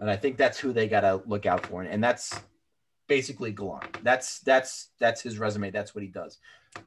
And 0.00 0.10
I 0.10 0.16
think 0.16 0.36
that's 0.36 0.58
who 0.58 0.72
they 0.72 0.88
got 0.88 1.00
to 1.00 1.22
look 1.26 1.46
out 1.46 1.66
for. 1.66 1.82
And 1.82 2.02
that's 2.02 2.38
basically 3.10 3.50
Gallant. 3.50 4.02
That's 4.04 4.40
that's 4.40 4.90
that's 4.98 5.20
his 5.20 5.38
resume. 5.38 5.70
That's 5.70 5.94
what 5.94 6.02
he 6.02 6.08
does. 6.08 6.38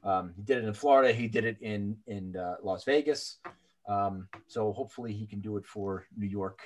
Um, 0.02 0.32
he 0.34 0.42
did 0.42 0.58
it 0.58 0.64
in 0.64 0.72
Florida. 0.72 1.12
He 1.12 1.28
did 1.28 1.44
it 1.44 1.58
in 1.60 1.96
in 2.06 2.36
uh, 2.36 2.56
Las 2.62 2.84
Vegas. 2.84 3.38
Um, 3.86 4.28
so 4.46 4.72
hopefully 4.72 5.12
he 5.12 5.26
can 5.26 5.40
do 5.40 5.56
it 5.56 5.66
for 5.66 6.06
New 6.16 6.26
York 6.26 6.60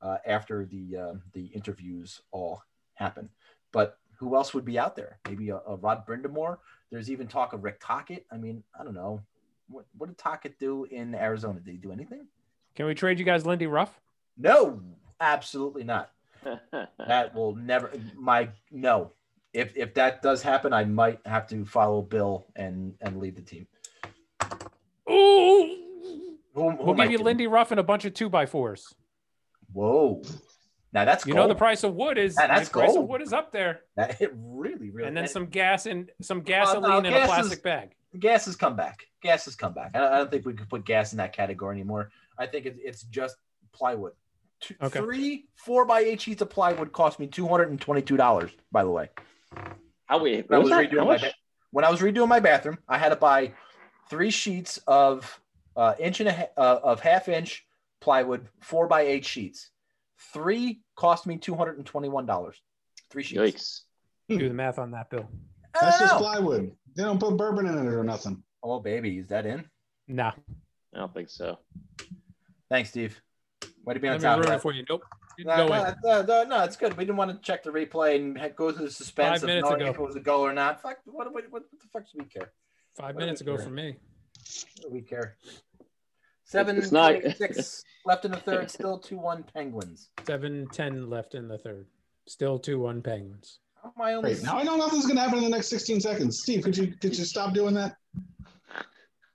uh, 0.00 0.18
after 0.26 0.64
the 0.64 0.96
uh, 0.96 1.14
the 1.32 1.46
interviews 1.46 2.20
all 2.30 2.62
happen. 2.94 3.28
But 3.72 3.98
who 4.18 4.36
else 4.36 4.54
would 4.54 4.64
be 4.64 4.78
out 4.78 4.94
there? 4.94 5.18
Maybe 5.28 5.50
a, 5.50 5.56
a 5.66 5.76
Rod 5.76 6.06
Brind'Amour. 6.06 6.58
There's 6.90 7.10
even 7.10 7.26
talk 7.26 7.52
of 7.52 7.64
Rick 7.64 7.80
Tocchet. 7.80 8.24
I 8.30 8.36
mean, 8.36 8.62
I 8.78 8.84
don't 8.84 8.94
know. 8.94 9.20
What, 9.68 9.86
what 9.96 10.06
did 10.08 10.18
Tocchet 10.18 10.58
do 10.58 10.84
in 10.84 11.14
Arizona? 11.14 11.60
Did 11.60 11.72
he 11.72 11.76
do 11.78 11.92
anything? 11.92 12.26
Can 12.74 12.86
we 12.86 12.94
trade 12.94 13.18
you 13.18 13.24
guys 13.24 13.44
Lindy 13.46 13.66
Ruff? 13.66 14.00
No, 14.36 14.80
absolutely 15.20 15.84
not. 15.84 16.10
That 17.06 17.34
will 17.34 17.54
never. 17.54 17.90
My 18.16 18.48
no. 18.70 19.12
If 19.52 19.76
if 19.76 19.94
that 19.94 20.22
does 20.22 20.42
happen, 20.42 20.72
I 20.72 20.84
might 20.84 21.20
have 21.26 21.46
to 21.48 21.64
follow 21.64 22.00
Bill 22.02 22.46
and 22.56 22.94
and 23.00 23.18
leave 23.20 23.36
the 23.36 23.42
team. 23.42 23.66
Ooh, 25.10 25.76
Who, 26.54 26.70
who 26.70 26.84
we'll 26.84 26.94
give 26.94 27.04
you 27.06 27.18
kidding? 27.18 27.24
Lindy 27.26 27.46
Ruff 27.46 27.70
and 27.70 27.80
a 27.80 27.82
bunch 27.82 28.04
of 28.04 28.14
two 28.14 28.28
by 28.28 28.46
fours. 28.46 28.94
Whoa, 29.72 30.22
now 30.92 31.04
that's 31.04 31.26
You 31.26 31.34
know 31.34 31.48
the 31.48 31.54
price 31.54 31.82
of 31.84 31.94
wood 31.94 32.18
is 32.18 32.34
That- 32.36 32.48
that's 32.48 32.68
the 32.68 32.72
price 32.72 32.90
of 32.90 32.96
gold. 32.96 33.08
wood 33.08 33.22
is 33.22 33.32
up 33.32 33.52
there, 33.52 33.80
That 33.96 34.20
it 34.20 34.32
really 34.34 34.90
really. 34.90 35.08
and 35.08 35.16
then 35.16 35.24
and 35.24 35.30
some 35.32 35.46
gas 35.46 35.86
and 35.86 36.10
some 36.20 36.40
gasoline 36.42 37.04
in 37.06 37.12
gas 37.12 37.20
a 37.20 37.22
is- 37.22 37.28
plastic 37.28 37.62
bag. 37.62 37.94
Gas 38.18 38.44
has 38.46 38.56
come 38.56 38.76
back. 38.76 39.06
Gas 39.22 39.44
has 39.46 39.54
come 39.54 39.72
back. 39.74 39.92
I 39.94 39.98
don't, 40.00 40.12
I 40.12 40.18
don't 40.18 40.30
think 40.30 40.46
we 40.46 40.52
could 40.54 40.68
put 40.68 40.84
gas 40.84 41.12
in 41.12 41.18
that 41.18 41.32
category 41.32 41.74
anymore. 41.74 42.10
I 42.38 42.46
think 42.46 42.66
it, 42.66 42.76
it's 42.78 43.02
just 43.04 43.36
plywood. 43.72 44.12
Two, 44.60 44.74
Okay. 44.82 45.00
Three 45.00 45.46
four 45.56 45.84
by 45.84 46.00
eight 46.00 46.20
sheets 46.20 46.40
of 46.42 46.50
plywood 46.50 46.92
cost 46.92 47.18
me 47.18 47.26
two 47.26 47.48
hundred 47.48 47.70
and 47.70 47.80
twenty 47.80 48.02
two 48.02 48.16
dollars. 48.16 48.50
By 48.70 48.84
the 48.84 48.90
way, 48.90 49.10
How 50.06 50.22
wait? 50.22 50.48
when 50.48 50.56
I 50.56 50.62
was 50.62 50.70
was 50.70 50.78
that? 50.78 50.90
redoing 50.90 50.98
How 50.98 51.04
my 51.04 51.12
much? 51.12 51.20
ba- 51.22 51.32
when 51.72 51.84
I 51.84 51.90
was 51.90 52.00
redoing 52.00 52.28
my 52.28 52.40
bathroom, 52.40 52.78
I 52.88 52.98
had 52.98 53.08
to 53.08 53.16
buy 53.16 53.52
three 54.10 54.30
sheets 54.30 54.78
of 54.86 55.40
uh, 55.76 55.94
inch 55.98 56.20
and 56.20 56.28
a 56.28 56.32
ha- 56.32 56.48
uh, 56.56 56.80
of 56.84 57.00
half 57.00 57.28
inch 57.28 57.66
plywood, 58.00 58.46
four 58.60 58.86
by 58.86 59.02
eight 59.02 59.24
sheets. 59.24 59.70
Three 60.32 60.82
cost 60.96 61.26
me 61.26 61.38
two 61.38 61.54
hundred 61.56 61.78
and 61.78 61.86
twenty 61.86 62.08
one 62.08 62.26
dollars. 62.26 62.60
Three 63.10 63.22
sheets. 63.24 63.84
Yikes! 64.28 64.38
Do 64.38 64.48
the 64.48 64.54
math 64.54 64.78
on 64.78 64.92
that, 64.92 65.10
Bill. 65.10 65.28
I 65.74 65.84
That's 65.86 65.98
just 66.00 66.14
know. 66.14 66.18
plywood. 66.20 66.72
They 66.96 67.02
don't 67.02 67.18
put 67.20 67.36
bourbon 67.36 67.66
in 67.66 67.78
it 67.78 67.86
or 67.92 68.04
nothing. 68.04 68.42
Oh 68.62 68.80
baby, 68.80 69.18
is 69.18 69.28
that 69.28 69.46
in? 69.46 69.64
Nah, 70.08 70.32
I 70.94 70.98
don't 70.98 71.12
think 71.14 71.30
so. 71.30 71.58
Thanks, 72.70 72.90
Steve. 72.90 73.20
Way 73.84 73.94
to 73.94 74.00
be 74.00 74.08
on 74.08 74.14
let 74.14 74.20
me 74.20 74.24
top 74.24 74.38
of 74.38 74.44
ruin 74.44 74.50
that. 74.50 74.56
it 74.56 74.62
for 74.62 74.72
you. 74.72 74.84
Nope, 74.88 75.02
No, 75.40 75.66
no, 75.66 75.84
in. 75.84 75.94
no, 76.04 76.22
no, 76.22 76.44
no, 76.44 76.62
it's 76.64 76.76
good. 76.76 76.96
We 76.96 77.04
didn't 77.04 77.16
want 77.16 77.30
to 77.32 77.38
check 77.38 77.62
the 77.64 77.70
replay 77.70 78.16
and 78.16 78.56
go 78.56 78.70
through 78.70 78.86
the 78.86 78.90
suspense 78.92 79.40
Five 79.40 79.48
of 79.50 79.62
knowing 79.64 79.80
ago. 79.82 79.90
if 79.90 79.96
it 79.96 80.00
was 80.02 80.16
a 80.16 80.20
goal 80.20 80.42
or 80.46 80.52
not. 80.52 80.80
Fuck, 80.82 80.98
what, 81.06 81.32
what, 81.32 81.44
what, 81.50 81.62
the 81.70 81.86
fuck 81.92 82.04
do 82.04 82.18
we 82.18 82.24
care? 82.26 82.52
Five 82.96 83.14
What 83.14 83.20
minutes 83.22 83.40
ago 83.40 83.56
care? 83.56 83.64
for 83.64 83.70
me. 83.70 83.96
What 84.76 84.82
do 84.82 84.90
we 84.90 85.00
care? 85.02 85.36
Seven 86.44 86.82
not- 86.92 87.16
six 87.36 87.82
left 88.04 88.24
in 88.24 88.30
the 88.30 88.36
third, 88.38 88.70
still 88.70 88.98
two 88.98 89.16
one 89.18 89.42
Penguins. 89.42 90.10
Seven 90.26 90.68
ten 90.72 91.08
left 91.08 91.34
in 91.34 91.48
the 91.48 91.56
third. 91.58 91.86
Still 92.28 92.58
two 92.58 92.78
one 92.78 93.00
Penguins. 93.02 93.58
How 93.82 93.92
am 93.96 94.02
I 94.02 94.14
only? 94.14 94.34
Wait, 94.34 94.42
now 94.42 94.58
I 94.58 94.62
know 94.62 94.76
nothing's 94.76 95.06
gonna 95.06 95.20
happen 95.20 95.38
in 95.38 95.44
the 95.44 95.50
next 95.50 95.68
16 95.68 96.00
seconds. 96.00 96.40
Steve, 96.40 96.62
could 96.62 96.76
you 96.76 96.94
could 97.00 97.16
you 97.16 97.24
stop 97.24 97.52
doing 97.52 97.74
that? 97.74 97.96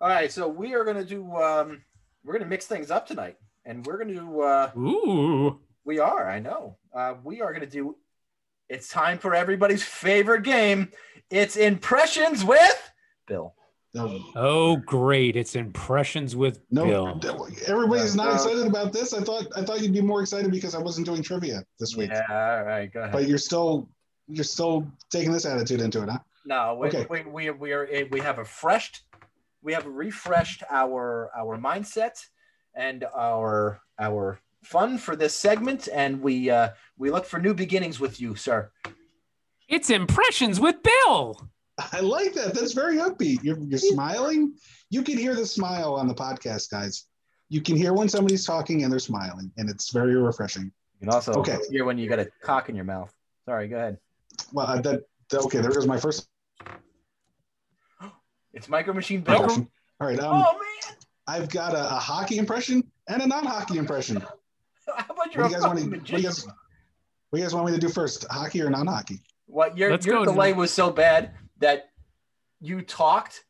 All 0.00 0.08
right, 0.08 0.30
so 0.30 0.46
we 0.46 0.74
are 0.74 0.84
gonna 0.84 1.04
do. 1.04 1.34
Um, 1.36 1.82
we're 2.22 2.34
gonna 2.34 2.50
mix 2.50 2.66
things 2.66 2.90
up 2.90 3.06
tonight, 3.06 3.38
and 3.64 3.84
we're 3.86 3.96
gonna 3.96 4.14
do. 4.14 4.42
Uh, 4.42 4.70
Ooh, 4.76 5.58
we 5.84 5.98
are. 5.98 6.28
I 6.28 6.38
know. 6.38 6.76
Uh, 6.92 7.14
we 7.24 7.40
are 7.40 7.52
gonna 7.52 7.64
do. 7.66 7.96
It's 8.68 8.88
time 8.88 9.18
for 9.18 9.34
everybody's 9.34 9.82
favorite 9.82 10.42
game. 10.42 10.90
It's 11.30 11.56
impressions 11.56 12.44
with 12.44 12.92
Bill. 13.26 13.54
No, 13.94 14.20
oh 14.34 14.76
great! 14.78 15.36
It's 15.36 15.54
impressions 15.54 16.34
with 16.34 16.60
no 16.72 17.14
Bill. 17.14 17.48
everybody's 17.68 18.16
not 18.16 18.34
excited 18.34 18.66
about 18.66 18.92
this. 18.92 19.14
I 19.14 19.20
thought 19.22 19.46
I 19.56 19.62
thought 19.62 19.80
you'd 19.82 19.92
be 19.92 20.00
more 20.00 20.20
excited 20.20 20.50
because 20.50 20.74
I 20.74 20.78
wasn't 20.80 21.06
doing 21.06 21.22
trivia 21.22 21.62
this 21.78 21.94
week. 21.96 22.10
Yeah. 22.10 22.22
All 22.28 22.64
right. 22.64 22.92
Go 22.92 23.00
ahead. 23.00 23.12
But 23.12 23.28
you're 23.28 23.38
still 23.38 23.88
you're 24.26 24.42
still 24.42 24.86
taking 25.10 25.30
this 25.32 25.46
attitude 25.46 25.80
into 25.80 26.02
it, 26.02 26.08
huh? 26.08 26.18
No, 26.44 26.76
we, 26.80 26.88
Okay. 26.88 27.06
we, 27.08 27.22
we, 27.22 27.50
we 27.50 27.72
are 27.72 27.86
eh, 27.90 28.04
we 28.10 28.20
have 28.20 28.38
refreshed, 28.38 29.02
we 29.62 29.72
have 29.72 29.86
refreshed 29.86 30.64
our 30.70 31.30
our 31.36 31.56
mindset 31.56 32.18
and 32.74 33.04
our 33.16 33.80
our 34.00 34.40
fun 34.64 34.98
for 34.98 35.14
this 35.14 35.34
segment, 35.36 35.88
and 35.92 36.20
we 36.20 36.50
uh, 36.50 36.70
we 36.98 37.10
look 37.12 37.26
for 37.26 37.38
new 37.38 37.54
beginnings 37.54 38.00
with 38.00 38.20
you, 38.20 38.34
sir. 38.34 38.70
It's 39.68 39.88
impressions 39.88 40.58
with 40.58 40.82
Bill. 40.82 41.48
I 41.92 42.00
like 42.00 42.34
that. 42.34 42.54
That's 42.54 42.72
very 42.72 42.96
upbeat. 42.98 43.42
You're 43.42 43.58
you're 43.58 43.78
smiling. 43.78 44.54
You 44.90 45.02
can 45.02 45.18
hear 45.18 45.34
the 45.34 45.44
smile 45.46 45.94
on 45.94 46.06
the 46.06 46.14
podcast, 46.14 46.70
guys. 46.70 47.06
You 47.48 47.60
can 47.60 47.76
hear 47.76 47.92
when 47.92 48.08
somebody's 48.08 48.46
talking 48.46 48.84
and 48.84 48.92
they're 48.92 48.98
smiling, 49.00 49.50
and 49.56 49.68
it's 49.68 49.90
very 49.90 50.14
refreshing. 50.16 50.64
You 50.64 51.00
can 51.00 51.08
also 51.10 51.32
Okay. 51.34 51.58
hear 51.70 51.84
when 51.84 51.98
you 51.98 52.08
got 52.08 52.20
a 52.20 52.28
cock 52.42 52.68
in 52.68 52.76
your 52.76 52.84
mouth. 52.84 53.12
Sorry, 53.44 53.66
go 53.68 53.76
ahead. 53.76 53.98
Well, 54.52 54.66
uh, 54.66 54.80
that, 54.82 55.02
that 55.30 55.40
okay. 55.42 55.60
There 55.60 55.70
goes 55.72 55.86
my 55.86 55.98
first 55.98 56.28
It's 58.52 58.68
Micro 58.68 58.94
Machine 58.94 59.20
Bill. 59.22 59.34
All 59.36 59.66
right. 60.00 60.18
Um, 60.18 60.42
Oh 60.46 60.52
man, 60.52 60.96
I've 61.26 61.48
got 61.48 61.74
a, 61.74 61.84
a 61.96 61.98
hockey 61.98 62.38
impression 62.38 62.82
and 63.08 63.22
a 63.22 63.26
non-hockey 63.26 63.78
impression. 63.78 64.16
how 64.86 65.04
about 65.10 65.16
What 65.16 65.34
your 65.34 65.44
do 65.44 65.48
you 65.50 65.54
guys 65.54 65.62
want 65.66 65.78
to? 65.80 65.84
What 65.90 66.04
do 66.06 66.16
you 66.16 66.22
guys, 66.22 66.46
what 66.46 66.54
do 67.32 67.38
you 67.38 67.44
guys 67.44 67.54
want 67.54 67.66
me 67.66 67.72
to 67.72 67.78
do 67.80 67.88
first? 67.88 68.26
Hockey 68.30 68.62
or 68.62 68.70
non-hockey? 68.70 69.20
What 69.46 69.76
your 69.76 69.90
Let's 69.90 70.06
your 70.06 70.24
go. 70.24 70.32
delay 70.32 70.52
was 70.52 70.70
so 70.70 70.90
bad 70.90 71.32
that 71.58 71.90
you 72.60 72.82
talked 72.82 73.44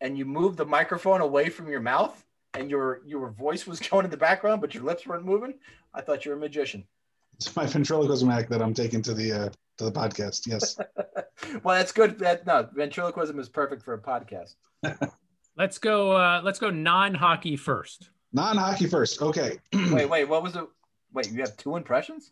and 0.00 0.18
you 0.18 0.24
moved 0.24 0.58
the 0.58 0.64
microphone 0.64 1.20
away 1.20 1.48
from 1.48 1.68
your 1.68 1.80
mouth 1.80 2.24
and 2.54 2.70
your 2.70 3.00
your 3.06 3.30
voice 3.30 3.66
was 3.66 3.80
going 3.88 4.04
in 4.04 4.10
the 4.10 4.16
background, 4.16 4.60
but 4.60 4.74
your 4.74 4.84
lips 4.84 5.06
weren't 5.06 5.24
moving. 5.24 5.54
I 5.94 6.00
thought 6.00 6.24
you 6.24 6.32
were 6.32 6.36
a 6.36 6.40
magician. 6.40 6.84
It's 7.36 7.54
my 7.56 7.66
ventriloquism 7.66 8.30
act 8.30 8.50
that 8.50 8.62
I'm 8.62 8.74
taking 8.74 9.02
to 9.02 9.14
the 9.14 9.32
uh, 9.32 9.48
to 9.78 9.84
the 9.84 9.92
podcast. 9.92 10.46
Yes. 10.46 10.78
well, 11.62 11.76
that's 11.76 11.92
good. 11.92 12.18
That 12.18 12.46
no, 12.46 12.68
ventriloquism 12.74 13.38
is 13.38 13.48
perfect 13.48 13.82
for 13.82 13.94
a 13.94 13.98
podcast. 13.98 14.54
Let's 15.56 15.78
go. 15.78 16.12
Uh, 16.12 16.40
let's 16.42 16.58
go 16.58 16.70
non-hockey 16.70 17.56
first. 17.56 18.10
Non-hockey 18.32 18.86
first. 18.86 19.20
Okay. 19.20 19.58
wait, 19.72 20.08
wait. 20.08 20.24
What 20.24 20.42
was 20.42 20.56
it? 20.56 20.64
Wait, 21.12 21.30
you 21.30 21.40
have 21.40 21.56
two 21.58 21.76
impressions? 21.76 22.30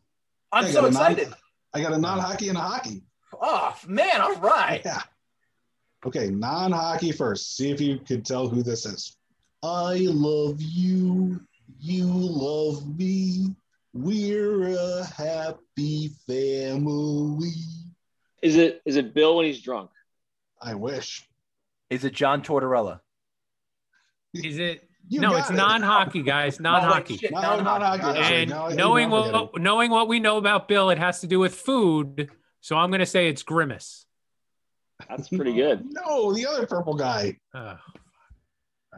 I'm 0.52 0.66
so 0.66 0.82
got 0.82 0.92
non- 0.92 1.12
excited. 1.12 1.34
I 1.74 1.82
got 1.82 1.92
a 1.92 1.98
non-hockey 1.98 2.48
and 2.48 2.56
a 2.56 2.62
hockey. 2.62 3.02
Oh 3.40 3.74
man, 3.86 4.20
all 4.20 4.36
right. 4.36 4.82
Yeah. 4.84 5.02
Okay, 6.06 6.28
non-hockey 6.30 7.12
first. 7.12 7.56
See 7.56 7.70
if 7.70 7.80
you 7.80 7.98
can 7.98 8.22
tell 8.22 8.48
who 8.48 8.62
this 8.62 8.86
is. 8.86 9.16
I 9.62 9.98
love 10.10 10.56
you. 10.60 11.40
You 11.78 12.06
love 12.06 12.96
me. 12.98 13.54
We're 13.92 14.70
a 14.70 15.04
happy 15.04 16.10
family. 16.26 17.52
Is 18.42 18.56
it 18.56 18.80
is 18.84 18.96
it 18.96 19.12
Bill 19.14 19.36
when 19.36 19.46
he's 19.46 19.60
drunk? 19.60 19.90
I 20.62 20.74
wish. 20.74 21.26
Is 21.90 22.04
it 22.04 22.14
John 22.14 22.42
Tortorella? 22.42 23.00
Is 24.34 24.58
it? 24.58 24.88
You 25.08 25.20
no, 25.20 25.34
it's 25.36 25.50
it. 25.50 25.54
non-hockey, 25.54 26.22
guys. 26.22 26.60
Non-hockey. 26.60 27.14
Wait, 27.14 27.20
shit, 27.20 27.32
No, 27.32 27.40
non-hockey. 27.40 28.02
non-hockey. 28.02 28.34
And 28.34 28.76
knowing 28.76 29.10
now 29.10 29.16
I 29.16 29.30
what 29.42 29.60
knowing 29.60 29.90
what 29.90 30.06
we 30.08 30.20
know 30.20 30.36
about 30.36 30.68
Bill, 30.68 30.88
it 30.90 30.98
has 30.98 31.20
to 31.20 31.26
do 31.26 31.38
with 31.40 31.54
food. 31.54 32.30
So 32.60 32.76
I'm 32.76 32.90
going 32.90 33.00
to 33.00 33.06
say 33.06 33.28
it's 33.28 33.42
Grimace. 33.42 34.06
That's 35.08 35.28
pretty 35.28 35.54
good. 35.54 35.84
No, 35.92 36.32
the 36.32 36.46
other 36.46 36.66
purple 36.66 36.94
guy. 36.94 37.38
Uh, 37.54 37.76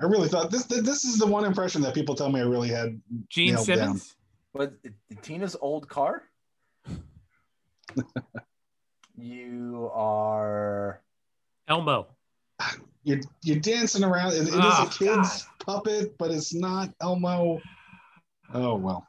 I 0.01 0.05
really 0.07 0.29
thought 0.29 0.51
this. 0.51 0.65
This 0.65 1.05
is 1.05 1.19
the 1.19 1.27
one 1.27 1.45
impression 1.45 1.81
that 1.83 1.95
people 1.95 2.15
tell 2.15 2.31
me 2.31 2.41
I 2.41 2.45
really 2.45 2.69
had. 2.69 3.01
Gene 3.29 3.55
Nailed 3.55 3.67
down. 3.67 3.77
Simmons. 3.77 4.17
Was 4.55 4.69
Tina's 5.23 5.57
old 5.61 5.89
car? 5.89 6.23
you 9.17 9.91
are. 9.95 11.01
Elmo. 11.69 12.09
You're 13.05 13.21
you're 13.43 13.61
dancing 13.61 14.05
around. 14.05 14.33
It, 14.35 14.43
it 14.43 14.49
is 14.49 14.55
Oh, 14.55 14.87
a 14.87 14.91
kid's 14.91 15.47
puppet, 15.59 16.17
but 16.19 16.31
it's 16.31 16.55
not 16.55 16.91
Elmo. 17.01 17.61
Oh 18.55 18.77
well, 18.77 19.07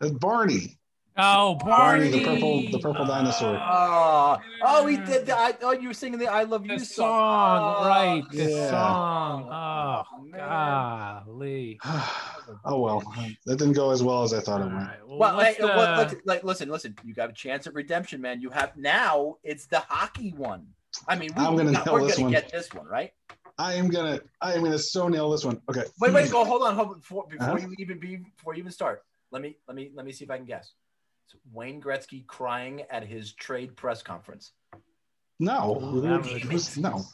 it's 0.00 0.12
Barney. 0.12 0.78
Oh, 1.16 1.54
Barney, 1.54 2.08
Barney. 2.08 2.10
the 2.10 2.20
purple, 2.20 2.70
the 2.70 2.78
purple 2.78 3.04
dinosaur. 3.04 3.60
Oh, 3.68 4.38
oh, 4.62 4.86
he 4.86 4.96
did. 4.96 5.26
The, 5.26 5.36
I, 5.36 5.54
oh, 5.62 5.72
you 5.72 5.88
were 5.88 5.94
singing 5.94 6.18
the 6.18 6.28
"I 6.28 6.44
Love 6.44 6.66
You" 6.66 6.78
The 6.78 6.84
song. 6.84 7.08
song, 7.08 7.76
Oh, 7.80 7.86
right? 7.86 8.24
The 8.30 8.48
Yeah. 8.48 8.70
song. 8.70 9.48
Oh, 9.50 10.02
Oh, 10.16 10.22
man. 10.22 11.24
golly. 11.26 11.80
oh 12.64 12.80
well, 12.80 13.02
that 13.46 13.56
didn't 13.58 13.72
go 13.74 13.90
as 13.90 14.02
well 14.02 14.22
as 14.22 14.32
I 14.32 14.40
thought 14.40 14.60
it 14.60 14.64
went. 14.64 14.76
right. 14.76 14.98
Well, 15.04 15.18
Well, 15.18 15.36
let's, 15.36 15.56
hey, 15.58 15.64
well, 15.64 15.96
look, 15.96 16.20
like, 16.24 16.44
listen, 16.44 16.68
listen. 16.68 16.96
You 17.04 17.12
got 17.14 17.28
a 17.28 17.32
chance 17.32 17.66
of 17.66 17.74
redemption, 17.74 18.20
man. 18.20 18.40
You 18.40 18.50
have 18.50 18.76
now. 18.76 19.36
It's 19.42 19.66
the 19.66 19.80
hockey 19.80 20.32
one. 20.36 20.66
I 21.08 21.16
mean, 21.16 21.32
we, 21.36 21.44
I'm 21.44 21.56
gonna 21.56 21.82
we're 21.92 22.06
this 22.06 22.16
gonna 22.16 22.22
one. 22.22 22.32
get 22.32 22.50
this 22.50 22.72
one 22.72 22.86
right. 22.86 23.12
I 23.58 23.74
am 23.74 23.88
gonna, 23.88 24.20
I 24.40 24.54
am 24.54 24.62
gonna 24.64 24.78
so 24.78 25.08
nail 25.08 25.30
this 25.30 25.44
one. 25.44 25.60
Okay. 25.68 25.84
Wait, 26.00 26.14
wait, 26.14 26.30
go. 26.32 26.44
Hold 26.44 26.62
on, 26.62 26.74
hold 26.74 26.88
on. 26.88 26.98
Before, 26.98 27.26
before 27.28 27.58
Huh? 27.58 27.66
you 27.68 27.74
even 27.78 27.98
be, 27.98 28.16
before 28.16 28.54
you 28.54 28.60
even 28.60 28.72
start, 28.72 29.02
let 29.30 29.42
me, 29.42 29.56
let 29.68 29.76
me, 29.76 29.90
let 29.94 30.06
me 30.06 30.12
see 30.12 30.24
if 30.24 30.30
I 30.30 30.36
can 30.38 30.46
guess. 30.46 30.72
It's 31.32 31.40
Wayne 31.52 31.80
Gretzky 31.80 32.26
crying 32.26 32.82
at 32.90 33.04
his 33.06 33.32
trade 33.34 33.76
press 33.76 34.02
conference. 34.02 34.50
No, 35.38 35.78
Oh, 35.80 36.00
that 36.00 36.18
was- 36.22 36.28
it 36.32 36.52
was- 36.52 36.76
no. 36.76 37.04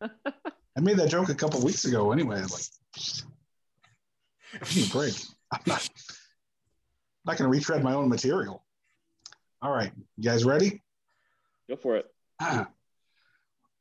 I 0.00 0.80
made 0.80 0.96
that 0.98 1.10
joke 1.10 1.28
a 1.28 1.34
couple 1.34 1.60
weeks 1.64 1.84
ago. 1.84 2.12
Anyway, 2.12 2.40
like, 2.40 2.62
give 4.64 4.76
me 4.76 4.84
a 4.84 4.92
break. 4.92 5.14
I'm 5.50 5.60
not, 5.66 5.88
I'm 5.88 7.24
not 7.26 7.36
gonna 7.36 7.50
retread 7.50 7.82
my 7.82 7.94
own 7.94 8.08
material. 8.08 8.64
All 9.60 9.72
right, 9.72 9.92
you 10.16 10.24
guys 10.24 10.44
ready? 10.44 10.80
Go 11.68 11.76
for 11.76 11.96
it. 11.96 12.06
Ah. 12.40 12.68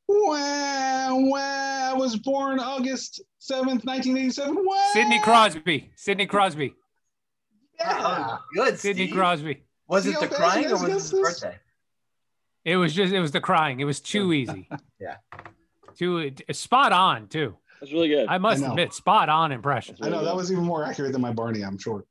Wow, 0.07 1.17
wow, 1.19 1.91
I 1.91 1.93
was 1.93 2.15
born 2.17 2.59
August 2.59 3.21
7th, 3.39 3.85
1987. 3.85 4.55
Wow. 4.65 4.89
Sidney 4.93 5.21
Crosby. 5.21 5.91
Sidney 5.95 6.25
Crosby. 6.25 6.75
Oh, 7.85 8.39
yeah. 8.55 8.63
Good, 8.65 8.79
Sidney 8.79 9.05
Steve. 9.07 9.15
Crosby. 9.15 9.63
Was 9.87 10.05
it 10.05 10.19
the 10.19 10.27
crying 10.27 10.67
or 10.67 10.71
was 10.73 10.83
it 10.83 10.87
guessed 10.87 11.01
his 11.01 11.11
this? 11.11 11.19
birthday? 11.41 11.57
It 12.63 12.77
was 12.77 12.93
just, 12.93 13.11
it 13.13 13.19
was 13.19 13.31
the 13.31 13.41
crying. 13.41 13.79
It 13.79 13.85
was 13.85 13.99
too 13.99 14.33
easy. 14.33 14.67
Yeah. 14.99 15.15
Too 15.97 16.31
spot 16.51 16.91
on, 16.93 17.27
too. 17.27 17.57
That's 17.79 17.91
really 17.91 18.07
good. 18.09 18.27
I 18.29 18.37
must 18.37 18.63
I 18.63 18.67
admit, 18.69 18.93
spot 18.93 19.29
on 19.29 19.51
impression. 19.51 19.95
I 20.01 20.09
know 20.09 20.23
that 20.23 20.35
was 20.35 20.51
even 20.51 20.63
more 20.63 20.85
accurate 20.85 21.11
than 21.11 21.21
my 21.21 21.31
Barney, 21.33 21.63
I'm 21.63 21.79
sure. 21.79 22.05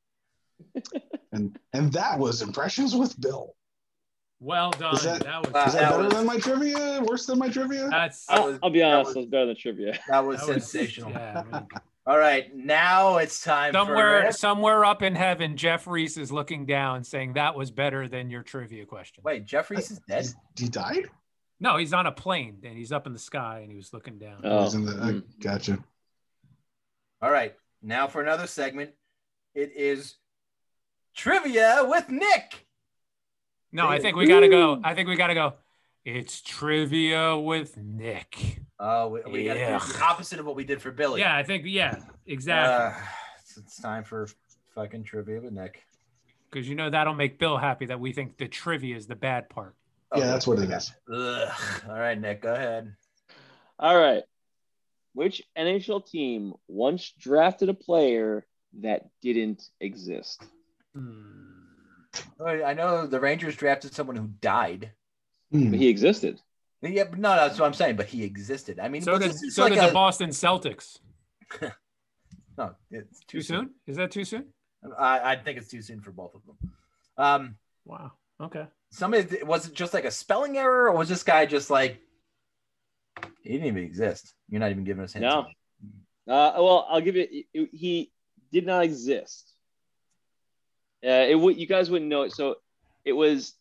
and 1.32 1.56
and 1.72 1.92
that 1.92 2.18
was 2.18 2.42
impressions 2.42 2.94
with 2.96 3.18
Bill. 3.20 3.54
Well 4.40 4.72
done. 4.72 4.96
Is 4.96 5.02
that- 5.04 5.22
that, 5.22 5.42
was, 5.44 5.52
Wow, 5.52 5.64
Is 5.66 5.72
that, 5.74 5.80
that 5.82 5.90
better 5.90 6.02
was- 6.04 6.12
than 6.14 6.26
my 6.26 6.38
trivia? 6.38 7.00
Worse 7.02 7.26
than 7.26 7.38
my 7.38 7.48
trivia? 7.48 7.88
that's 7.90 8.28
I'll, 8.28 8.58
I'll 8.62 8.70
be 8.70 8.82
honest. 8.82 8.82
that 8.82 8.94
honest, 9.04 9.16
was- 9.16 9.26
better 9.26 9.46
than 9.46 9.56
trivia. 9.56 9.98
That 10.08 10.26
was 10.26 10.40
that 10.40 10.54
was- 10.54 10.64
sensational. 10.70 11.10
yeah, 11.12 11.42
I 11.52 11.58
mean, 11.58 11.68
All 12.06 12.18
right, 12.18 12.54
now 12.56 13.18
it's 13.18 13.42
time 13.42 13.72
somewhere, 13.72 14.26
for. 14.26 14.32
somewhere 14.32 14.84
up 14.84 15.02
in 15.02 15.14
heaven, 15.14 15.56
Jeff 15.56 15.86
Reese 15.86 16.16
is 16.16 16.32
looking 16.32 16.64
down, 16.66 17.04
saying 17.04 17.34
that 17.34 17.54
was 17.54 17.70
better 17.70 18.08
than 18.08 18.30
your 18.30 18.42
trivia 18.42 18.86
question. 18.86 19.22
Wait, 19.24 19.44
Jeff 19.44 19.70
Reese 19.70 19.90
is 19.90 20.00
dead. 20.08 20.26
He 20.58 20.68
died? 20.68 21.10
No, 21.60 21.76
he's 21.76 21.92
on 21.92 22.06
a 22.06 22.12
plane 22.12 22.56
and 22.64 22.76
he's 22.76 22.90
up 22.90 23.06
in 23.06 23.12
the 23.12 23.18
sky 23.18 23.60
and 23.62 23.70
he 23.70 23.76
was 23.76 23.92
looking 23.92 24.18
down. 24.18 24.42
He 24.42 24.48
Oh, 24.48 24.62
was 24.62 24.74
in 24.74 24.86
the, 24.86 24.92
I 25.02 25.20
gotcha. 25.42 25.78
All 27.20 27.30
right, 27.30 27.54
now 27.82 28.08
for 28.08 28.22
another 28.22 28.46
segment. 28.46 28.92
It 29.54 29.72
is 29.76 30.14
trivia 31.14 31.84
with 31.86 32.08
Nick. 32.08 32.66
No, 33.72 33.86
I 33.86 33.98
think 33.98 34.16
we 34.16 34.26
gotta 34.26 34.48
go. 34.48 34.80
I 34.82 34.94
think 34.94 35.08
we 35.08 35.16
gotta 35.16 35.34
go. 35.34 35.52
It's 36.04 36.40
trivia 36.40 37.36
with 37.38 37.76
Nick. 37.76 38.60
Oh, 38.78 39.08
we, 39.08 39.20
we 39.30 39.44
got 39.44 39.56
Yeah. 39.58 39.78
the 39.78 40.00
opposite 40.02 40.40
of 40.40 40.46
what 40.46 40.56
we 40.56 40.64
did 40.64 40.80
for 40.80 40.90
Billy. 40.90 41.20
Yeah, 41.20 41.36
I 41.36 41.42
think 41.42 41.64
yeah, 41.66 41.96
exactly. 42.26 42.74
Uh, 43.02 43.06
it's, 43.38 43.56
it's 43.58 43.80
time 43.80 44.04
for 44.04 44.26
fucking 44.74 45.04
trivia 45.04 45.40
with 45.40 45.52
Nick. 45.52 45.84
Because 46.50 46.68
you 46.68 46.74
know 46.74 46.88
that'll 46.90 47.14
make 47.14 47.38
Bill 47.38 47.58
happy 47.58 47.86
that 47.86 48.00
we 48.00 48.12
think 48.12 48.38
the 48.38 48.48
trivia 48.48 48.96
is 48.96 49.06
the 49.06 49.14
bad 49.14 49.50
part. 49.50 49.74
Yeah, 50.16 50.26
that's 50.26 50.46
what 50.46 50.58
it 50.58 50.70
is. 50.70 50.92
Ugh. 51.12 51.48
All 51.88 51.94
right, 51.98 52.18
Nick, 52.18 52.42
go 52.42 52.54
ahead. 52.54 52.94
All 53.78 53.96
right. 53.96 54.24
Which 55.12 55.42
NHL 55.56 56.06
team 56.08 56.54
once 56.66 57.12
drafted 57.18 57.68
a 57.68 57.74
player 57.74 58.46
that 58.80 59.02
didn't 59.20 59.62
exist? 59.80 60.42
Hmm. 60.94 61.46
I 62.44 62.74
know 62.74 63.06
the 63.06 63.20
Rangers 63.20 63.54
drafted 63.54 63.94
someone 63.94 64.16
who 64.16 64.28
died. 64.40 64.92
Hmm. 65.52 65.70
But 65.70 65.78
he 65.80 65.88
existed. 65.88 66.40
Yeah, 66.82 67.04
but 67.04 67.18
no, 67.18 67.34
that's 67.34 67.58
what 67.58 67.66
I'm 67.66 67.74
saying. 67.74 67.96
But 67.96 68.06
he 68.06 68.24
existed. 68.24 68.78
I 68.80 68.88
mean, 68.88 69.02
So 69.02 69.12
was 69.12 69.20
did 69.20 69.30
this 69.32 69.54
so 69.54 69.64
like 69.64 69.74
did 69.74 69.82
a- 69.82 69.86
the 69.88 69.92
Boston 69.92 70.30
Celtics. 70.30 70.98
No, 72.58 72.74
it's 72.90 73.20
Too 73.26 73.40
soon? 73.40 73.70
Is 73.86 73.96
that 73.96 74.10
too 74.10 74.24
soon? 74.24 74.44
I, 74.98 75.32
I 75.32 75.36
think 75.36 75.56
it's 75.56 75.68
too 75.68 75.80
soon 75.80 76.02
for 76.02 76.10
both 76.10 76.34
of 76.34 76.42
them. 76.44 76.72
Um, 77.16 77.56
Wow. 77.86 78.12
Okay. 78.38 78.66
somebody 78.90 79.42
was 79.44 79.66
it 79.68 79.72
just 79.74 79.94
like 79.94 80.04
a 80.04 80.10
spelling 80.10 80.58
error, 80.58 80.88
or 80.90 80.96
was 80.96 81.08
this 81.08 81.22
guy 81.22 81.46
just 81.46 81.70
like 81.70 82.00
he 83.42 83.52
didn't 83.52 83.66
even 83.68 83.82
exist? 83.82 84.34
You're 84.50 84.60
not 84.60 84.70
even 84.72 84.84
giving 84.84 85.02
us 85.04 85.14
hints. 85.14 85.22
No. 85.24 85.46
Uh, 86.32 86.52
well, 86.56 86.86
I'll 86.90 87.00
give 87.00 87.16
it. 87.16 87.30
He 87.72 88.12
did 88.52 88.66
not 88.66 88.84
exist. 88.84 89.52
Uh, 91.04 91.08
it 91.28 91.34
would. 91.38 91.56
You 91.56 91.66
guys 91.66 91.90
wouldn't 91.90 92.10
know 92.10 92.22
it. 92.22 92.32
So 92.32 92.56
it 93.06 93.12
was 93.12 93.54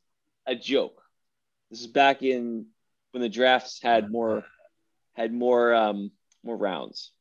a 0.46 0.56
joke. 0.56 1.02
This 1.70 1.82
is 1.82 1.88
back 1.88 2.24
in 2.24 2.66
when 3.12 3.22
the 3.22 3.30
drafts 3.30 3.80
had 3.82 4.12
more 4.12 4.44
had 5.14 5.34
more 5.34 5.74
um 5.74 6.12
more 6.44 6.58
rounds. 6.58 7.12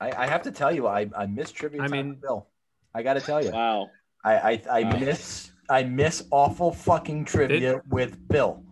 I, 0.00 0.12
I 0.12 0.26
have 0.26 0.42
to 0.42 0.50
tell 0.50 0.74
you, 0.74 0.86
I 0.86 1.08
I 1.16 1.26
miss 1.26 1.50
trivia. 1.50 1.82
I 1.82 1.88
mean- 1.88 2.10
with 2.10 2.20
Bill. 2.22 2.46
I 2.94 3.02
got 3.04 3.14
to 3.14 3.20
tell 3.20 3.42
you, 3.44 3.52
Wow. 3.52 3.88
I 4.24 4.34
I, 4.34 4.62
I 4.70 4.82
Wow. 4.82 4.98
miss 4.98 5.52
I 5.68 5.84
miss 5.84 6.24
awful 6.30 6.72
fucking 6.72 7.24
trivia 7.24 7.80
with 7.88 8.16
Bill. 8.28 8.64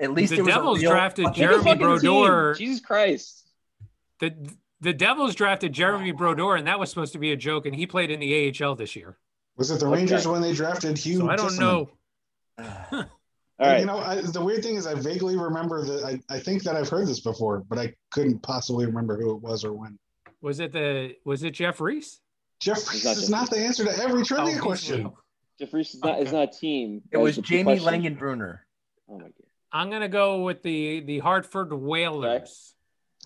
At 0.00 0.12
least 0.12 0.30
The 0.32 0.40
it 0.40 0.42
was 0.42 0.54
Devils 0.54 0.80
real 0.82 0.90
drafted 0.90 1.24
fucking- 1.26 1.40
Pick 1.42 1.50
a 1.50 1.62
Jeremy 1.62 1.84
fucking 1.84 2.00
team. 2.00 2.54
Jesus 2.66 2.84
Christ. 2.84 3.46
The 4.20 4.34
the 4.80 4.92
Devils 4.92 5.34
drafted 5.34 5.72
Jeremy 5.72 6.12
Brodeur, 6.12 6.56
and 6.56 6.66
that 6.66 6.78
was 6.78 6.90
supposed 6.90 7.14
to 7.14 7.18
be 7.18 7.32
a 7.32 7.36
joke, 7.36 7.64
and 7.64 7.74
he 7.74 7.86
played 7.86 8.10
in 8.10 8.20
the 8.20 8.52
AHL 8.62 8.74
this 8.74 8.94
year. 8.94 9.16
Was 9.56 9.70
it 9.70 9.80
the 9.80 9.86
Okay. 9.86 9.94
Rangers 9.96 10.26
when 10.28 10.42
they 10.42 10.52
drafted 10.52 10.98
Hugh? 10.98 11.18
So 11.20 11.30
I 11.30 11.36
don't 11.36 11.50
Tisserand? 11.52 11.88
know. 12.58 13.04
All 13.60 13.68
right. 13.68 13.80
You 13.80 13.86
know, 13.86 13.98
I, 13.98 14.20
the 14.20 14.42
weird 14.42 14.62
thing 14.64 14.76
is, 14.76 14.86
I 14.86 14.94
vaguely 14.94 15.36
remember 15.36 15.84
that. 15.84 16.04
I, 16.04 16.20
I 16.34 16.40
think 16.40 16.64
that 16.64 16.74
I've 16.74 16.88
heard 16.88 17.06
this 17.06 17.20
before, 17.20 17.62
but 17.68 17.78
I 17.78 17.94
couldn't 18.10 18.42
possibly 18.42 18.84
remember 18.86 19.16
who 19.16 19.36
it 19.36 19.42
was 19.42 19.64
or 19.64 19.72
when. 19.72 19.98
Was 20.40 20.60
it 20.60 20.72
the 20.72 21.14
was 21.24 21.42
it 21.44 21.52
Jeff 21.52 21.80
Reese? 21.80 22.20
Jeff 22.60 22.90
Reese 22.90 23.04
not 23.04 23.16
is 23.16 23.22
Jeff 23.22 23.30
not 23.30 23.50
the 23.50 23.58
answer 23.58 23.84
to 23.84 23.96
every 23.98 24.22
Oh, 24.22 24.24
trivia 24.24 24.52
he's 24.52 24.60
question. 24.60 25.10
Jeff 25.58 25.72
Reese 25.72 25.94
is 25.94 26.02
not 26.02 26.20
is 26.20 26.32
not 26.32 26.54
a 26.54 26.58
team. 26.58 27.02
It 27.10 27.16
That 27.16 27.20
was 27.20 27.36
Jamie 27.36 27.78
question. 27.78 28.02
Langenbrunner. 28.02 28.58
Oh 29.08 29.18
my 29.18 29.24
god. 29.24 29.32
I'm 29.72 29.90
gonna 29.90 30.08
go 30.08 30.42
with 30.42 30.62
the 30.62 31.00
the 31.00 31.20
Hartford 31.20 31.72
Whalers. 31.72 32.74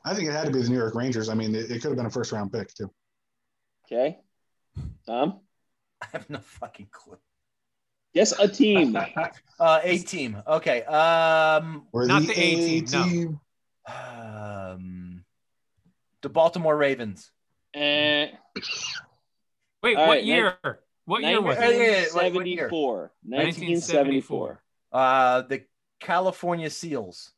I 0.05 0.15
think 0.15 0.29
it 0.29 0.33
had 0.33 0.47
to 0.47 0.53
be 0.53 0.63
the 0.63 0.69
New 0.69 0.77
York 0.77 0.95
Rangers. 0.95 1.29
I 1.29 1.35
mean, 1.35 1.55
it, 1.55 1.71
it 1.71 1.81
could 1.83 1.89
have 1.89 1.97
been 1.97 2.07
a 2.07 2.11
first 2.11 2.33
round 2.33 2.53
pick 2.53 2.73
too. 2.75 2.91
Okay. 3.87 4.19
Tom. 5.07 5.41
I 6.03 6.07
have 6.13 6.31
no 6.31 6.39
fucking 6.39 6.89
clue. 6.93 7.19
Guess 8.15 8.33
a 8.39 8.49
team. 8.49 8.97
Uh, 9.61 9.81
a 9.83 9.99
team. 9.99 10.41
Okay. 10.47 10.85
Um, 10.85 11.89
Or 11.91 12.07
Not 12.07 12.23
the 12.23 12.29
the 12.29 12.33
A 12.35 12.81
team, 12.83 13.41
no. 13.89 13.93
um, 13.93 15.25
the 16.23 16.29
Baltimore 16.29 16.77
Ravens. 16.77 17.33
Eh, 17.75 18.29
Wait, 19.83 19.97
what 19.97 20.07
right, 20.09 20.23
year? 20.23 20.57
What 21.07 21.23
year 21.25 21.41
was 21.43 21.57
it? 21.59 21.61
yeah, 21.61 21.77
yeah, 21.77 22.05
what- 22.13 22.35
what 22.35 22.47
year? 22.47 22.69
1974. 22.71 23.11
1974. 23.25 24.63
Uh, 24.93 25.43
the 25.43 25.65
California 25.99 26.71
Seals. 26.71 27.33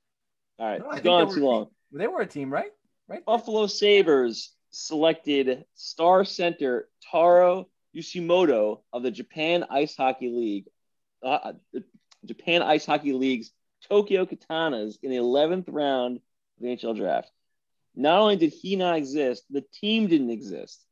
All 0.59 0.67
right, 0.67 0.81
No, 0.81 0.89
I 0.91 0.93
it's 0.97 1.03
gone 1.03 1.29
they 1.29 1.35
too 1.37 1.41
were- 1.41 1.53
long. 1.53 1.67
They 1.93 2.07
were 2.07 2.21
a 2.21 2.27
team, 2.27 2.53
right? 2.53 2.71
Right. 3.09 3.25
Buffalo 3.25 3.67
Sabres 3.67 4.53
selected 4.71 5.65
star 5.75 6.25
center 6.27 6.91
Taro 7.11 7.69
Yoshimoto 7.95 8.81
of 8.93 9.03
the 9.03 9.11
Japan 9.11 9.65
Ice 9.71 9.97
Hockey 9.97 10.29
League, 10.29 10.67
uh, 11.25 11.53
Japan 12.25 12.63
Ice 12.63 12.87
Hockey 12.87 13.13
League's 13.13 13.51
Tokyo 13.89 14.27
Katanas 14.27 14.97
in 15.03 15.11
the 15.11 15.17
11th 15.17 15.65
round 15.69 16.17
of 16.19 16.23
the 16.61 16.69
NHL 16.69 16.97
draft. 16.97 17.31
Not 17.97 18.21
only 18.21 18.37
did 18.37 18.53
he 18.53 18.77
not 18.77 18.97
exist, 18.97 19.45
the 19.51 19.65
team 19.81 20.07
didn't 20.07 20.31
exist. 20.31 20.85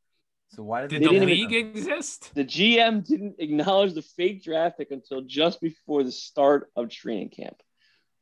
So 0.51 0.63
why 0.63 0.81
did 0.83 0.91
Did 0.91 1.03
they 1.03 1.07
the 1.07 1.13
didn't 1.13 1.29
league 1.29 1.53
even- 1.53 1.69
exist? 1.77 2.35
The 2.35 2.45
GM 2.45 3.07
didn't 3.07 3.37
acknowledge 3.39 3.93
the 3.95 4.03
fake 4.03 4.43
draft 4.43 4.79
pick 4.79 4.91
until 4.91 5.21
just 5.21 5.61
before 5.61 6.03
the 6.03 6.11
start 6.13 6.71
of 6.75 6.89
training 6.89 7.29
camp. 7.29 7.57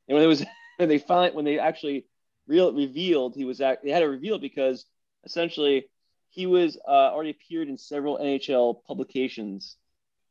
And 0.09 0.15
when 0.17 0.25
it 0.25 0.27
was 0.27 0.45
when 0.77 0.89
they 0.89 0.99
finally 0.99 1.31
when 1.31 1.45
they 1.45 1.59
actually 1.59 2.05
real 2.49 2.73
revealed 2.73 3.35
he 3.35 3.45
was 3.45 3.61
act, 3.61 3.85
they 3.85 3.91
had 3.91 4.01
to 4.01 4.09
reveal 4.09 4.39
because 4.39 4.85
essentially 5.25 5.87
he 6.37 6.47
was 6.47 6.79
uh, 6.87 6.91
already 7.13 7.31
appeared 7.31 7.69
in 7.69 7.77
several 7.77 8.19
NHL 8.19 8.85
publications, 8.87 9.77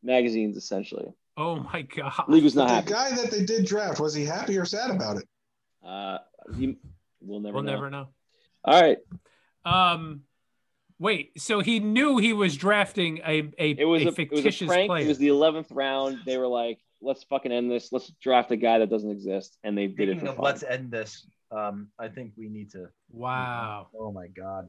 magazines 0.02 0.56
essentially. 0.56 1.08
Oh 1.36 1.58
my 1.58 1.82
god. 1.82 2.14
League 2.30 2.44
was 2.46 2.56
not 2.56 2.70
But 2.70 2.86
the 2.86 2.96
happy. 2.96 3.12
guy 3.16 3.22
that 3.22 3.32
they 3.32 3.44
did 3.44 3.66
draft, 3.66 4.00
was 4.00 4.14
he 4.14 4.24
happy 4.24 4.58
or 4.58 4.64
sad 4.66 4.90
about 4.92 5.18
it? 5.18 5.28
Uh, 5.86 6.20
he, 6.58 6.78
we'll 7.20 7.42
never 7.42 7.56
We'll 7.56 7.64
know. 7.64 7.72
never 7.74 7.90
know. 7.90 8.08
All 8.64 8.82
right, 8.82 8.98
Um, 9.66 10.22
wait. 11.00 11.32
So 11.42 11.60
he 11.60 11.80
knew 11.80 12.18
he 12.18 12.34
was 12.34 12.56
drafting 12.56 13.18
a 13.26 13.52
a, 13.60 13.72
it 13.72 13.86
was 13.86 14.04
a 14.04 14.06
a, 14.06 14.06
it 14.06 14.06
was 14.06 14.06
a 14.06 14.12
fictitious 14.12 14.68
prank. 14.68 14.88
player. 14.90 15.06
It 15.06 15.08
was 15.08 15.18
the 15.18 15.28
11th 15.28 15.68
round. 15.72 16.20
They 16.26 16.38
were 16.38 16.48
like, 16.48 16.80
"Let's 17.02 17.24
fucking 17.26 17.52
end 17.52 17.70
this. 17.70 17.92
Let's 17.92 18.10
draft 18.22 18.52
a 18.52 18.56
guy 18.56 18.80
that 18.80 18.90
doesn't 18.90 19.12
exist," 19.12 19.58
and 19.64 19.78
they 19.78 19.88
did 19.88 20.10
it 20.10 20.20
for 20.20 20.28
of 20.30 20.36
fun. 20.38 20.46
let's 20.46 20.64
end 20.64 20.90
this. 20.92 21.28
Um, 21.52 21.90
I 22.00 22.08
think 22.08 22.34
we 22.38 22.48
need 22.50 22.72
to. 22.72 22.88
wow. 23.12 23.88
Oh 23.98 24.12
my 24.12 24.28
God. 24.28 24.68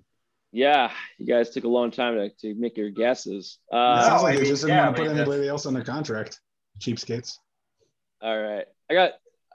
Yeah, 0.56 0.90
you 1.18 1.26
guys 1.26 1.50
took 1.50 1.64
a 1.64 1.68
long 1.68 1.90
time 1.90 2.14
to, 2.14 2.30
to 2.30 2.54
make 2.54 2.78
your 2.78 2.88
guesses. 2.88 3.58
it 3.70 3.76
Uh, 3.76 4.00
sounds 4.08 4.22
No, 4.22 4.24
like 4.24 4.32
I 4.32 4.36
they 4.36 4.42
mean, 4.44 4.50
just 4.50 4.62
didn't 4.62 4.76
yeah, 4.76 4.84
want 4.86 4.96
to 4.96 5.02
put 5.02 5.08
mean, 5.08 5.16
that's- 5.18 5.28
anybody 5.32 5.48
else 5.50 5.66
under 5.66 5.84
contract. 5.84 6.40
Cheapskates. 6.80 7.38
all 8.22 8.38
right, 8.42 8.64
I 8.90 8.94
got 8.94 9.12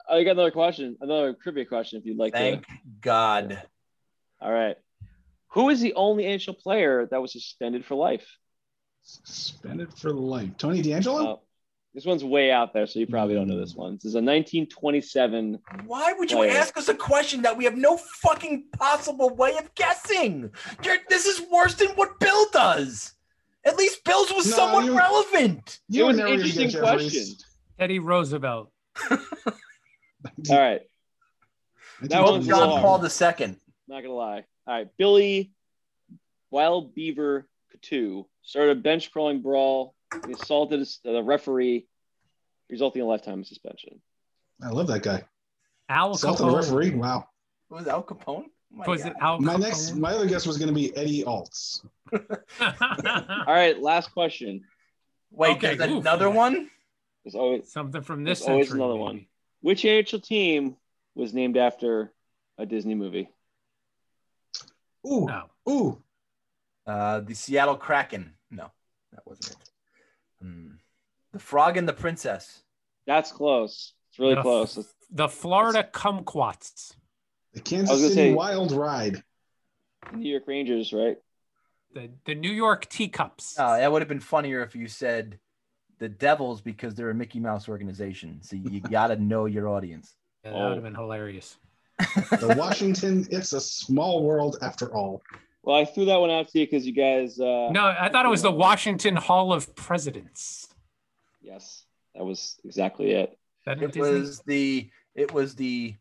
I 0.08 0.22
got 0.22 0.32
another 0.32 0.50
question, 0.52 0.96
another 1.00 1.34
trivia 1.34 1.64
question, 1.64 1.98
if 1.98 2.06
you'd 2.06 2.18
like 2.18 2.32
Thank 2.34 2.66
to. 2.66 2.72
God. 3.00 3.60
All 4.40 4.52
right, 4.52 4.76
who 5.48 5.70
is 5.70 5.80
the 5.80 5.94
only 5.94 6.22
NHL 6.24 6.56
player 6.60 7.06
that 7.10 7.20
was 7.20 7.32
suspended 7.32 7.84
for 7.84 7.96
life? 7.96 8.26
Suspended 9.02 9.92
for 9.94 10.12
life. 10.12 10.50
Tony 10.56 10.82
D'Angelo? 10.82 11.42
This 11.94 12.06
one's 12.06 12.24
way 12.24 12.50
out 12.50 12.72
there, 12.72 12.86
so 12.86 12.98
you 13.00 13.06
probably 13.06 13.34
don't 13.34 13.48
know 13.48 13.58
this 13.60 13.74
one. 13.74 13.96
This 13.96 14.06
is 14.06 14.14
a 14.14 14.18
1927. 14.18 15.58
Why 15.84 16.14
would 16.14 16.30
you 16.30 16.38
Player. 16.38 16.52
ask 16.52 16.74
us 16.78 16.88
a 16.88 16.94
question 16.94 17.42
that 17.42 17.54
we 17.56 17.64
have 17.64 17.76
no 17.76 17.98
fucking 17.98 18.64
possible 18.78 19.28
way 19.34 19.58
of 19.58 19.74
guessing? 19.74 20.50
You're, 20.82 20.96
this 21.10 21.26
is 21.26 21.42
worse 21.50 21.74
than 21.74 21.88
what 21.90 22.18
Bill 22.18 22.46
does. 22.50 23.12
At 23.66 23.76
least 23.76 24.04
Bill's 24.04 24.32
was 24.32 24.48
No, 24.50 24.56
somewhat 24.56 24.84
you- 24.86 24.96
relevant. 24.96 25.80
you 25.88 26.04
it 26.04 26.06
was 26.06 26.18
an 26.18 26.24
never 26.24 26.36
gonna 26.38 26.42
get 26.48 26.56
interesting 26.56 26.80
question. 26.80 27.36
Teddy 27.78 27.98
Roosevelt. 27.98 28.70
All 29.10 29.18
right, 30.50 30.80
That 32.02 32.22
one's 32.24 32.46
John 32.46 32.70
long. 32.70 32.80
Paul 32.80 33.04
II. 33.04 33.56
not 33.88 34.02
gonna 34.02 34.14
lie. 34.14 34.44
All 34.66 34.74
right, 34.74 34.88
Billy 34.96 35.52
Wild 36.50 36.94
Beaver 36.94 37.46
Coutu 37.76 38.24
started 38.42 38.78
a 38.78 38.80
bench 38.80 39.10
crawling 39.12 39.40
brawl. 39.42 39.94
He 40.26 40.32
assaulted 40.32 40.80
his- 40.80 41.00
the 41.04 41.22
referee, 41.22 41.86
resulting 42.70 43.00
in 43.00 43.06
a 43.06 43.08
lifetime 43.08 43.44
suspension. 43.44 44.00
I 44.62 44.68
love 44.68 44.86
that 44.88 45.02
guy. 45.02 45.24
Al 45.88 46.12
Assaulting 46.12 46.46
the 46.46 46.56
referee. 46.56 46.90
Wow. 46.90 47.28
Was 47.68 47.86
Al 47.88 48.02
Capone? 48.02 48.44
Oh 48.46 48.76
my 48.76 48.86
Was 48.86 49.02
God. 49.02 49.10
it 49.12 49.16
Al 49.20 49.40
My 49.40 49.54
Capone? 49.54 49.60
next, 49.60 49.94
my 49.96 50.12
other 50.12 50.26
guess 50.26 50.46
was 50.46 50.56
going 50.58 50.68
to 50.68 50.74
be 50.74 50.94
Eddie 50.96 51.24
Altz. 51.24 51.84
All 52.60 53.44
right, 53.54 53.78
last 53.80 54.12
question. 54.12 54.64
Wait, 55.30 55.56
Okay, 55.56 55.74
there's 55.74 55.90
oof. 55.90 56.00
another 56.02 56.30
one? 56.30 56.70
There's 57.24 57.34
always 57.34 57.70
Something 57.72 58.02
from 58.02 58.24
this 58.24 58.40
There's 58.40 58.48
always 58.50 58.68
century. 58.68 58.80
another 58.84 58.94
maybe. 58.98 59.02
one. 59.02 59.26
which 59.60 59.84
AHL 59.86 60.20
team 60.20 60.76
was 61.14 61.32
named 61.34 61.56
after 61.56 62.12
a 62.58 62.66
Disney 62.66 62.94
movie? 62.94 63.28
Ooh, 65.06 65.26
No. 65.26 65.50
ooh. 65.68 66.02
Uh, 66.86 67.20
the 67.20 67.34
Seattle 67.34 67.76
Kraken. 67.76 68.34
No, 68.50 68.70
that 69.12 69.22
wasn't 69.26 69.50
it. 69.52 69.70
Hmm. 70.42 70.72
The 71.32 71.38
Frog 71.38 71.76
and 71.76 71.88
the 71.88 71.92
Princess. 71.92 72.62
That's 73.06 73.32
close. 73.32 73.94
It's 74.10 74.18
really 74.18 74.34
The- 74.34 74.42
close. 74.42 74.94
The 75.10 75.28
Florida 75.28 75.88
Kumquats. 75.92 76.94
The 77.54 77.60
Kansas 77.60 78.00
City 78.00 78.14
say- 78.14 78.34
Wild 78.34 78.72
Ride. 78.72 79.22
the 80.10 80.16
New 80.16 80.30
York 80.30 80.44
Rangers, 80.46 80.92
right? 80.92 81.16
The 81.94 82.10
the 82.24 82.34
New 82.34 82.50
York 82.50 82.88
Teacups. 82.88 83.56
Oh, 83.58 83.76
that 83.76 83.92
would 83.92 84.02
have 84.02 84.08
been 84.08 84.20
funnier 84.20 84.62
if 84.62 84.74
you 84.74 84.88
said 84.88 85.38
the 85.98 86.08
Devils 86.08 86.60
because 86.62 86.94
they're 86.94 87.10
a 87.10 87.14
Mickey 87.14 87.38
Mouse 87.40 87.68
organization. 87.68 88.42
So 88.42 88.56
you 88.56 88.80
got 88.98 89.08
to 89.08 89.16
know 89.16 89.44
your 89.46 89.68
audience. 89.68 90.16
Yeah, 90.44 90.52
that 90.52 90.58
would 90.58 90.74
have 90.74 90.82
been 90.82 90.94
hilarious. 90.94 91.56
The 91.98 92.54
Washington, 92.58 93.26
it's 93.30 93.52
a 93.52 93.60
small 93.60 94.24
world 94.24 94.56
after 94.62 94.92
all. 94.94 95.22
Well, 95.62 95.76
I 95.76 95.84
threw 95.84 96.06
that 96.06 96.16
one 96.20 96.30
out 96.30 96.48
to 96.48 96.58
you 96.58 96.66
because 96.66 96.86
you 96.86 96.92
guys. 96.92 97.38
Uh, 97.38 97.70
No, 97.70 97.86
I 97.98 98.08
thought 98.08 98.26
it 98.26 98.30
was 98.30 98.42
the 98.42 98.50
Washington 98.50 99.16
Hall 99.16 99.52
of 99.52 99.74
Presidents. 99.76 100.68
Yes, 101.40 101.84
that 102.14 102.24
was 102.24 102.58
exactly 102.64 103.12
it. 103.12 103.38
That 103.66 103.78
in 103.78 103.84
It 103.84 103.92
Disney? 103.92 104.00
was 104.20 104.40
the 104.40 104.90
it 105.14 105.32
was 105.32 105.54
the 105.54 105.94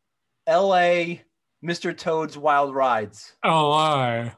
L.A. 0.47 1.21
Mr. 1.63 1.95
Toad's 1.95 2.37
Wild 2.37 2.73
Rides. 2.73 3.33
Oh, 3.43 3.71
I. 3.71 4.33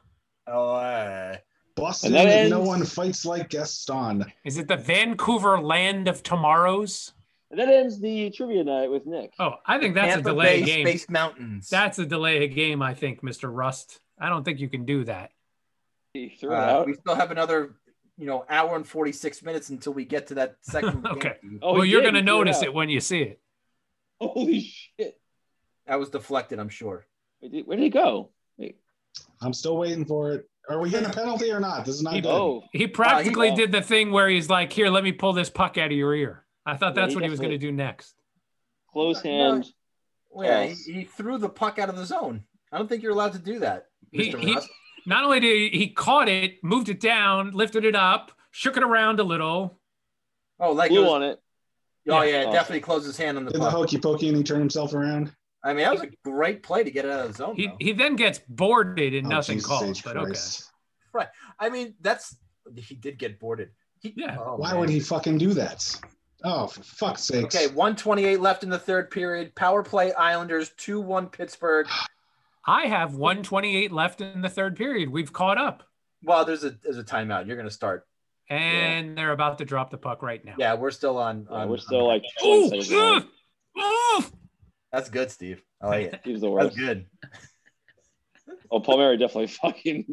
L.A. 0.46 1.38
Boston, 1.74 2.14
And 2.14 2.28
that 2.28 2.48
no 2.50 2.60
one 2.60 2.84
fights 2.84 3.24
like 3.24 3.48
Gaston. 3.48 4.24
Is 4.44 4.58
it 4.58 4.68
the 4.68 4.76
Vancouver 4.76 5.58
Land 5.60 6.06
of 6.06 6.22
Tomorrows? 6.22 7.12
And 7.50 7.58
that 7.58 7.68
ends 7.68 7.98
the 8.00 8.30
trivia 8.30 8.62
night 8.62 8.90
with 8.90 9.06
Nick. 9.06 9.32
Oh, 9.38 9.54
I 9.66 9.78
think 9.78 9.94
that's 9.94 10.14
Tampa 10.14 10.28
a 10.28 10.32
delay 10.32 10.60
Bay 10.60 10.66
game. 10.66 10.86
Space 10.86 11.08
Mountains. 11.08 11.68
That's 11.70 11.98
a 11.98 12.06
delay 12.06 12.46
game, 12.48 12.82
I 12.82 12.94
think, 12.94 13.22
Mr. 13.22 13.48
Rust. 13.52 14.00
I 14.24 14.30
don't 14.30 14.42
think 14.42 14.58
you 14.58 14.68
can 14.70 14.84
do 14.86 15.04
that. 15.04 15.30
He 16.14 16.30
threw 16.30 16.52
it 16.52 16.54
Uh, 16.54 16.58
out. 16.80 16.86
we 16.86 16.94
still 16.94 17.14
have 17.14 17.30
another, 17.30 17.74
you 18.16 18.26
know, 18.26 18.44
hour 18.48 18.74
and 18.76 18.86
forty 18.86 19.12
six 19.12 19.42
minutes 19.42 19.68
until 19.68 19.92
we 19.92 20.04
get 20.06 20.28
to 20.28 20.34
that 20.36 20.56
second. 20.62 21.06
Okay. 21.06 21.34
game. 21.42 21.58
Oh, 21.62 21.74
well, 21.74 21.84
you're 21.84 22.02
going 22.02 22.14
to 22.14 22.22
notice 22.22 22.58
out. 22.58 22.64
it 22.64 22.74
when 22.74 22.88
you 22.88 23.00
see 23.00 23.20
it. 23.22 23.40
Holy 24.20 24.60
shit! 24.60 25.20
That 25.86 25.98
was 25.98 26.08
deflected, 26.08 26.58
I'm 26.58 26.68
sure. 26.70 27.06
Where 27.40 27.76
did 27.76 27.82
he 27.82 27.90
go? 27.90 28.30
Wait. 28.56 28.76
I'm 29.42 29.52
still 29.52 29.76
waiting 29.76 30.04
for 30.06 30.32
it. 30.32 30.48
Are 30.70 30.80
we 30.80 30.88
getting 30.88 31.10
a 31.10 31.12
penalty 31.12 31.50
or 31.52 31.60
not? 31.60 31.84
This 31.84 31.96
is 31.96 32.02
not 32.02 32.14
He- 32.14 32.22
good. 32.22 32.30
Oh, 32.30 32.62
He 32.72 32.86
practically 32.86 33.48
well- 33.48 33.56
did 33.56 33.70
the 33.72 33.82
thing 33.82 34.10
where 34.12 34.28
he's 34.28 34.48
like, 34.48 34.72
"Here, 34.72 34.88
let 34.88 35.04
me 35.04 35.12
pull 35.12 35.34
this 35.34 35.50
puck 35.50 35.76
out 35.76 35.86
of 35.92 35.98
your 35.98 36.14
ear." 36.14 36.46
I 36.64 36.76
thought 36.78 36.94
Yeah, 36.96 37.02
that's 37.02 37.12
he 37.12 37.16
what 37.16 37.24
he 37.24 37.30
was 37.30 37.38
going 37.40 37.50
to 37.52 37.58
do 37.58 37.70
next. 37.72 38.14
close 38.90 39.22
No, 39.22 39.30
hand. 39.30 39.66
Well, 40.30 40.46
yeah, 40.48 40.72
he, 40.72 40.92
he 40.92 41.04
threw 41.04 41.36
the 41.36 41.50
puck 41.50 41.78
out 41.78 41.90
of 41.90 41.96
the 41.96 42.06
zone. 42.06 42.44
I 42.72 42.78
don't 42.78 42.88
think 42.88 43.02
you're 43.02 43.12
allowed 43.12 43.34
to 43.34 43.38
do 43.38 43.58
that, 43.58 43.88
He- 44.14 44.30
he- 44.30 44.58
Not 45.06 45.24
only 45.24 45.40
did 45.40 45.72
he, 45.72 45.78
he 45.78 45.88
caught 45.88 46.28
it, 46.30 46.62
moved 46.64 46.88
it 46.88 46.98
down, 47.00 47.50
lifted 47.50 47.84
it 47.84 47.94
up, 47.94 48.32
shook 48.52 48.76
it 48.78 48.82
around 48.82 49.20
a 49.20 49.24
little. 49.24 49.78
Oh, 50.58 50.72
like 50.72 50.90
it 50.90 50.94
Blew 50.94 51.02
was- 51.02 51.10
on 51.12 51.22
it. 51.24 51.40
oh 52.08 52.22
Yeah. 52.22 52.30
yeah, 52.30 52.42
it 52.42 52.46
Oh. 52.46 52.52
definitely 52.52 52.80
closed 52.80 53.04
his 53.06 53.16
hand 53.18 53.36
on 53.36 53.44
the 53.44 53.50
Did 53.52 53.60
the 53.60 53.70
hokey 53.70 53.98
pokey 53.98 54.28
and 54.28 54.36
he 54.36 54.42
turned 54.42 54.60
himself 54.60 54.94
around? 54.94 55.34
I 55.62 55.72
mean, 55.74 55.84
that 55.84 55.92
was 55.92 56.02
a 56.02 56.10
great 56.24 56.62
play 56.62 56.84
to 56.84 56.90
get 56.90 57.04
it 57.06 57.10
out 57.10 57.20
of 57.26 57.28
the 57.28 57.34
zone. 57.34 57.56
He 57.56 57.66
though. 57.66 57.76
he 57.80 57.92
then 57.92 58.16
gets 58.16 58.38
boarded 58.48 59.14
and 59.14 59.26
Oh, 59.26 59.30
nothing 59.30 59.56
Jesus 59.56 59.66
called. 59.68 59.84
H. 59.90 60.04
But 60.04 60.16
okay. 60.16 60.26
Christ. 60.32 60.70
I 61.58 61.68
mean, 61.70 61.94
that's 62.00 62.36
he 62.76 62.94
did 62.94 63.18
get 63.18 63.38
boarded. 63.38 63.70
He, 64.00 64.14
Yeah. 64.16 64.36
oh, 64.40 64.56
Why 64.56 64.70
man. 64.72 64.80
would 64.80 64.88
he 64.90 65.00
fucking 65.00 65.38
do 65.38 65.52
that? 65.54 66.00
Oh, 66.44 66.66
for 66.66 66.82
fuck's 66.82 67.22
sake. 67.24 67.44
Okay, 67.46 67.66
128 67.68 68.40
left 68.40 68.62
in 68.62 68.68
the 68.70 68.78
third 68.78 69.10
period. 69.10 69.54
Power 69.54 69.82
play 69.82 70.12
Islanders 70.14 70.70
2 70.76 71.00
1 71.00 71.28
Pittsburgh. 71.28 71.86
I 72.66 72.86
have 72.86 73.14
128 73.14 73.92
left 73.92 74.20
in 74.20 74.40
the 74.42 74.48
third 74.48 74.76
period. 74.76 75.10
We've 75.10 75.32
caught 75.32 75.58
up, 75.58 75.82
Well, 76.22 76.44
there's 76.44 76.64
a 76.64 76.70
there's 76.70 76.98
a 76.98 77.04
timeout. 77.04 77.46
You're 77.46 77.56
gonna 77.56 77.70
start. 77.70 78.06
and 78.50 79.16
they're 79.16 79.32
about 79.32 79.58
to 79.58 79.64
drop 79.64 79.90
the 79.90 79.98
puck 79.98 80.22
right 80.22 80.44
now. 80.44 80.54
Yeah, 80.58 80.74
we're 80.74 80.90
still 80.90 81.18
on. 81.18 81.46
Yeah, 81.50 81.56
on- 81.58 81.68
we're 81.68 81.74
on- 81.76 81.80
still 81.80 82.06
like 82.06 82.22
20 82.40 82.54
Ooh, 82.54 82.68
seconds 82.68 82.88
behind. 82.88 83.24
ugh, 83.76 84.22
ugh. 84.24 84.24
That's 84.92 85.10
good, 85.10 85.30
Steve. 85.30 85.62
I 85.82 85.86
like 85.88 86.12
it. 86.12 86.20
He's 86.24 86.40
the 86.40 86.46
That's 86.54 86.76
worst. 86.76 86.78
good. 86.78 87.06
Oh, 88.70 88.80
Palmieri 88.80 89.16
definitely 89.16 89.46
fucking 89.46 90.04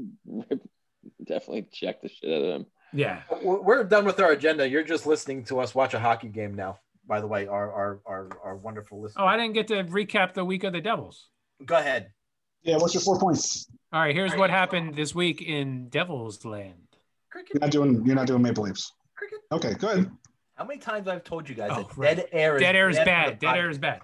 definitely 1.25 1.67
checked 1.71 2.03
the 2.03 2.09
shit 2.09 2.29
out 2.31 2.43
of 2.43 2.55
him. 2.61 2.65
Yeah. 2.93 3.21
We're 3.41 3.61
we're 3.61 3.83
done 3.83 4.05
with 4.05 4.19
our 4.19 4.31
agenda. 4.31 4.67
You're 4.67 4.83
just 4.83 5.05
listening 5.05 5.43
to 5.45 5.59
us 5.59 5.73
watch 5.73 5.93
a 5.93 5.99
hockey 5.99 6.27
game 6.29 6.53
now. 6.55 6.79
By 7.07 7.21
the 7.21 7.27
way, 7.27 7.47
our 7.47 7.71
our 7.71 7.99
our, 8.05 8.29
our 8.43 8.55
wonderful 8.57 9.01
listeners. 9.01 9.17
Oh, 9.19 9.25
I 9.25 9.37
didn't 9.37 9.53
get 9.53 9.67
to 9.69 9.83
recap 9.85 10.33
the 10.33 10.45
week 10.45 10.63
of 10.63 10.73
the 10.73 10.81
Devils. 10.81 11.27
Go 11.65 11.75
ahead. 11.77 12.11
Yeah, 12.63 12.77
what's 12.77 12.93
your 12.93 13.01
four 13.01 13.19
points? 13.19 13.67
All 13.93 13.99
right, 14.01 14.15
here's 14.15 14.33
what 14.35 14.49
happened 14.49 14.95
this 14.95 15.13
week 15.15 15.41
in 15.41 15.89
Devil's 15.89 16.45
Land. 16.45 16.75
Cricket. 17.31 17.55
You're 17.55 17.61
not 17.61 17.71
doing 17.71 18.05
you're 18.05 18.15
not 18.15 18.27
doing 18.27 18.41
Maple 18.41 18.63
Leafs. 18.63 18.91
Cricket. 19.15 19.39
Okay, 19.51 19.73
good. 19.73 20.09
How 20.55 20.65
many 20.65 20.79
times 20.79 21.07
I've 21.07 21.23
told 21.23 21.49
you 21.49 21.55
guys 21.55 21.71
Oh, 21.73 21.83
that 21.83 21.97
right. 21.97 22.15
dead 22.17 22.27
air 22.31 22.55
is 22.57 22.61
Dead 22.61 22.75
air 22.75 22.89
is 22.89 22.97
for 22.99 23.05
bad. 23.05 23.39
Dead 23.39 23.55
air 23.57 23.69
is 23.69 23.77
bad. 23.79 24.01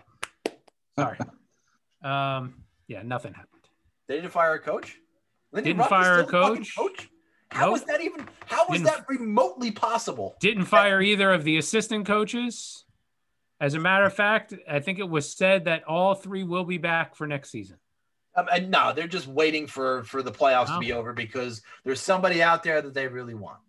Sorry. 0.97 1.18
Um, 2.03 2.64
yeah, 2.88 3.01
nothing 3.01 3.34
happened. 3.34 3.64
They 4.08 4.18
didn't 4.18 4.30
fire 4.32 4.53
a 4.53 4.60
coach. 4.60 4.97
Lindy 5.51 5.72
Didn't 5.72 5.80
Ruff 5.80 5.89
fire 5.89 6.20
a 6.20 6.26
coach. 6.26 6.76
coach. 6.78 7.10
How 7.49 7.66
Nope. 7.66 7.72
was 7.74 7.84
that 7.86 8.01
even? 8.01 8.28
How 8.45 8.66
was 8.70 8.80
Didn't- 8.82 8.86
that 8.86 9.05
remotely 9.10 9.72
possible? 9.72 10.36
Didn't 10.39 10.66
fire 10.66 11.01
either 11.01 11.34
of 11.34 11.43
the 11.43 11.58
assistant 11.58 12.05
coaches. 12.05 12.86
As 13.60 13.74
a 13.74 13.80
matter 13.80 14.05
of 14.05 14.14
fact, 14.14 14.53
I 14.70 14.80
think 14.80 14.99
it 14.99 15.10
was 15.10 15.36
said 15.36 15.66
that 15.66 15.84
all 15.86 16.14
three 16.14 16.43
will 16.43 16.66
be 16.66 16.78
back 16.78 17.16
for 17.16 17.26
next 17.26 17.49
season. 17.49 17.78
Um, 18.38 18.47
and 18.53 18.69
no, 18.69 18.93
they're 18.93 19.07
just 19.07 19.27
waiting 19.27 19.67
for 19.67 20.03
for 20.03 20.21
the 20.21 20.31
playoffs 20.31 20.67
Oh. 20.69 20.75
to 20.75 20.79
be 20.79 20.93
over 20.93 21.11
because 21.11 21.61
there's 21.83 21.99
somebody 21.99 22.41
out 22.43 22.63
there 22.63 22.81
that 22.81 22.93
they 22.93 23.07
really 23.07 23.33
want. 23.33 23.59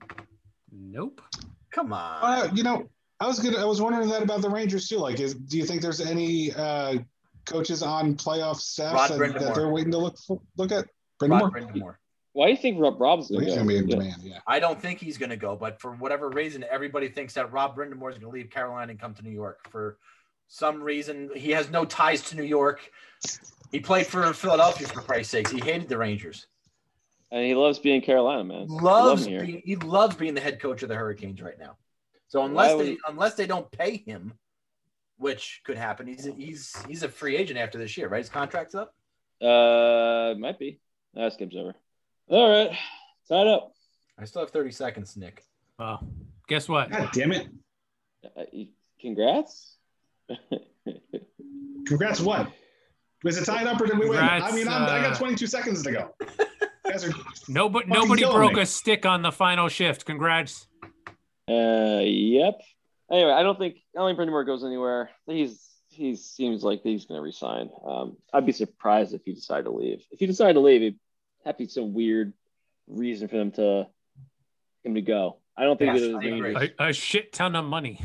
Nope. 0.70 1.22
Come 1.70 1.92
on. 1.92 2.18
Uh, 2.22 2.48
you 2.54 2.62
know, 2.62 2.88
I 3.18 3.26
was 3.26 3.40
gonna 3.40 3.58
I 3.58 3.64
was 3.64 3.80
wondering 3.80 4.08
that 4.10 4.22
about 4.22 4.42
the 4.42 4.50
Rangers 4.50 4.88
too. 4.88 4.98
Like, 4.98 5.18
is 5.20 5.34
do 5.34 5.56
you 5.58 5.64
think 5.64 5.80
there's 5.82 6.00
any 6.00 6.52
uh, 6.54 6.98
coaches 7.46 7.82
on 7.82 8.14
playoff 8.14 8.56
staff 8.56 9.08
that, 9.08 9.18
that 9.18 9.54
they're 9.54 9.70
waiting 9.70 9.92
to 9.92 9.98
look 9.98 10.18
for, 10.18 10.40
look 10.56 10.70
at? 10.70 10.86
Rod 11.20 11.52
Brind'Amour? 11.52 11.52
Brind'Amour. 11.52 11.94
Why 12.34 12.46
do 12.46 12.50
you 12.52 12.58
think 12.58 12.78
Rob 12.78 13.00
Rob's 13.00 13.30
gonna 13.30 13.46
go? 13.46 13.64
be 13.64 13.78
in 13.78 13.86
demand. 13.86 14.22
Yeah. 14.22 14.38
I 14.46 14.60
don't 14.60 14.80
think 14.80 15.00
he's 15.00 15.18
going 15.18 15.30
to 15.30 15.36
go, 15.36 15.56
but 15.56 15.80
for 15.80 15.92
whatever 15.92 16.28
reason, 16.28 16.64
everybody 16.70 17.08
thinks 17.08 17.34
that 17.34 17.50
Rob 17.50 17.74
Brind'Amour 17.74 18.10
is 18.10 18.18
going 18.18 18.20
to 18.20 18.28
leave 18.28 18.50
Carolina 18.50 18.90
and 18.90 19.00
come 19.00 19.14
to 19.14 19.22
New 19.22 19.30
York. 19.32 19.58
For 19.70 19.98
some 20.46 20.80
reason, 20.80 21.30
he 21.34 21.50
has 21.50 21.70
no 21.70 21.84
ties 21.84 22.22
to 22.30 22.36
New 22.36 22.44
York. 22.44 22.92
He 23.72 23.80
played 23.80 24.06
for 24.06 24.32
Philadelphia 24.32 24.86
for 24.88 25.00
Christ's 25.02 25.32
sakes. 25.32 25.50
He 25.50 25.60
hated 25.60 25.88
the 25.88 25.98
Rangers. 25.98 26.46
And 27.30 27.44
he 27.44 27.54
loves 27.54 27.78
being 27.78 28.00
Carolina, 28.00 28.44
man. 28.44 28.66
I 28.70 28.72
love 28.72 28.82
Loves 28.82 29.26
him 29.26 29.44
being, 29.44 29.62
he 29.64 29.76
loves 29.76 30.16
being 30.16 30.34
the 30.34 30.40
head 30.40 30.60
coach 30.60 30.82
of 30.82 30.88
the 30.88 30.94
Hurricanes 30.94 31.42
right 31.42 31.58
now. 31.58 31.76
So 32.28 32.44
unless 32.44 32.72
Why 32.74 32.82
they 32.82 32.90
would- 32.90 32.98
unless 33.08 33.34
they 33.34 33.46
don't 33.46 33.70
pay 33.70 33.98
him, 33.98 34.32
which 35.18 35.60
could 35.64 35.76
happen, 35.76 36.06
he's 36.06 36.24
he's 36.36 36.74
he's 36.86 37.02
a 37.02 37.08
free 37.08 37.36
agent 37.36 37.58
after 37.58 37.76
this 37.78 37.96
year, 37.98 38.08
right? 38.08 38.18
His 38.18 38.28
contract's 38.30 38.74
up. 38.74 38.94
Uh, 39.42 40.34
might 40.38 40.58
be. 40.58 40.80
That 41.14 41.32
skip's 41.34 41.56
over. 41.56 41.74
All 42.28 42.48
right, 42.50 42.76
tied 43.28 43.46
up. 43.46 43.72
I 44.18 44.24
still 44.24 44.42
have 44.42 44.50
30 44.50 44.70
seconds, 44.72 45.16
Nick. 45.16 45.44
Well, 45.78 46.06
guess 46.48 46.68
what? 46.68 46.90
God 46.90 47.10
damn 47.12 47.32
it! 47.32 47.48
Uh, 48.24 48.42
congrats. 49.00 49.76
Congrats! 51.86 52.20
What? 52.20 52.52
Was 53.24 53.36
it 53.36 53.44
tied 53.44 53.66
up 53.66 53.80
or 53.80 53.86
did 53.86 53.98
we 53.98 54.08
win? 54.08 54.18
Congrats, 54.18 54.52
I 54.52 54.56
mean, 54.56 54.68
I'm, 54.68 54.82
I 54.82 55.00
uh, 55.00 55.10
got 55.10 55.18
22 55.18 55.46
seconds 55.46 55.82
to 55.82 55.92
go. 55.92 56.14
You 56.20 56.46
guys 56.90 57.04
are 57.04 57.12
Nobody, 57.48 57.86
nobody 57.88 58.24
broke 58.24 58.54
me. 58.54 58.62
a 58.62 58.66
stick 58.66 59.04
on 59.04 59.22
the 59.22 59.32
final 59.32 59.68
shift. 59.68 60.04
Congrats. 60.04 60.68
Uh, 61.50 62.00
yep. 62.04 62.60
Anyway, 63.10 63.32
I 63.32 63.42
don't 63.42 63.58
think 63.58 63.76
I 63.96 64.00
don't 64.00 64.08
think 64.08 64.16
Brendan 64.18 64.46
goes 64.46 64.64
anywhere. 64.64 65.10
He's 65.26 65.68
he 65.88 66.14
seems 66.14 66.62
like 66.62 66.82
he's 66.82 67.06
going 67.06 67.18
to 67.18 67.22
resign. 67.22 67.70
Um, 67.84 68.16
I'd 68.32 68.46
be 68.46 68.52
surprised 68.52 69.14
if 69.14 69.22
he 69.24 69.32
decided 69.32 69.64
to 69.64 69.70
leave. 69.70 70.04
If 70.12 70.20
he 70.20 70.26
decided 70.26 70.54
to 70.54 70.60
leave, 70.60 70.82
it'd 70.82 70.98
have 71.44 71.56
to 71.56 71.64
be 71.64 71.68
some 71.68 71.94
weird 71.94 72.34
reason 72.86 73.28
for 73.28 73.36
them 73.36 73.50
to 73.52 73.86
him 74.84 74.94
to 74.94 75.02
go. 75.02 75.38
I 75.56 75.64
don't 75.64 75.78
think 75.78 75.94
Yes, 75.94 76.02
it 76.02 76.24
is. 76.24 76.56
I 76.56 76.84
A, 76.84 76.88
a 76.90 76.92
shit 76.92 77.32
ton 77.32 77.56
of 77.56 77.64
money. 77.64 78.00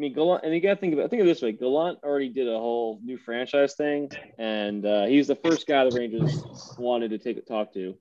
I 0.00 0.02
mean, 0.02 0.14
Gallant, 0.14 0.44
and 0.44 0.54
you 0.54 0.62
got 0.62 0.70
to 0.70 0.80
think 0.80 0.94
about 0.94 1.10
think 1.10 1.20
of 1.20 1.26
it 1.26 1.30
this 1.30 1.42
way: 1.42 1.52
Gallant 1.52 1.98
already 2.02 2.30
did 2.30 2.48
a 2.48 2.56
whole 2.56 2.98
new 3.04 3.18
franchise 3.18 3.74
thing, 3.74 4.10
and 4.38 4.86
uh, 4.86 5.04
he 5.04 5.18
was 5.18 5.26
the 5.26 5.36
first 5.36 5.66
guy 5.66 5.84
the 5.84 5.92
Rangers 5.92 6.42
wanted 6.78 7.10
to 7.10 7.18
take 7.18 7.36
a 7.36 7.42
talk 7.42 7.74
to. 7.74 7.94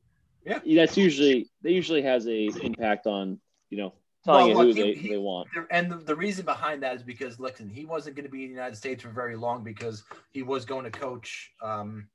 Yeah. 0.45 0.59
that's 0.77 0.95
usually 0.95 1.49
that 1.61 1.73
usually 1.73 2.01
has 2.03 2.25
a 2.25 2.45
impact 2.63 3.05
on 3.05 3.41
you 3.69 3.79
know 3.79 3.93
telling 4.23 4.55
Well, 4.55 4.65
you 4.65 4.69
look, 4.69 4.77
who 4.77 4.83
he- 4.85 4.93
they, 4.93 4.99
he- 5.01 5.09
they 5.09 5.17
want. 5.17 5.49
And 5.71 5.91
the, 5.91 5.97
the 5.97 6.15
reason 6.15 6.45
behind 6.45 6.83
that 6.83 6.95
is 6.95 7.03
because, 7.03 7.37
listen, 7.37 7.67
he 7.67 7.83
wasn't 7.83 8.15
going 8.15 8.23
to 8.23 8.31
be 8.31 8.43
in 8.43 8.51
the 8.51 8.55
United 8.55 8.77
States 8.77 9.03
for 9.03 9.09
very 9.09 9.35
long 9.35 9.65
because 9.65 10.05
he 10.31 10.41
was 10.41 10.63
going 10.63 10.85
to 10.85 10.91
coach 10.91 11.51
um, 11.61 12.07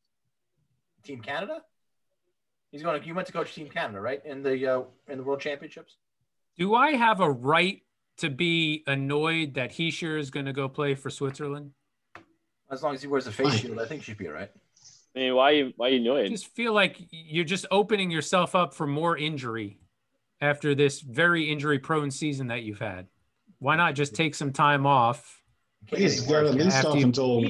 Team 1.02 1.20
Canada. 1.20 1.60
He's 2.70 2.82
going 2.82 2.98
to. 2.98 3.06
You 3.06 3.14
went 3.14 3.26
to 3.26 3.34
coach 3.34 3.54
Team 3.54 3.68
Canada, 3.68 4.00
right? 4.00 4.24
In 4.24 4.42
the 4.42 4.66
uh, 4.66 4.82
in 5.08 5.18
the 5.18 5.24
World 5.24 5.42
Championships. 5.42 5.98
Do 6.56 6.74
I 6.74 6.92
have 6.92 7.20
a 7.20 7.30
right 7.30 7.82
to 8.18 8.30
be 8.30 8.82
annoyed 8.86 9.54
that 9.54 9.70
Hischier 9.72 10.18
is 10.18 10.30
going 10.30 10.46
to 10.46 10.52
go 10.52 10.68
play 10.68 10.94
for 10.94 11.10
Switzerland? 11.10 11.72
As 12.70 12.82
long 12.82 12.94
as 12.94 13.02
he 13.02 13.08
wears 13.08 13.26
a 13.26 13.32
face 13.32 13.54
shield, 13.54 13.78
I 13.78 13.86
think 13.86 14.02
she'd 14.02 14.18
be 14.18 14.26
all 14.28 14.34
right. 14.34 14.50
I 15.16 15.18
mean, 15.18 15.34
why 15.36 15.50
you 15.50 15.72
why 15.76 15.88
you 15.88 15.98
I 15.98 16.00
annoyed? 16.00 16.30
just 16.30 16.48
feel 16.48 16.72
like 16.72 16.96
you're 17.10 17.44
just 17.44 17.66
opening 17.70 18.10
yourself 18.10 18.54
up 18.54 18.74
for 18.74 18.86
more 18.86 19.16
injury 19.16 19.78
after 20.40 20.74
this 20.74 21.00
very 21.00 21.50
injury 21.50 21.78
prone 21.78 22.10
season 22.10 22.48
that 22.48 22.62
you've 22.64 22.80
had. 22.80 23.06
Why 23.60 23.76
not 23.76 23.94
just 23.94 24.14
take 24.14 24.34
some 24.34 24.52
time 24.52 24.86
off 24.86 25.40
Can't 25.86 26.00
get 26.00 26.10
He's 26.10 26.22
any 26.22 26.32
got 26.32 26.42
worse. 26.44 26.50
at 26.50 26.56
least 26.64 26.76
After 26.76 26.88
off 26.88 26.96
you- 26.96 27.04
until 27.04 27.44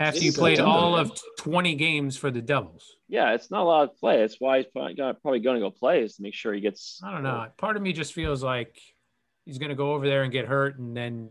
after 0.00 0.20
you 0.20 0.32
played 0.32 0.56
September, 0.56 0.70
all 0.78 0.96
of 0.96 1.12
20 1.38 1.74
games 1.76 2.16
for 2.16 2.30
the 2.30 2.40
Devils? 2.42 2.96
Yeah, 3.08 3.34
it's 3.34 3.50
not 3.50 3.60
a 3.60 3.64
lot 3.64 3.82
of 3.90 3.96
play. 3.98 4.18
That's 4.18 4.36
why 4.40 4.56
he's 4.58 4.66
probably 4.66 4.94
going 4.94 5.14
to 5.56 5.60
go 5.60 5.70
play 5.70 6.02
is 6.02 6.16
to 6.16 6.22
make 6.22 6.34
sure 6.34 6.52
he 6.54 6.60
gets. 6.60 7.00
I 7.04 7.12
don't 7.12 7.22
know. 7.22 7.46
Part 7.58 7.76
of 7.76 7.82
me 7.82 7.92
just 7.92 8.14
feels 8.14 8.42
like 8.42 8.80
he's 9.44 9.58
going 9.58 9.70
to 9.70 9.74
go 9.74 9.92
over 9.92 10.06
there 10.06 10.22
and 10.22 10.32
get 10.32 10.46
hurt 10.46 10.78
and 10.78 10.96
then 10.96 11.30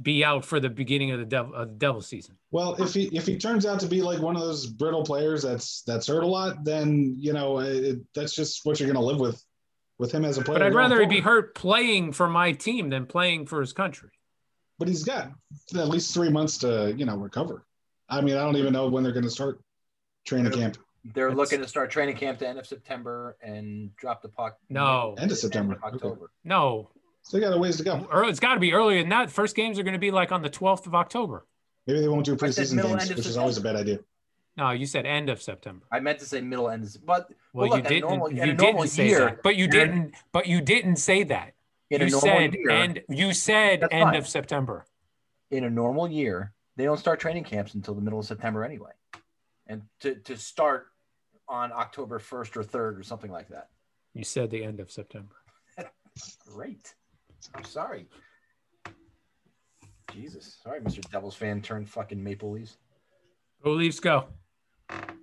be 0.00 0.24
out 0.24 0.44
for 0.44 0.58
the 0.58 0.68
beginning 0.68 1.12
of 1.12 1.18
the 1.20 1.24
devil, 1.24 1.54
of 1.54 1.68
the 1.68 1.74
devil 1.74 2.00
season. 2.00 2.36
Well, 2.50 2.74
if 2.82 2.92
he 2.94 3.04
if 3.16 3.26
he 3.26 3.38
turns 3.38 3.66
out 3.66 3.80
to 3.80 3.86
be 3.86 4.02
like 4.02 4.20
one 4.20 4.34
of 4.36 4.42
those 4.42 4.66
brittle 4.66 5.04
players 5.04 5.42
that's 5.42 5.82
that's 5.82 6.06
hurt 6.06 6.24
a 6.24 6.26
lot, 6.26 6.64
then 6.64 7.14
you 7.18 7.32
know 7.32 7.58
it, 7.60 7.98
that's 8.14 8.34
just 8.34 8.64
what 8.64 8.80
you're 8.80 8.88
going 8.92 9.00
to 9.00 9.06
live 9.06 9.20
with 9.20 9.42
with 9.98 10.12
him 10.12 10.24
as 10.24 10.38
a 10.38 10.42
player. 10.42 10.58
But 10.58 10.66
I'd 10.66 10.72
going 10.72 10.90
rather 10.90 11.00
he 11.00 11.06
be 11.06 11.20
hurt 11.20 11.54
playing 11.54 12.12
for 12.12 12.28
my 12.28 12.52
team 12.52 12.90
than 12.90 13.06
playing 13.06 13.46
for 13.46 13.60
his 13.60 13.72
country. 13.72 14.10
But 14.78 14.88
he's 14.88 15.04
got 15.04 15.30
at 15.76 15.88
least 15.88 16.12
three 16.12 16.30
months 16.30 16.58
to 16.58 16.92
you 16.96 17.04
know 17.04 17.16
recover. 17.16 17.64
I 18.08 18.20
mean, 18.20 18.36
I 18.36 18.40
don't 18.40 18.56
even 18.56 18.72
know 18.72 18.88
when 18.88 19.04
they're 19.04 19.12
going 19.12 19.24
to 19.24 19.30
start 19.30 19.60
training 20.26 20.52
camp. 20.52 20.78
They're 21.14 21.28
It's- 21.28 21.36
looking 21.36 21.60
to 21.60 21.68
start 21.68 21.90
training 21.90 22.16
camp 22.16 22.38
the 22.38 22.48
end 22.48 22.58
of 22.58 22.66
September 22.66 23.36
and 23.42 23.94
drop 23.96 24.22
the 24.22 24.28
puck. 24.28 24.58
No. 24.68 25.14
End 25.18 25.30
of 25.32 25.38
September. 25.38 25.74
End 25.74 25.82
of 25.82 25.94
October. 25.94 26.30
No, 26.44 26.90
So 27.22 27.36
they 27.36 27.42
got 27.44 27.52
a 27.52 27.58
ways 27.58 27.76
to 27.78 27.84
go. 27.84 28.06
Early, 28.10 28.30
it's 28.30 28.40
got 28.40 28.54
to 28.54 28.60
be 28.60 28.72
earlier 28.72 29.00
than 29.00 29.08
that. 29.10 29.30
First 29.30 29.54
games 29.56 29.78
are 29.78 29.82
going 29.82 29.92
to 29.94 29.98
be 29.98 30.10
like 30.10 30.32
on 30.32 30.42
the 30.42 30.50
12th 30.50 30.86
of 30.86 30.94
October. 30.94 31.46
Maybe 31.86 32.00
they 32.00 32.08
won't 32.08 32.26
do 32.26 32.36
preseason 32.36 32.74
middle, 32.76 32.90
games, 32.90 33.02
end 33.02 33.10
of 33.12 33.16
which 33.18 33.26
is 33.26 33.36
always 33.36 33.56
a 33.56 33.60
bad 33.60 33.76
idea. 33.76 34.00
No, 34.56 34.70
you 34.70 34.86
said 34.86 35.06
end 35.06 35.30
of 35.30 35.40
September. 35.40 35.86
I 35.90 36.00
meant 36.00 36.18
to 36.18 36.26
say 36.26 36.40
middle 36.40 36.68
end, 36.68 36.96
but 37.06 37.30
Well, 37.52 37.68
Well, 37.68 37.68
you 37.68 37.70
look, 37.70 37.80
in 37.80 37.86
a 37.86 37.88
didn't. 37.88 38.08
normal- 38.08 38.32
you 38.32 38.42
a 38.42 38.54
didn't 38.54 38.88
say 38.88 39.08
year, 39.08 39.18
that. 39.26 39.42
But 39.42 39.56
you 39.56 39.66
didn't. 39.68 40.14
But 40.32 40.46
you 40.46 40.60
didn't 40.60 40.96
say 40.96 41.22
that. 41.24 41.54
in 41.90 42.00
you 42.02 42.10
normal 42.10 42.20
said 42.20 42.54
year, 42.54 42.70
end. 42.70 43.02
You 43.08 43.32
said 43.32 43.82
end 43.90 43.90
fine. 44.10 44.16
of 44.16 44.28
September. 44.28 44.84
in 45.50 45.64
a 45.64 45.70
normal 45.70 46.08
year, 46.10 46.52
they 46.76 46.84
don't 46.84 46.98
start 46.98 47.20
training 47.20 47.44
camps 47.44 47.74
until 47.74 47.94
the 47.94 48.00
middle 48.00 48.18
of 48.18 48.24
September 48.26 48.64
anyway. 48.64 48.92
And 49.66 49.82
to, 50.00 50.14
to 50.16 50.36
start 50.36 50.86
on 51.48 51.72
October 51.72 52.18
1st 52.18 52.56
or 52.56 52.62
3rd 52.64 52.98
or 52.98 53.02
something 53.02 53.30
like 53.30 53.48
that. 53.48 53.68
You 54.14 54.24
said 54.24 54.50
the 54.50 54.64
end 54.64 54.80
of 54.80 54.90
September. 54.90 55.34
Great. 56.46 56.94
I'm 57.54 57.64
sorry. 57.64 58.06
Jesus. 60.12 60.58
Sorry, 60.62 60.80
Mr. 60.80 61.00
Devils 61.10 61.34
fan 61.34 61.62
turned 61.62 61.88
fucking 61.88 62.22
Maple 62.22 62.52
Leafs. 62.52 62.76
Go 63.64 63.72
Leafs, 63.72 64.00
go. 64.00 64.26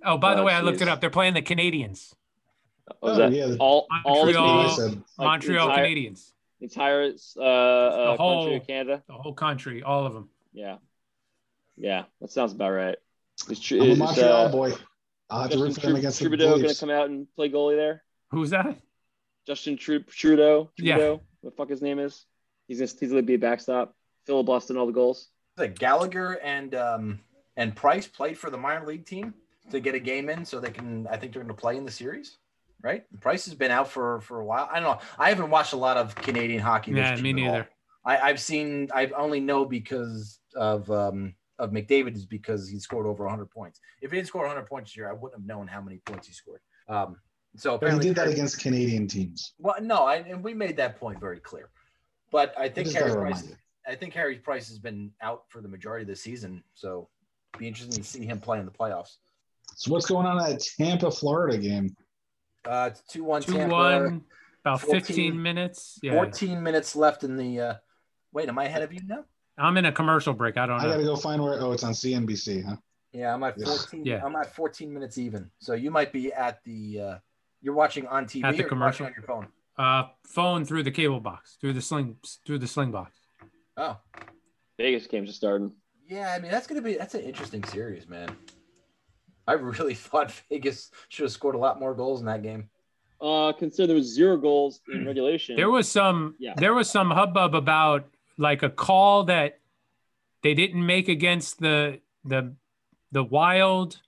Oh, 0.04 0.16
by 0.18 0.34
the 0.34 0.40
Oh, 0.40 0.44
way, 0.44 0.52
I 0.52 0.60
looked 0.62 0.80
it 0.82 0.88
up. 0.88 1.00
They're 1.00 1.10
playing 1.10 1.34
the 1.34 1.42
Canadians, 1.42 2.14
Oh, 3.02 3.14
that 3.16 3.32
yeah. 3.32 3.54
all 3.60 3.86
all 4.04 4.26
the 4.26 4.32
Montreal- 4.32 4.46
Canadians, 4.64 4.76
said, 4.76 5.04
like, 5.18 5.26
Montreal 5.26 5.68
entire, 5.68 5.84
Canadians, 5.84 6.34
entire 6.60 7.14
uh, 7.36 7.40
uh, 7.40 8.16
whole- 8.16 8.40
country 8.42 8.56
of 8.56 8.66
Canada. 8.66 9.04
the 9.06 9.12
whole 9.14 9.34
country, 9.34 9.82
all 9.84 10.06
of 10.06 10.14
them. 10.14 10.28
Yeah, 10.52 10.78
yeah, 11.76 12.04
that 12.20 12.32
sounds 12.32 12.52
about 12.52 12.70
right. 12.72 12.96
It's 13.48 13.60
true. 13.60 13.80
I'm 13.82 13.90
a 13.92 13.96
Montreal 13.96 14.46
uh, 14.46 14.48
boy. 14.50 14.72
I'll 15.28 15.42
have 15.42 15.50
to 15.52 15.58
root 15.58 15.68
Justin 15.68 15.74
for 15.74 15.80
them 15.86 15.90
Tru- 15.92 15.98
against 16.00 16.18
the 16.18 16.24
Trudeau 16.28 16.56
going 16.56 16.68
to 16.68 16.80
come 16.80 16.90
out 16.90 17.08
and 17.10 17.32
play 17.36 17.48
goalie 17.48 17.76
there? 17.76 18.02
Who's 18.32 18.50
that? 18.50 18.76
Justin 19.46 19.76
Tru- 19.76 20.02
Trudeau. 20.02 20.70
Yeah. 20.78 21.16
Trudeau. 21.40 21.48
What 21.48 21.56
the 21.56 21.56
fuck 21.56 21.70
his 21.70 21.82
name 21.82 21.98
is? 21.98 22.26
He's 22.68 22.78
just 22.78 23.00
he's 23.00 23.10
gonna 23.10 23.22
be 23.22 23.34
a 23.34 23.38
backstop, 23.38 23.94
filibustering 24.26 24.78
all 24.78 24.86
the 24.86 24.92
goals. 24.92 25.28
Like 25.56 25.78
Gallagher 25.78 26.38
and 26.42 26.74
um, 26.74 27.20
and 27.56 27.74
Price 27.74 28.06
played 28.06 28.38
for 28.38 28.50
the 28.50 28.58
minor 28.58 28.86
league 28.86 29.06
team 29.06 29.34
to 29.70 29.80
get 29.80 29.94
a 29.94 30.00
game 30.00 30.28
in 30.28 30.44
so 30.44 30.60
they 30.60 30.70
can, 30.70 31.06
I 31.08 31.16
think 31.16 31.32
they're 31.32 31.42
going 31.42 31.54
to 31.54 31.60
play 31.60 31.76
in 31.76 31.84
the 31.84 31.90
series. 31.90 32.38
Right? 32.82 33.04
Price 33.20 33.44
has 33.44 33.54
been 33.54 33.70
out 33.70 33.88
for 33.88 34.20
for 34.22 34.40
a 34.40 34.44
while. 34.44 34.68
I 34.72 34.80
don't 34.80 34.84
know. 34.84 34.98
I 35.18 35.28
haven't 35.28 35.50
watched 35.50 35.74
a 35.74 35.76
lot 35.76 35.96
of 35.96 36.14
Canadian 36.14 36.60
hockey. 36.60 36.92
this 36.92 37.00
Yeah, 37.18 37.20
me 37.20 37.30
year 37.30 37.38
at 37.38 37.46
all. 37.48 37.52
neither. 37.52 37.68
I, 38.04 38.18
I've 38.30 38.40
seen. 38.40 38.88
I 38.94 39.06
only 39.08 39.40
know 39.40 39.66
because 39.66 40.40
of 40.56 40.90
um, 40.90 41.34
of 41.58 41.72
McDavid 41.72 42.16
is 42.16 42.24
because 42.24 42.68
he 42.68 42.78
scored 42.78 43.06
over 43.06 43.24
100 43.24 43.50
points. 43.50 43.80
If 44.00 44.10
he 44.10 44.16
didn't 44.16 44.28
score 44.28 44.42
100 44.46 44.66
points 44.66 44.90
this 44.92 44.96
year, 44.96 45.10
I 45.10 45.12
wouldn't 45.12 45.38
have 45.38 45.46
known 45.46 45.66
how 45.66 45.82
many 45.82 45.98
points 45.98 46.26
he 46.26 46.32
scored. 46.32 46.60
Um, 46.88 47.16
So 47.56 47.78
But 47.78 47.92
he 47.94 47.98
did 47.98 48.14
that 48.16 48.28
against 48.28 48.60
Canadian 48.60 49.08
teams. 49.08 49.54
well, 49.58 49.74
no, 49.80 50.04
I, 50.04 50.16
and 50.16 50.42
we 50.42 50.54
made 50.54 50.76
that 50.76 50.98
point 51.00 51.18
very 51.18 51.40
clear. 51.40 51.68
But 52.30 52.54
I 52.56 52.68
think 52.68 52.86
Just 52.88 52.98
Carey 52.98 53.12
Price, 53.12 53.52
I 53.86 53.94
think 53.96 54.12
Carey 54.12 54.36
Price 54.36 54.68
has 54.68 54.78
been 54.78 55.10
out 55.20 55.44
for 55.48 55.60
the 55.60 55.68
majority 55.68 56.02
of 56.04 56.08
the 56.08 56.16
season, 56.16 56.62
so 56.74 57.08
be 57.58 57.66
interesting 57.66 58.02
to 58.02 58.08
see 58.08 58.24
him 58.24 58.38
play 58.38 58.60
in 58.60 58.66
the 58.66 58.70
playoffs. 58.70 59.16
So 59.74 59.90
what's 59.92 60.06
going 60.06 60.26
on 60.26 60.38
at 60.38 60.48
that 60.50 60.64
Tampa, 60.76 61.10
Florida 61.10 61.58
game? 61.58 61.96
Uh, 62.64 62.90
it's 62.92 63.02
two 63.02 63.24
one 63.24 63.42
Two 63.42 63.54
Tampa. 63.54 63.74
one, 63.74 64.22
about 64.64 64.80
14 64.82 65.00
fifteen 65.00 65.42
minutes. 65.42 65.98
Yeah, 66.02 66.12
14 66.12 66.62
minutes 66.62 66.94
left 66.94 67.24
in 67.24 67.36
the. 67.36 67.60
Uh, 67.60 67.74
wait, 68.32 68.48
am 68.48 68.58
I 68.58 68.66
ahead 68.66 68.82
of 68.82 68.92
you 68.92 69.00
now? 69.06 69.24
I'm 69.58 69.76
in 69.76 69.86
a 69.86 69.92
commercial 69.92 70.34
break. 70.34 70.56
I 70.56 70.66
don't 70.66 70.80
I 70.80 70.84
gotta 70.84 71.02
go 71.02 71.16
find 71.16 71.42
where. 71.42 71.60
Oh, 71.60 71.72
it's 71.72 71.82
on 71.82 71.92
CNBC, 71.92 72.64
huh? 72.64 72.76
Yeah, 73.12 73.34
I'm 73.34 73.42
at 73.42 73.60
14. 73.60 74.04
Yeah. 74.04 74.24
I'm 74.24 74.36
at 74.36 74.54
14 74.54 74.92
minutes 74.92 75.18
even. 75.18 75.50
So 75.58 75.72
you 75.74 75.90
might 75.90 76.12
be 76.12 76.32
at 76.32 76.62
the. 76.64 77.00
Uh, 77.00 77.18
you're 77.62 77.74
watching 77.74 78.06
on 78.06 78.26
TV 78.26 78.44
At 78.44 78.56
the 78.56 78.64
or 78.64 78.68
commercial? 78.68 79.04
watching 79.06 79.06
on 79.06 79.12
your 79.16 79.26
phone. 79.26 79.46
Uh, 79.78 80.08
phone 80.26 80.64
through 80.64 80.82
the 80.82 80.90
cable 80.90 81.20
box, 81.20 81.56
through 81.60 81.72
the 81.72 81.80
sling, 81.80 82.16
through 82.46 82.58
the 82.58 82.66
sling 82.66 82.90
box. 82.90 83.16
Oh, 83.76 83.96
Vegas 84.76 85.06
games 85.06 85.30
are 85.30 85.34
starting. 85.34 85.72
yeah. 86.08 86.34
I 86.36 86.40
mean, 86.40 86.50
that's 86.50 86.66
gonna 86.66 86.82
be 86.82 86.94
that's 86.94 87.14
an 87.14 87.22
interesting 87.22 87.64
series, 87.64 88.08
man. 88.08 88.28
I 89.46 89.54
really 89.54 89.94
thought 90.06 90.32
Vegas 90.50 90.90
should 91.08 91.24
have 91.24 91.32
scored 91.32 91.54
a 91.54 91.58
lot 91.58 91.80
more 91.80 91.94
goals 91.94 92.20
in 92.20 92.26
that 92.26 92.42
game. 92.42 92.68
Uh, 93.20 93.52
consider 93.52 93.88
there 93.88 93.96
was 93.96 94.06
zero 94.14 94.36
goals 94.38 94.80
in 94.92 95.04
regulation. 95.06 95.54
There 95.56 95.68
was 95.70 95.86
some, 95.90 96.36
Yeah. 96.38 96.54
there 96.56 96.72
was 96.72 96.88
some 96.88 97.10
hubbub 97.10 97.54
about 97.54 98.06
like 98.38 98.62
a 98.62 98.70
call 98.70 99.24
that 99.24 99.60
they 100.42 100.54
didn't 100.54 100.84
make 100.84 101.08
against 101.08 101.58
the 101.60 102.00
the 102.24 102.54
the 103.12 103.22
Wild, 103.24 104.00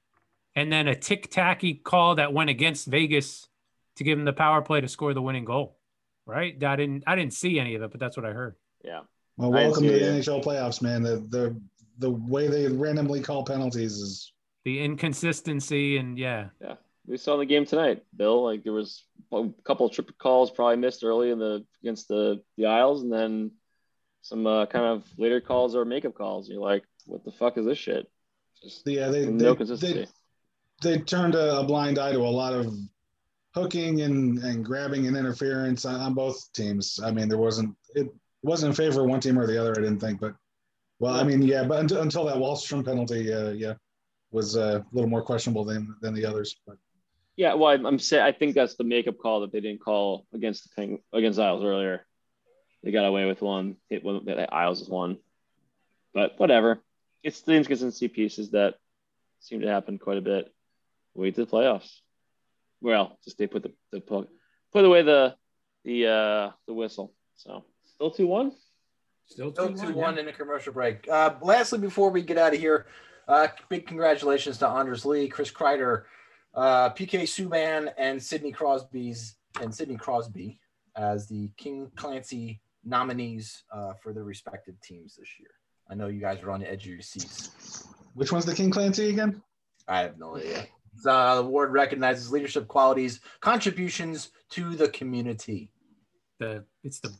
and 0.54 0.72
then 0.72 0.88
a 0.88 0.94
tic 0.94 1.30
tacky 1.30 1.74
call 1.74 2.16
that 2.16 2.32
went 2.32 2.50
against 2.50 2.86
Vegas 2.86 3.48
to 3.96 4.04
give 4.04 4.18
him 4.18 4.24
the 4.24 4.32
power 4.32 4.62
play 4.62 4.80
to 4.80 4.88
score 4.88 5.14
the 5.14 5.22
winning 5.22 5.44
goal. 5.44 5.76
Right? 6.24 6.62
I 6.62 6.76
didn't, 6.76 7.04
I 7.06 7.16
didn't 7.16 7.34
see 7.34 7.58
any 7.58 7.74
of 7.74 7.82
it, 7.82 7.90
but 7.90 7.98
that's 7.98 8.16
what 8.16 8.26
I 8.26 8.32
heard. 8.32 8.54
yeah. 8.84 9.00
Well, 9.36 9.50
welcome 9.50 9.84
to 9.84 9.90
the 9.90 10.16
it. 10.18 10.24
NHL 10.24 10.44
playoffs, 10.44 10.82
man. 10.82 11.02
The 11.02 11.16
the 11.28 11.60
the 11.98 12.10
way 12.10 12.48
they 12.48 12.68
randomly 12.68 13.20
call 13.20 13.44
penalties 13.44 13.94
is 13.94 14.32
The 14.64 14.82
inconsistency 14.82 15.96
and 15.96 16.18
yeah, 16.18 16.48
Yeah, 16.60 16.74
we 17.06 17.16
saw 17.16 17.34
in 17.34 17.40
the 17.40 17.46
game 17.46 17.64
tonight, 17.64 18.04
Bill. 18.14 18.44
Like 18.44 18.62
there 18.62 18.72
was 18.74 19.04
a 19.32 19.48
couple 19.64 19.86
of 19.86 19.92
triple 19.92 20.14
calls 20.18 20.50
probably 20.50 20.76
missed 20.76 21.02
early 21.02 21.30
in 21.30 21.38
the 21.38 21.64
against 21.82 22.08
the 22.08 22.42
the 22.56 22.66
Isles, 22.66 23.02
and 23.02 23.12
then 23.12 23.52
some 24.20 24.46
uh, 24.46 24.66
kind 24.66 24.84
of 24.84 25.04
later 25.18 25.40
calls 25.40 25.74
or 25.74 25.84
makeup 25.84 26.14
calls. 26.14 26.48
You're 26.48 26.60
like, 26.60 26.84
what 27.06 27.24
the 27.24 27.32
fuck 27.32 27.56
is 27.56 27.64
this 27.66 27.78
shit? 27.78 28.08
Just 28.62 28.86
yeah 28.86 29.08
they 29.08 29.26
no 29.26 29.38
they, 29.38 29.44
they, 29.44 29.56
consistency. 29.56 29.94
they 29.94 30.06
turned 30.82 31.34
a, 31.34 31.58
a 31.58 31.64
blind 31.64 31.98
eye 31.98 32.12
to 32.12 32.18
a 32.18 32.36
lot 32.42 32.52
of 32.52 32.74
hooking 33.54 34.00
and 34.02 34.38
and 34.38 34.64
grabbing 34.64 35.06
and 35.06 35.16
interference 35.16 35.84
on, 35.84 36.00
on 36.00 36.14
both 36.14 36.52
teams. 36.52 37.00
I 37.02 37.10
mean, 37.10 37.28
there 37.28 37.38
wasn't 37.38 37.76
it 37.94 38.08
wasn't 38.42 38.70
in 38.70 38.76
favor 38.76 39.02
of 39.02 39.08
one 39.08 39.20
team 39.20 39.38
or 39.38 39.46
the 39.46 39.58
other. 39.58 39.72
I 39.72 39.82
didn't 39.82 40.00
think, 40.00 40.20
but 40.20 40.34
well, 40.98 41.14
I 41.14 41.24
mean, 41.24 41.42
yeah, 41.42 41.64
but 41.64 41.80
until, 41.80 42.00
until 42.02 42.24
that 42.26 42.36
Wahlstrom 42.36 42.84
penalty, 42.84 43.32
uh, 43.32 43.50
yeah, 43.50 43.74
was 44.30 44.56
uh, 44.56 44.80
a 44.80 44.94
little 44.94 45.10
more 45.10 45.22
questionable 45.22 45.64
than 45.64 45.94
than 46.00 46.14
the 46.14 46.24
others. 46.24 46.56
But 46.66 46.76
yeah, 47.36 47.54
well, 47.54 47.70
I'm, 47.70 47.86
I'm 47.86 47.98
saying 47.98 48.22
I 48.22 48.32
think 48.32 48.54
that's 48.54 48.76
the 48.76 48.84
makeup 48.84 49.18
call 49.18 49.40
that 49.40 49.52
they 49.52 49.60
didn't 49.60 49.80
call 49.80 50.26
against 50.32 50.64
the 50.64 50.70
Peng- 50.76 51.02
against 51.12 51.38
Isles 51.38 51.64
earlier. 51.64 52.06
They 52.82 52.90
got 52.90 53.04
away 53.04 53.26
with 53.26 53.42
one. 53.42 53.76
Hit 53.88 54.04
one. 54.04 54.24
That 54.26 54.52
Isles 54.52 54.80
is 54.80 54.88
one, 54.88 55.18
but 56.14 56.38
whatever. 56.38 56.80
It's 57.22 57.42
the 57.42 57.52
inconsistency 57.52 58.08
pieces 58.08 58.50
that 58.50 58.74
seem 59.40 59.60
to 59.60 59.68
happen 59.68 59.98
quite 59.98 60.18
a 60.18 60.22
bit. 60.22 60.52
Wait 61.14 61.34
to 61.34 61.44
the 61.44 61.50
playoffs. 61.50 62.00
Well, 62.80 63.18
just 63.24 63.38
they 63.38 63.46
put 63.46 63.62
the, 63.62 63.72
the 63.90 64.00
put 64.00 64.28
put 64.72 64.84
away 64.84 65.02
the 65.02 65.36
the 65.84 66.06
uh 66.06 66.50
the 66.66 66.74
whistle. 66.74 67.14
So 67.36 67.64
still 67.94 68.10
two 68.10 68.26
one. 68.26 68.52
still 69.26 69.52
Still 69.52 69.68
2-1, 69.68 69.94
2 69.94 69.98
yeah. 69.98 70.20
in 70.20 70.28
a 70.28 70.32
commercial 70.32 70.72
break. 70.72 71.08
Uh, 71.08 71.34
lastly, 71.40 71.78
before 71.78 72.10
we 72.10 72.22
get 72.22 72.38
out 72.38 72.54
of 72.54 72.60
here, 72.60 72.86
uh, 73.28 73.48
big 73.68 73.86
congratulations 73.86 74.58
to 74.58 74.68
Anders 74.68 75.04
Lee, 75.04 75.28
Chris 75.28 75.50
Kreider, 75.50 76.04
uh, 76.54 76.90
PK 76.90 77.22
Subban, 77.22 77.92
and 77.96 78.22
Sidney 78.22 78.52
Crosby's 78.52 79.36
and 79.60 79.74
Sidney 79.74 79.96
Crosby 79.96 80.58
as 80.96 81.28
the 81.28 81.50
King 81.56 81.90
Clancy 81.96 82.60
nominees 82.84 83.64
uh, 83.72 83.92
for 84.02 84.12
their 84.12 84.24
respective 84.24 84.80
teams 84.82 85.16
this 85.16 85.28
year. 85.38 85.50
I 85.90 85.94
know 85.94 86.08
you 86.08 86.20
guys 86.20 86.42
are 86.42 86.50
on 86.50 86.60
the 86.60 86.70
edge 86.70 86.84
of 86.84 86.92
your 86.92 87.00
seats. 87.00 87.86
which 88.14 88.32
one's 88.32 88.44
the 88.44 88.54
King 88.54 88.70
Clancy 88.70 89.08
again? 89.08 89.42
I 89.88 90.00
have 90.00 90.18
no 90.18 90.36
idea. 90.36 90.66
Uh, 91.06 91.36
the 91.36 91.40
award 91.40 91.72
recognizes 91.72 92.30
leadership 92.32 92.68
qualities, 92.68 93.20
contributions 93.40 94.30
to 94.50 94.74
the 94.76 94.88
community. 94.88 95.70
The 96.38 96.64
it's 96.84 97.00
the 97.00 97.12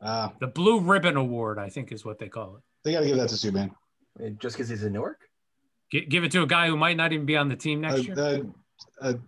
Uh, 0.00 0.30
the 0.40 0.46
Blue 0.46 0.80
Ribbon 0.80 1.16
Award, 1.16 1.58
I 1.58 1.68
think, 1.68 1.92
is 1.92 2.04
what 2.04 2.18
they 2.18 2.28
call 2.28 2.56
it. 2.56 2.62
they 2.84 2.92
got 2.92 3.00
to 3.00 3.06
give 3.06 3.16
that 3.18 3.28
to 3.28 3.34
Subban. 3.36 3.70
Just 4.38 4.56
because 4.56 4.68
he's 4.68 4.82
in 4.82 4.92
Newark? 4.92 5.20
Gi- 5.92 6.06
give 6.06 6.24
it 6.24 6.32
to 6.32 6.42
a 6.42 6.46
guy 6.46 6.68
who 6.68 6.76
might 6.76 6.96
not 6.96 7.12
even 7.12 7.26
be 7.26 7.36
on 7.36 7.48
the 7.48 7.56
team 7.56 7.80
next 7.82 8.04
year. 8.04 8.14
a, 8.18 8.42
a, 9.08 9.10
a, 9.10 9.18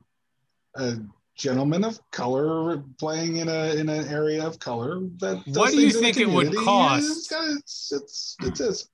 a 0.76 0.98
gentleman 1.36 1.84
of 1.84 1.98
color 2.10 2.82
playing 2.98 3.36
in 3.36 3.48
a 3.48 3.74
in 3.74 3.88
an 3.88 4.06
area 4.08 4.46
of 4.46 4.58
color 4.58 5.00
that 5.18 5.44
does 5.44 5.56
What 5.56 5.70
do 5.70 5.80
you 5.80 5.90
things 5.90 5.96
in 5.96 6.02
the 6.02 6.12
think 6.12 6.16
it 6.18 6.28
would 6.34 6.54
cost? 6.56 7.32
It's 7.32 7.92
it's 7.92 8.36
it's, 8.42 8.60
it's, 8.60 8.88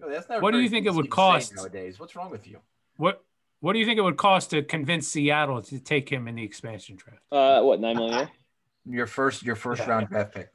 No, 0.00 0.10
that's 0.10 0.28
not 0.28 0.42
What 0.42 0.52
do 0.52 0.60
you 0.60 0.68
think 0.68 0.86
it 0.86 0.94
would 0.94 1.10
cost? 1.10 1.54
nowadays? 1.56 1.98
What's 2.00 2.14
wrong 2.16 2.30
with 2.30 2.46
you? 2.46 2.58
What 2.96 3.22
What 3.62 3.74
do 3.74 3.78
you 3.78 3.86
think 3.86 3.96
it 3.96 4.02
would 4.02 4.16
cost 4.16 4.50
to 4.50 4.62
convince 4.64 5.06
Seattle 5.06 5.62
to 5.62 5.78
take 5.78 6.08
him 6.08 6.26
in 6.26 6.34
the 6.34 6.42
expansion 6.42 6.96
draft? 6.96 7.22
Uh, 7.30 7.62
what 7.62 7.78
nine 7.80 7.94
million? 7.96 8.28
Your 8.84 9.06
first, 9.06 9.44
your 9.44 9.54
first 9.54 9.82
Yeah. 9.82 9.90
round 9.90 10.08
draft 10.08 10.34
pick. 10.34 10.48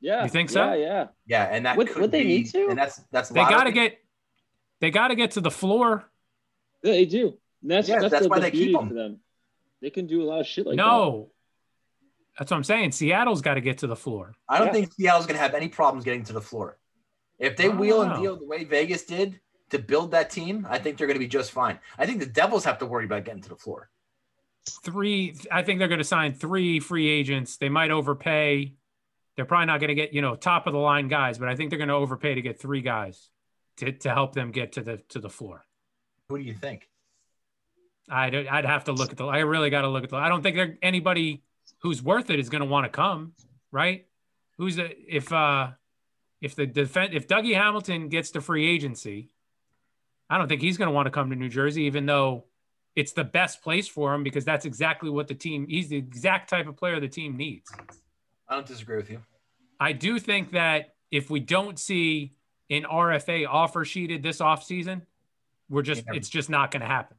Yeah. 0.00 0.22
You 0.22 0.28
think 0.28 0.48
so? 0.50 0.64
Yeah, 0.72 0.74
yeah. 0.76 1.06
Yeah, 1.26 1.42
and 1.50 1.66
that 1.66 1.76
Would- 1.76 1.88
could 1.88 2.02
would 2.02 2.12
they 2.12 2.22
be- 2.22 2.28
need 2.28 2.46
to? 2.52 2.68
And 2.68 2.78
that's 2.78 3.00
that's 3.10 3.30
They 3.30 3.40
got 3.40 3.64
to 3.64 3.72
get 3.72 3.98
they 4.80 4.92
got 4.92 5.08
to 5.08 5.16
get 5.16 5.32
to 5.32 5.40
the 5.40 5.50
floor. 5.50 6.04
Yeah, 6.84 6.92
they 6.92 7.04
do. 7.06 7.36
And 7.62 7.70
that's 7.72 7.88
Yeah, 7.88 7.98
that's, 7.98 8.12
that's 8.12 8.22
the, 8.22 8.28
why 8.28 8.36
the 8.38 8.42
they 8.42 8.50
keep 8.52 8.76
them. 8.78 8.94
them. 8.94 9.18
They 9.82 9.90
can 9.90 10.06
do 10.06 10.22
a 10.22 10.26
lot 10.26 10.38
of 10.38 10.46
shit 10.46 10.64
like 10.64 10.76
that. 10.76 10.82
no, 10.82 11.32
that's 12.38 12.52
what 12.52 12.56
I'm 12.58 12.62
saying. 12.64 12.92
Seattle's 12.92 13.42
got 13.42 13.54
to 13.54 13.60
get 13.60 13.78
to 13.78 13.88
the 13.88 13.96
floor. 13.96 14.36
I 14.48 14.58
don't 14.58 14.68
Yeah. 14.68 14.72
think 14.74 14.92
Seattle's 14.92 15.26
gonna 15.26 15.40
have 15.40 15.54
any 15.54 15.66
problems 15.66 16.04
getting 16.04 16.22
to 16.24 16.32
the 16.32 16.40
floor. 16.40 16.78
If 17.40 17.56
they 17.56 17.64
I 17.64 17.68
don't 17.68 17.78
wheel 17.78 18.02
and 18.02 18.22
deal 18.22 18.38
the 18.38 18.46
way 18.46 18.62
Vegas 18.62 19.02
did 19.02 19.40
to 19.70 19.78
build 19.78 20.10
that 20.12 20.30
team, 20.30 20.66
I 20.68 20.78
think 20.78 20.98
they're 20.98 21.06
gonna 21.06 21.18
be 21.18 21.28
just 21.28 21.52
fine. 21.52 21.78
I 21.98 22.06
think 22.06 22.20
the 22.20 22.26
Devils 22.26 22.64
have 22.64 22.78
to 22.78 22.86
worry 22.86 23.04
about 23.04 23.24
getting 23.24 23.42
to 23.42 23.48
the 23.48 23.56
floor. 23.56 23.90
Three, 24.84 25.36
I 25.50 25.62
think 25.62 25.78
they're 25.78 25.88
going 25.88 25.98
to 25.98 26.04
sign 26.04 26.34
three 26.34 26.80
free 26.80 27.08
agents. 27.08 27.56
They 27.56 27.70
might 27.70 27.90
overpay. 27.90 28.74
They're 29.34 29.46
probably 29.46 29.66
not 29.66 29.80
going 29.80 29.88
to 29.88 29.94
get 29.94 30.12
you 30.12 30.20
know 30.20 30.36
top 30.36 30.66
of 30.66 30.74
the 30.74 30.78
line 30.78 31.08
guys, 31.08 31.38
but 31.38 31.48
I 31.48 31.56
think 31.56 31.70
they're 31.70 31.78
going 31.78 31.88
to 31.88 31.94
overpay 31.94 32.34
to 32.34 32.42
get 32.42 32.60
three 32.60 32.82
guys 32.82 33.30
to, 33.78 33.90
to 33.92 34.10
help 34.12 34.34
them 34.34 34.50
get 34.52 34.72
to 34.72 34.82
the 34.82 34.98
to 35.08 35.18
the 35.18 35.30
floor. 35.30 35.64
Who 36.28 36.38
do 36.38 36.44
you 36.44 36.54
think? 36.54 36.88
I'd 38.08 38.34
I'd 38.34 38.64
have 38.66 38.84
to 38.84 38.92
look 38.92 39.10
at 39.10 39.16
the. 39.16 39.24
I 39.24 39.38
really 39.38 39.70
got 39.70 39.82
to 39.82 39.88
look 39.88 40.04
at 40.04 40.10
the. 40.10 40.16
I 40.16 40.28
don't 40.28 40.42
think 40.42 40.56
there 40.56 40.78
anybody 40.82 41.42
who's 41.78 42.02
worth 42.02 42.30
it 42.30 42.38
is 42.38 42.48
going 42.50 42.62
to 42.62 42.68
want 42.68 42.84
to 42.84 42.90
come, 42.90 43.32
right? 43.72 44.06
Who's 44.58 44.76
the 44.76 44.90
if 45.08 45.32
uh 45.32 45.70
if 46.40 46.54
the 46.54 46.66
defense 46.66 47.12
if 47.14 47.26
Dougie 47.26 47.54
Hamilton 47.54 48.08
gets 48.08 48.30
to 48.32 48.40
free 48.40 48.68
agency, 48.68 49.30
I 50.30 50.38
don't 50.38 50.48
think 50.48 50.62
he's 50.62 50.78
going 50.78 50.86
to 50.88 50.92
want 50.92 51.06
to 51.06 51.10
come 51.10 51.28
to 51.30 51.36
New 51.36 51.48
Jersey, 51.48 51.82
even 51.82 52.06
though 52.06 52.44
it's 52.96 53.12
the 53.12 53.24
best 53.24 53.62
place 53.62 53.88
for 53.88 54.14
him 54.14 54.22
because 54.22 54.44
that's 54.44 54.64
exactly 54.64 55.10
what 55.10 55.28
the 55.28 55.34
team. 55.34 55.66
He's 55.68 55.88
the 55.88 55.96
exact 55.96 56.48
type 56.48 56.66
of 56.68 56.76
player 56.76 57.00
the 57.00 57.08
team 57.08 57.36
needs. 57.36 57.70
I 58.48 58.54
don't 58.54 58.66
disagree 58.66 58.96
with 58.96 59.10
you. 59.10 59.20
I 59.78 59.92
do 59.92 60.18
think 60.18 60.52
that 60.52 60.94
if 61.10 61.30
we 61.30 61.40
don't 61.40 61.78
see 61.78 62.34
an 62.70 62.84
RFA 62.84 63.46
offer 63.48 63.84
sheeted 63.84 64.22
this 64.22 64.38
offseason, 64.38 65.02
we're 65.68 65.82
just 65.82 66.04
Yeah. 66.06 66.14
it's 66.14 66.28
just 66.28 66.48
not 66.50 66.70
going 66.70 66.82
to 66.82 66.86
happen. 66.86 67.16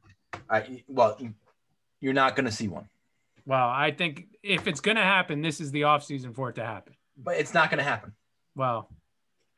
I 0.48 0.82
well, 0.88 1.18
you're 2.00 2.12
not 2.14 2.34
gonna 2.36 2.50
see 2.50 2.66
one, 2.68 2.88
Well, 3.44 3.68
I 3.68 3.90
think 3.90 4.28
if 4.42 4.66
it's 4.66 4.80
going 4.80 4.96
to 4.96 5.02
happen, 5.02 5.42
this 5.42 5.60
is 5.60 5.70
the 5.70 5.82
offseason 5.82 6.34
for 6.34 6.48
it 6.48 6.54
to 6.54 6.64
happen. 6.64 6.94
but 7.18 7.36
it's 7.36 7.52
not 7.52 7.68
gonna 7.70 7.82
happen. 7.82 8.14
Well, 8.56 8.88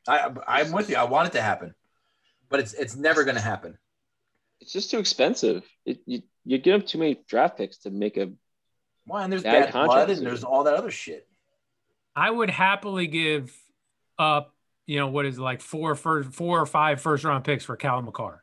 I 0.08 0.30
I'm 0.48 0.72
with 0.72 0.90
you. 0.90 0.96
I 0.96 1.04
want 1.04 1.28
it 1.28 1.32
to 1.32 1.42
happen, 1.42 1.74
but 2.48 2.60
it's 2.60 2.72
it's 2.74 2.96
never 2.96 3.24
gonna 3.24 3.40
happen. 3.40 3.78
It's 4.60 4.72
just 4.72 4.90
too 4.90 4.98
expensive. 4.98 5.64
It, 5.84 6.00
you 6.06 6.22
you 6.44 6.58
give 6.58 6.80
up 6.80 6.86
too 6.86 6.98
many 6.98 7.20
draft 7.28 7.56
picks 7.58 7.78
to 7.78 7.90
make 7.90 8.16
a 8.16 8.30
Why? 9.06 9.24
And 9.24 9.32
there's 9.32 9.42
Bad 9.42 9.72
bad 9.72 9.86
blood, 9.86 10.10
and 10.10 10.26
there's 10.26 10.44
all 10.44 10.64
that 10.64 10.74
other 10.74 10.90
shit. 10.90 11.28
I 12.16 12.30
would 12.30 12.48
happily 12.50 13.06
give 13.08 13.52
up, 14.18 14.54
you 14.86 14.98
know, 14.98 15.08
what 15.08 15.26
is 15.26 15.36
it, 15.38 15.40
like 15.40 15.60
four 15.60 15.94
first, 15.96 16.32
four 16.32 16.60
or 16.60 16.66
five 16.66 17.00
first 17.00 17.24
round 17.24 17.44
picks 17.44 17.64
for 17.64 17.76
Cale 17.76 18.02
Makar. 18.02 18.42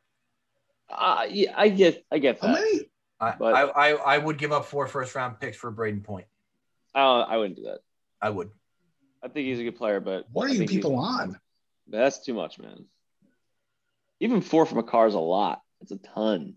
uh, 0.90 1.26
yeah, 1.30 1.54
I 1.56 1.70
get 1.70 2.06
I 2.12 2.18
get 2.20 2.42
that. 2.42 2.54
many? 2.54 2.90
I, 3.20 3.36
But- 3.38 3.54
I, 3.56 3.62
I 3.62 3.90
I 4.16 4.18
would 4.18 4.38
give 4.38 4.52
up 4.52 4.66
four 4.66 4.88
first 4.88 5.16
round 5.16 5.40
picks 5.40 5.56
for 5.58 5.72
Brayden 5.72 6.04
Point. 6.04 6.26
I 6.94 7.02
I 7.02 7.38
wouldn't 7.38 7.56
do 7.56 7.64
that. 7.64 7.80
I 8.22 8.30
would. 8.30 8.50
I 9.24 9.28
think 9.28 9.48
he's 9.48 9.60
a 9.60 9.64
good 9.64 9.76
player, 9.78 10.00
but 10.00 10.26
What 10.32 10.50
are 10.50 10.54
you 10.54 10.68
people 10.68 10.96
on? 10.96 11.40
That's 11.88 12.20
too 12.26 12.34
much, 12.34 12.58
man. 12.60 12.86
Even 14.22 14.40
four 14.42 14.66
from 14.66 14.78
a 14.78 14.84
car 14.84 15.08
is 15.08 15.14
a 15.16 15.20
lot. 15.20 15.62
It's 15.82 15.92
a 15.92 15.98
ton. 15.98 16.56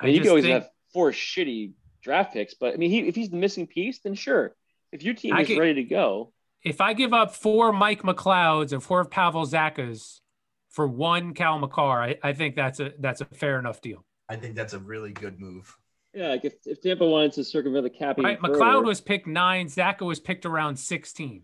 I 0.00 0.04
I 0.04 0.06
mean, 0.06 0.14
you 0.14 0.20
can 0.22 0.30
always 0.30 0.44
think, 0.44 0.54
have 0.62 0.70
four 0.92 1.10
shitty 1.12 1.72
draft 2.02 2.32
picks. 2.32 2.54
But 2.54 2.72
I 2.74 2.76
mean, 2.76 2.90
he, 2.90 3.00
if 3.00 3.14
he's 3.14 3.28
the 3.30 3.36
missing 3.36 3.66
piece, 3.66 3.98
then 3.98 4.14
sure. 4.14 4.54
If 4.92 5.02
your 5.02 5.14
team 5.14 5.34
I 5.34 5.40
is 5.42 5.48
could- 5.48 5.58
ready 5.58 5.74
to 5.74 5.84
go, 5.84 6.32
If 6.62 6.80
I 6.80 6.94
give 6.94 7.12
up 7.12 7.34
four 7.34 7.72
Mike 7.72 8.02
McLeods 8.02 8.72
and 8.72 8.82
four 8.82 9.04
Pavel 9.04 9.44
Zachas 9.44 10.20
for 10.70 10.86
one 10.86 11.34
Cale 11.34 11.58
Makar, 11.58 12.02
I, 12.02 12.16
I 12.22 12.32
think 12.32 12.54
that's 12.56 12.80
a 12.80 12.92
that's 12.98 13.20
a 13.20 13.26
fair 13.26 13.58
enough 13.58 13.80
deal. 13.82 14.04
I 14.28 14.36
think 14.36 14.54
that's 14.54 14.72
a 14.72 14.78
really 14.78 15.12
good 15.12 15.38
move. 15.40 15.76
yeah, 16.14 16.28
like 16.28 16.44
if, 16.44 16.54
if 16.64 16.80
Tampa 16.80 17.04
wanted 17.06 17.32
to 17.34 17.44
circumvent 17.44 17.84
the 17.84 17.90
cap, 17.90 18.18
even 18.18 18.24
Right? 18.24 18.40
further- 18.40 18.54
McLeod 18.58 18.84
was 18.84 19.00
picked 19.00 19.26
nine, 19.26 19.66
Zacha 19.66 20.02
was 20.06 20.20
picked 20.20 20.46
around 20.46 20.76
16. 20.78 21.42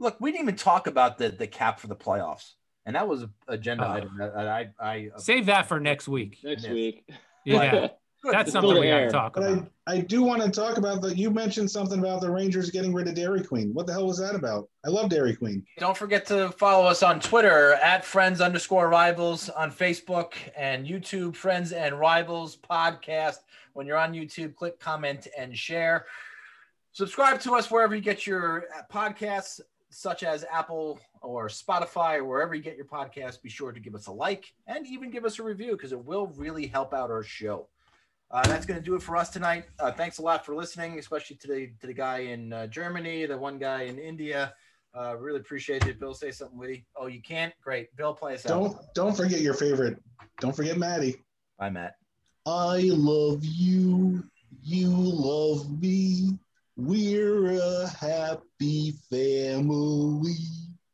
Look, 0.00 0.20
we 0.20 0.30
didn't 0.32 0.42
even 0.42 0.56
talk 0.56 0.86
about 0.88 1.18
the 1.18 1.28
the 1.30 1.46
cap 1.46 1.78
for 1.80 1.86
the 1.86 1.96
playoffs, 1.96 2.54
and 2.88 2.96
that 2.96 3.06
was 3.06 3.22
an 3.22 3.30
agenda 3.48 3.86
Oh. 3.86 3.92
item 3.92 4.16
that 4.18 4.48
I 4.48 4.70
I 4.80 5.10
uh, 5.14 5.18
Save 5.18 5.46
that 5.46 5.68
for 5.68 5.78
next 5.78 6.08
week. 6.08 6.38
next 6.42 6.64
Yes. 6.64 6.72
week. 6.72 7.04
Yeah, 7.44 7.70
that's 8.24 8.48
It's 8.48 8.52
something 8.52 8.70
still 8.70 8.80
we 8.80 8.88
got 8.88 8.98
to 9.00 9.10
talk 9.10 9.34
But 9.34 9.42
about. 9.52 9.70
I, 9.86 9.92
I 9.96 10.00
do 10.00 10.22
want 10.22 10.42
to 10.42 10.50
talk 10.50 10.78
about 10.78 11.02
that. 11.02 11.16
You 11.18 11.30
mentioned 11.30 11.70
something 11.70 11.98
about 11.98 12.20
the 12.22 12.30
Rangers 12.30 12.70
getting 12.70 12.92
rid 12.94 13.06
of 13.08 13.14
Dairy 13.14 13.42
Queen. 13.44 13.72
What 13.74 13.86
the 13.86 13.92
hell 13.92 14.06
was 14.06 14.18
that 14.18 14.34
about? 14.34 14.68
I 14.86 14.88
love 14.88 15.10
Dairy 15.10 15.36
Queen. 15.36 15.64
Don't 15.78 15.96
forget 15.96 16.24
to 16.26 16.50
follow 16.52 16.86
us 16.86 17.02
on 17.02 17.20
Twitter 17.20 17.74
at 17.74 18.04
friends 18.06 18.40
underscore 18.40 18.88
rivals 18.88 19.48
on 19.50 19.70
Facebook 19.70 20.32
and 20.56 20.86
YouTube, 20.86 21.36
Friends 21.36 21.72
and 21.72 21.98
Rivals 22.00 22.56
podcast. 22.56 23.38
When 23.74 23.86
you're 23.86 23.98
on 23.98 24.14
YouTube, 24.14 24.56
click 24.56 24.80
comment 24.80 25.28
and 25.38 25.56
share. 25.56 26.06
Subscribe 26.92 27.38
to 27.42 27.54
us 27.54 27.70
wherever 27.70 27.94
you 27.94 28.00
get 28.02 28.26
your 28.26 28.64
podcasts, 28.92 29.60
such 29.90 30.22
as 30.22 30.44
Apple 30.50 31.00
or 31.22 31.48
Spotify 31.48 32.18
or 32.18 32.24
wherever 32.24 32.54
you 32.54 32.62
get 32.62 32.76
your 32.76 32.86
podcasts. 32.86 33.40
Be 33.40 33.48
sure 33.48 33.72
to 33.72 33.80
give 33.80 33.94
us 33.94 34.06
a 34.06 34.12
like 34.12 34.52
and 34.66 34.86
even 34.86 35.10
give 35.10 35.24
us 35.24 35.38
a 35.38 35.42
review 35.42 35.72
because 35.72 35.92
it 35.92 36.04
will 36.04 36.28
really 36.36 36.66
help 36.66 36.92
out 36.92 37.10
our 37.10 37.22
show. 37.22 37.68
Uh, 38.30 38.46
that's 38.46 38.66
going 38.66 38.78
to 38.78 38.84
do 38.84 38.94
it 38.94 39.02
for 39.02 39.16
us 39.16 39.30
tonight. 39.30 39.64
Uh, 39.80 39.90
thanks 39.90 40.18
a 40.18 40.22
lot 40.22 40.44
for 40.44 40.54
listening, 40.54 40.98
especially 40.98 41.36
to 41.36 41.48
the 41.48 41.70
to 41.80 41.86
the 41.86 41.94
guy 41.94 42.18
in 42.18 42.52
uh, 42.52 42.66
Germany, 42.66 43.24
the 43.24 43.36
one 43.36 43.58
guy 43.58 43.82
in 43.82 43.98
India. 43.98 44.52
Uh, 44.94 45.16
really 45.16 45.40
appreciate 45.40 45.86
it. 45.86 45.98
Bill, 45.98 46.12
say 46.12 46.30
something 46.30 46.58
witty. 46.58 46.86
Oh, 46.96 47.06
you 47.06 47.22
can't? 47.22 47.54
Great. 47.62 47.94
Bill, 47.96 48.12
play 48.12 48.34
us 48.34 48.44
out. 48.44 48.48
Don't 48.48 48.76
don't 48.94 49.16
forget 49.16 49.40
your 49.40 49.54
favorite. 49.54 49.98
Don't 50.40 50.54
forget 50.54 50.76
Maddie. 50.76 51.16
Bye, 51.58 51.70
Matt. 51.70 51.96
I 52.44 52.90
love 52.92 53.44
you. 53.44 54.24
You 54.62 54.90
love 54.90 55.80
me. 55.80 56.38
We're 56.80 57.58
a 57.60 57.88
happy 57.88 58.94
family. 59.10 60.67